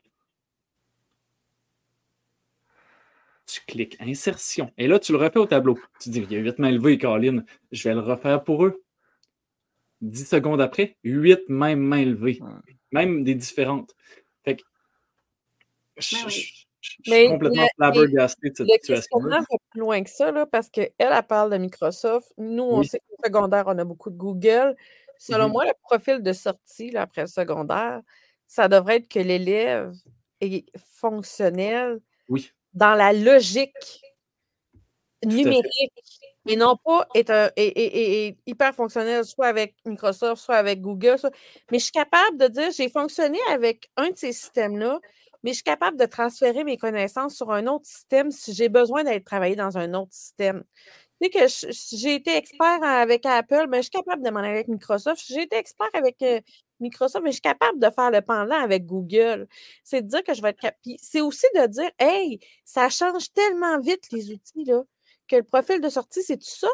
[3.45, 4.71] Tu cliques insertion.
[4.77, 5.79] Et là, tu le refais au tableau.
[6.01, 7.45] Tu dis, il y a huit mains levées, Caroline.
[7.71, 8.83] Je vais le refaire pour eux.
[10.01, 12.39] Dix secondes après, huit mêmes mains levées.
[12.91, 13.95] Même des différentes.
[14.43, 14.63] Fait que,
[15.97, 16.15] je,
[17.05, 19.19] ben suis complètement flabbergasté de cette situation.
[19.19, 19.39] va
[19.71, 22.33] plus loin que ça, là, parce qu'elle, elle parle de Microsoft.
[22.37, 24.75] Nous, on sait qu'au secondaire, on a beaucoup de Google.
[25.17, 25.51] Selon mm-hmm.
[25.51, 28.01] moi, le profil de sortie là, après le secondaire,
[28.47, 29.93] ça devrait être que l'élève
[30.41, 31.99] est fonctionnel
[32.73, 34.01] dans la logique
[35.25, 35.93] numérique
[36.47, 37.51] et non pas être
[38.45, 41.17] hyper fonctionnel soit avec Microsoft, soit avec Google.
[41.71, 44.99] Mais je suis capable de dire, j'ai fonctionné avec un de ces systèmes-là,
[45.43, 49.03] mais je suis capable de transférer mes connaissances sur un autre système si j'ai besoin
[49.03, 50.63] d'être travaillé dans un autre système.
[51.21, 54.49] Tu sais que j'ai été expert avec Apple, mais je suis capable de m'en aller
[54.49, 55.23] avec Microsoft.
[55.27, 56.39] J'ai été expert avec euh,
[56.79, 59.47] Microsoft, mais je suis capable de faire le pendant avec Google.
[59.83, 60.79] C'est de dire que je vais être capable.
[61.01, 64.83] C'est aussi de dire, hey, ça change tellement vite les outils, là,
[65.27, 66.69] que le profil de sortie, c'est tout ça?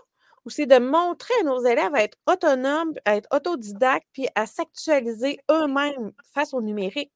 [0.46, 4.46] Ou c'est de montrer à nos élèves à être autonomes, à être autodidactes, puis à
[4.46, 7.12] s'actualiser eux-mêmes face au numérique.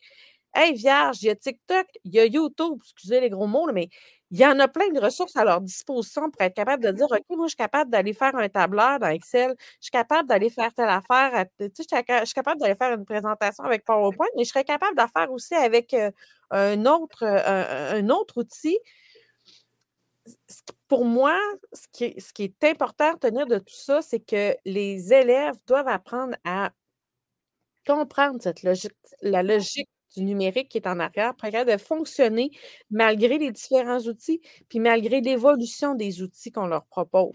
[0.53, 3.89] Hey, vierge, il y a TikTok, il y a YouTube, excusez les gros mots, mais
[4.31, 7.07] il y en a plein de ressources à leur disposition pour être capable de dire
[7.09, 10.49] OK, moi, je suis capable d'aller faire un tableur dans Excel, je suis capable d'aller
[10.49, 14.43] faire telle affaire, tu sais, je suis capable d'aller faire une présentation avec PowerPoint, mais
[14.43, 15.95] je serais capable de faire aussi avec
[16.51, 18.77] un, autre, un, autre outil.
[20.87, 21.37] Pour moi,
[21.73, 25.13] ce qui, est, ce qui est important à retenir de tout ça, c'est que les
[25.13, 26.71] élèves doivent apprendre à
[27.85, 28.91] comprendre cette logique,
[29.21, 32.51] la logique du numérique qui est en arrière, pour de fonctionner
[32.89, 37.33] malgré les différents outils, puis malgré l'évolution des outils qu'on leur propose.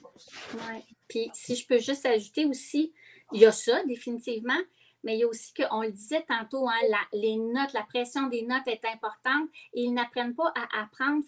[0.55, 0.83] Oui.
[1.09, 2.93] Puis si je peux juste ajouter aussi,
[3.33, 4.59] il y a ça définitivement,
[5.05, 8.43] mais il y a aussi qu'on le disait tantôt, hein, les notes, la pression des
[8.43, 11.25] notes est importante et ils n'apprennent pas à apprendre.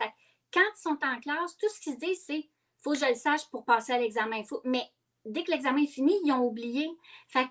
[0.52, 2.48] Quand ils sont en classe, tout ce qu'ils se disent, c'est
[2.82, 4.42] faut que je le sache pour passer à l'examen.
[4.64, 4.82] Mais
[5.24, 6.88] dès que l'examen est fini, ils ont oublié.
[7.28, 7.48] Fait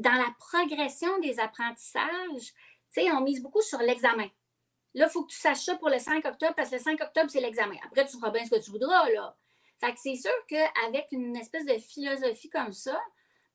[0.00, 2.52] dans la progression des apprentissages,
[3.00, 4.28] sais, on mise beaucoup sur l'examen.
[4.94, 7.00] Là, il faut que tu saches ça pour le 5 octobre parce que le 5
[7.00, 7.76] octobre, c'est l'examen.
[7.84, 9.36] Après, tu feras bien ce que tu voudras, là.
[9.80, 13.00] Fait que c'est sûr qu'avec une espèce de philosophie comme ça,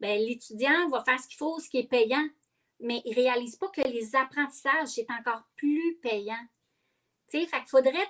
[0.02, 2.28] ben, l'étudiant va faire ce qu'il faut, ce qui est payant,
[2.82, 6.45] mais il ne réalise pas que les apprentissages, c'est encore plus payant.
[7.30, 8.07] Tu sais, fait qu'il faudrait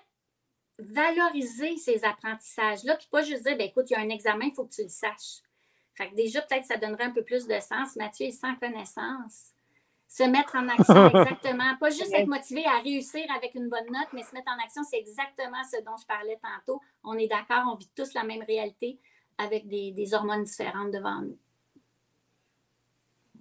[0.79, 4.55] valoriser ces apprentissages-là, puis pas juste dire, ben, écoute, il y a un examen, il
[4.55, 5.43] faut que tu le saches.
[5.93, 7.95] Fait que déjà, peut-être ça donnerait un peu plus de sens.
[7.95, 9.53] Mathieu est sans connaissance
[10.09, 11.77] se mettre en action exactement.
[11.79, 14.83] Pas juste être motivé à réussir avec une bonne note, mais se mettre en action,
[14.83, 16.81] c'est exactement ce dont je parlais tantôt.
[17.03, 18.99] On est d'accord, on vit tous la même réalité
[19.37, 21.37] avec des, hormones différentes devant nous.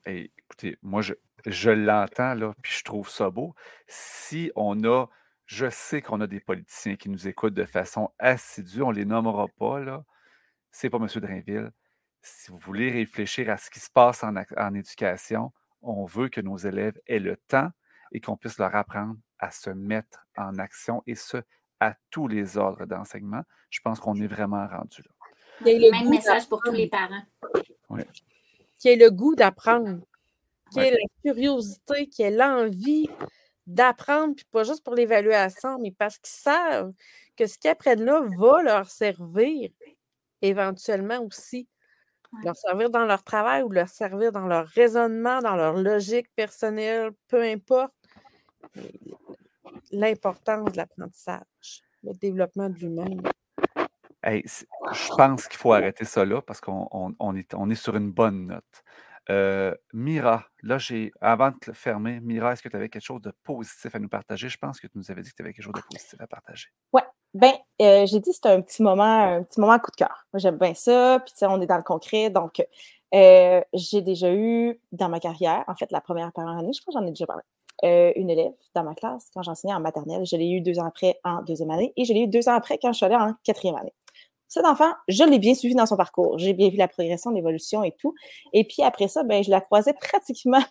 [0.06, 1.14] écoutez, moi, je,
[1.46, 3.54] je l'entends, là, puis je trouve ça beau.
[3.88, 5.06] Si on a,
[5.46, 9.06] je sais qu'on a des politiciens qui nous écoutent de façon assidue, on ne les
[9.06, 10.04] nommera pas, là.
[10.70, 11.08] C'est pas M.
[11.16, 11.72] Drainville.
[12.20, 15.50] Si vous voulez réfléchir à ce qui se passe en, en éducation,
[15.82, 17.70] on veut que nos élèves aient le temps
[18.12, 21.38] et qu'on puisse leur apprendre à se mettre en action et ce,
[21.80, 23.42] à tous les ordres d'enseignement.
[23.70, 25.10] Je pense qu'on est vraiment rendu là.
[25.60, 27.22] Il y a le même message pour tous les parents.
[27.90, 28.02] Oui.
[28.78, 30.00] Qui ait le goût d'apprendre,
[30.72, 33.08] qui ait la curiosité, qui ait l'envie
[33.66, 36.92] d'apprendre, puis pas juste pour l'évaluation, mais parce qu'ils savent
[37.36, 39.70] que ce qu'ils apprennent là va leur servir
[40.42, 41.68] éventuellement aussi
[42.44, 47.10] leur servir dans leur travail ou leur servir dans leur raisonnement, dans leur logique personnelle,
[47.28, 47.92] peu importe.
[49.90, 53.16] L'importance de l'apprentissage, le développement de l'humain.
[54.22, 58.46] je pense qu'il faut arrêter ça là parce qu'on est, on est sur une bonne
[58.46, 58.84] note.
[59.30, 63.20] Euh, Mira, là, j'ai, avant de le fermer, Mira, est-ce que tu avais quelque chose
[63.20, 64.48] de positif à nous partager?
[64.48, 66.26] Je pense que tu nous avais dit que tu avais quelque chose de positif à
[66.26, 66.68] partager.
[66.92, 67.02] Ouais,
[67.34, 67.52] ben,
[67.82, 70.26] euh, j'ai dit c'était un petit moment, un petit moment coup de cœur.
[70.32, 72.30] Moi, j'aime bien ça, puis on est dans le concret.
[72.30, 72.64] Donc,
[73.14, 77.00] euh, j'ai déjà eu dans ma carrière, en fait, la première, année, je crois que
[77.00, 77.42] j'en ai déjà parlé,
[78.16, 80.24] une élève dans ma classe quand j'enseignais en maternelle.
[80.26, 82.54] Je l'ai eu deux ans après en deuxième année et je l'ai eu deux ans
[82.54, 83.94] après quand je suis allée en quatrième année.
[84.48, 86.38] Cet enfant, je l'ai bien suivi dans son parcours.
[86.38, 88.14] J'ai bien vu la progression, l'évolution et tout.
[88.54, 90.62] Et puis après ça, ben, je la croisais pratiquement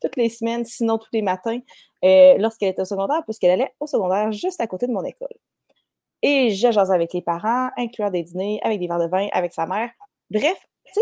[0.00, 1.60] toutes les semaines, sinon tous les matins,
[2.04, 5.28] euh, lorsqu'elle était au secondaire, puisqu'elle allait au secondaire juste à côté de mon école.
[6.22, 9.52] Et je jasais avec les parents, incluant des dîners, avec des verres de vin, avec
[9.52, 9.90] sa mère.
[10.30, 10.56] Bref,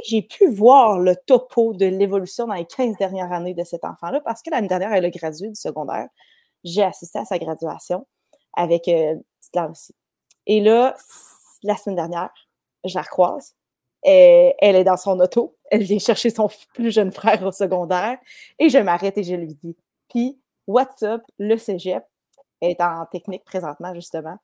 [0.06, 4.20] j'ai pu voir le topo de l'évolution dans les 15 dernières années de cet enfant-là,
[4.20, 6.08] parce que l'année dernière, elle a gradué du secondaire.
[6.64, 8.06] J'ai assisté à sa graduation
[8.54, 9.16] avec euh,
[9.70, 9.94] aussi.
[10.46, 10.96] Et là,
[11.62, 12.30] la semaine dernière.
[12.84, 13.54] Je la recroise.
[14.04, 15.54] Et elle est dans son auto.
[15.70, 18.18] Elle vient chercher son plus jeune frère au secondaire.
[18.58, 19.76] Et je m'arrête et je lui dis
[20.08, 22.02] Puis, what's up, le cégep
[22.62, 24.38] est en technique présentement, justement.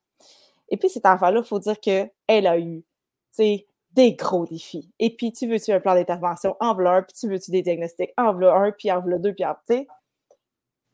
[0.69, 2.85] Et puis, cet enfant-là, il faut dire qu'elle a eu
[3.39, 4.93] des gros défis.
[4.99, 8.33] Et puis, tu veux-tu un plan d'intervention en un, puis tu veux-tu des diagnostics en
[8.35, 9.57] v'là un, puis en v'là deux, puis en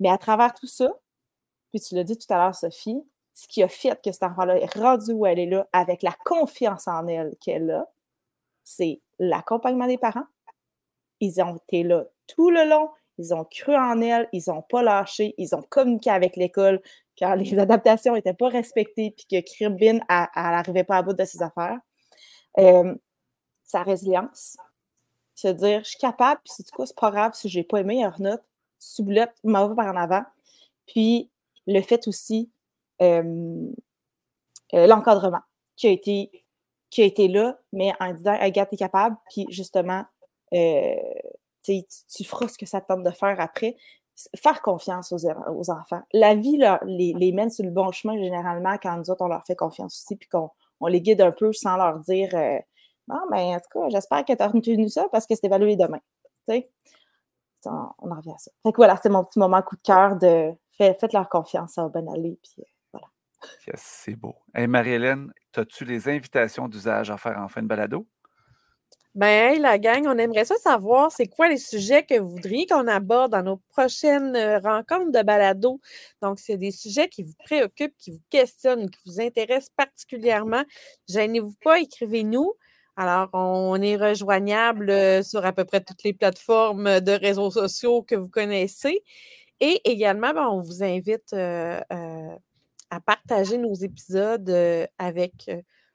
[0.00, 0.92] Mais à travers tout ça,
[1.72, 3.02] puis tu l'as dit tout à l'heure, Sophie,
[3.34, 6.14] ce qui a fait que cet enfant-là est rendu où elle est là avec la
[6.24, 7.90] confiance en elle qu'elle a,
[8.62, 10.26] c'est l'accompagnement des parents.
[11.20, 12.90] Ils ont été là tout le long,
[13.22, 16.80] ils ont cru en elle, ils n'ont pas lâché, ils ont communiqué avec l'école
[17.18, 21.24] quand les adaptations n'étaient pas respectées puis que Kirbin, elle n'arrivait pas à bout de
[21.24, 21.78] ses affaires.
[22.58, 22.94] Euh,
[23.64, 24.56] sa résilience,
[25.34, 27.84] se dire, je suis capable, puis c'est quoi, c'est pas grave si j'ai pas les
[27.84, 28.44] meilleures notes,
[28.78, 30.24] sublotte, m'en va par en avant.
[30.86, 31.30] Puis
[31.66, 32.50] le fait aussi
[33.00, 33.70] euh,
[34.74, 35.40] euh, l'encadrement
[35.76, 36.30] qui a été
[36.90, 40.04] qui a été là, mais en disant Agathe, t'es capable, puis justement,
[40.52, 40.94] euh,
[41.62, 43.76] tu, feras ce que ça te tente de faire après.
[44.36, 46.02] Faire confiance aux, aux enfants.
[46.12, 49.44] La vie les, les, mène sur le bon chemin généralement quand nous autres, on leur
[49.46, 52.30] fait confiance aussi, puis qu'on on les guide un peu sans leur dire
[53.08, 55.76] Non, mais en tout cas, j'espère que tu as retenu ça parce que c'est évalué
[55.76, 56.00] demain.
[56.48, 56.70] Tu sais?
[57.64, 58.50] On, en revient à ça.
[58.62, 61.88] Fait que voilà, c'est mon petit moment coup de cœur de faites leur confiance, ça
[61.88, 62.38] va bien aller.
[62.42, 62.64] Puis,
[63.74, 64.34] c'est beau.
[64.54, 68.06] Hey, Marie-Hélène, as-tu les invitations d'usage à faire en fin de balado?
[69.14, 72.86] Ben, la gang, on aimerait ça savoir c'est quoi les sujets que vous voudriez qu'on
[72.88, 75.80] aborde dans nos prochaines euh, rencontres de balado?
[76.22, 80.64] Donc, c'est des sujets qui vous préoccupent, qui vous questionnent, qui vous intéressent particulièrement.
[81.10, 82.54] Gênez-vous pas, écrivez-nous.
[82.96, 88.02] Alors, on est rejoignable euh, sur à peu près toutes les plateformes de réseaux sociaux
[88.02, 89.02] que vous connaissez.
[89.60, 91.80] Et également, ben, on vous invite euh,
[92.90, 94.50] à partager nos épisodes
[94.98, 95.50] avec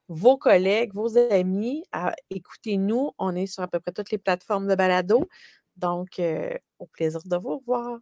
[0.07, 1.83] vos collègues, vos amis.
[2.29, 3.11] Écoutez-nous.
[3.17, 5.27] On est sur à peu près toutes les plateformes de balado.
[5.75, 6.21] Donc,
[6.79, 7.99] au plaisir de vous revoir.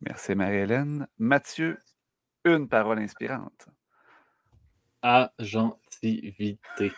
[0.00, 1.06] Merci, Marie-Hélène.
[1.18, 1.78] Mathieu,
[2.44, 3.68] une parole inspirante.
[5.02, 6.92] Agentivité.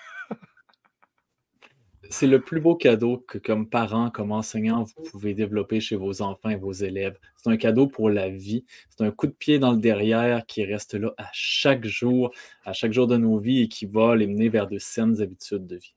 [2.11, 6.23] C'est le plus beau cadeau que, comme parent, comme enseignant, vous pouvez développer chez vos
[6.23, 7.19] enfants et vos élèves.
[7.37, 8.65] C'est un cadeau pour la vie.
[8.91, 12.33] C'est un coup de pied dans le derrière qui reste là à chaque jour,
[12.65, 15.67] à chaque jour de nos vies et qui va les mener vers de saines habitudes
[15.67, 15.95] de vie.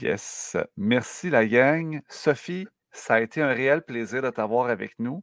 [0.00, 0.56] Yes.
[0.76, 2.00] Merci, la gang.
[2.08, 5.22] Sophie, ça a été un réel plaisir de t'avoir avec nous.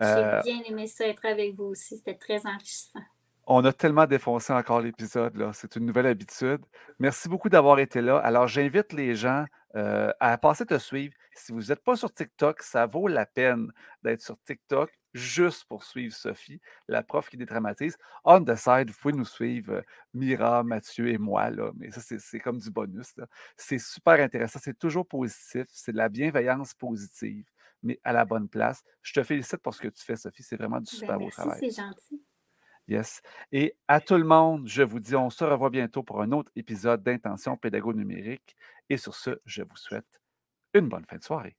[0.00, 1.98] J'ai euh, bien aimé ça être avec vous aussi.
[1.98, 3.00] C'était très enrichissant.
[3.46, 5.52] On a tellement défoncé encore l'épisode, là.
[5.52, 6.60] C'est une nouvelle habitude.
[6.98, 8.18] Merci beaucoup d'avoir été là.
[8.18, 11.14] Alors, j'invite les gens euh, à passer te suivre.
[11.34, 15.84] Si vous n'êtes pas sur TikTok, ça vaut la peine d'être sur TikTok juste pour
[15.84, 17.96] suivre Sophie, la prof qui dédramatise.
[18.24, 19.82] On the side, vous pouvez nous suivre, euh,
[20.14, 23.14] Mira, Mathieu et moi, là, mais ça, c'est comme du bonus.
[23.56, 24.58] C'est super intéressant.
[24.62, 25.66] C'est toujours positif.
[25.68, 27.46] C'est de la bienveillance positive,
[27.82, 28.82] mais à la bonne place.
[29.02, 30.42] Je te félicite pour ce que tu fais, Sophie.
[30.42, 31.58] C'est vraiment du ben, super beau travail.
[31.60, 32.22] C'est gentil.
[32.88, 33.22] Yes.
[33.52, 36.50] Et à tout le monde, je vous dis, on se revoit bientôt pour un autre
[36.56, 38.56] épisode d'Intention Pédago Numérique.
[38.90, 40.20] Et sur ce, je vous souhaite
[40.74, 41.56] une bonne fin de soirée.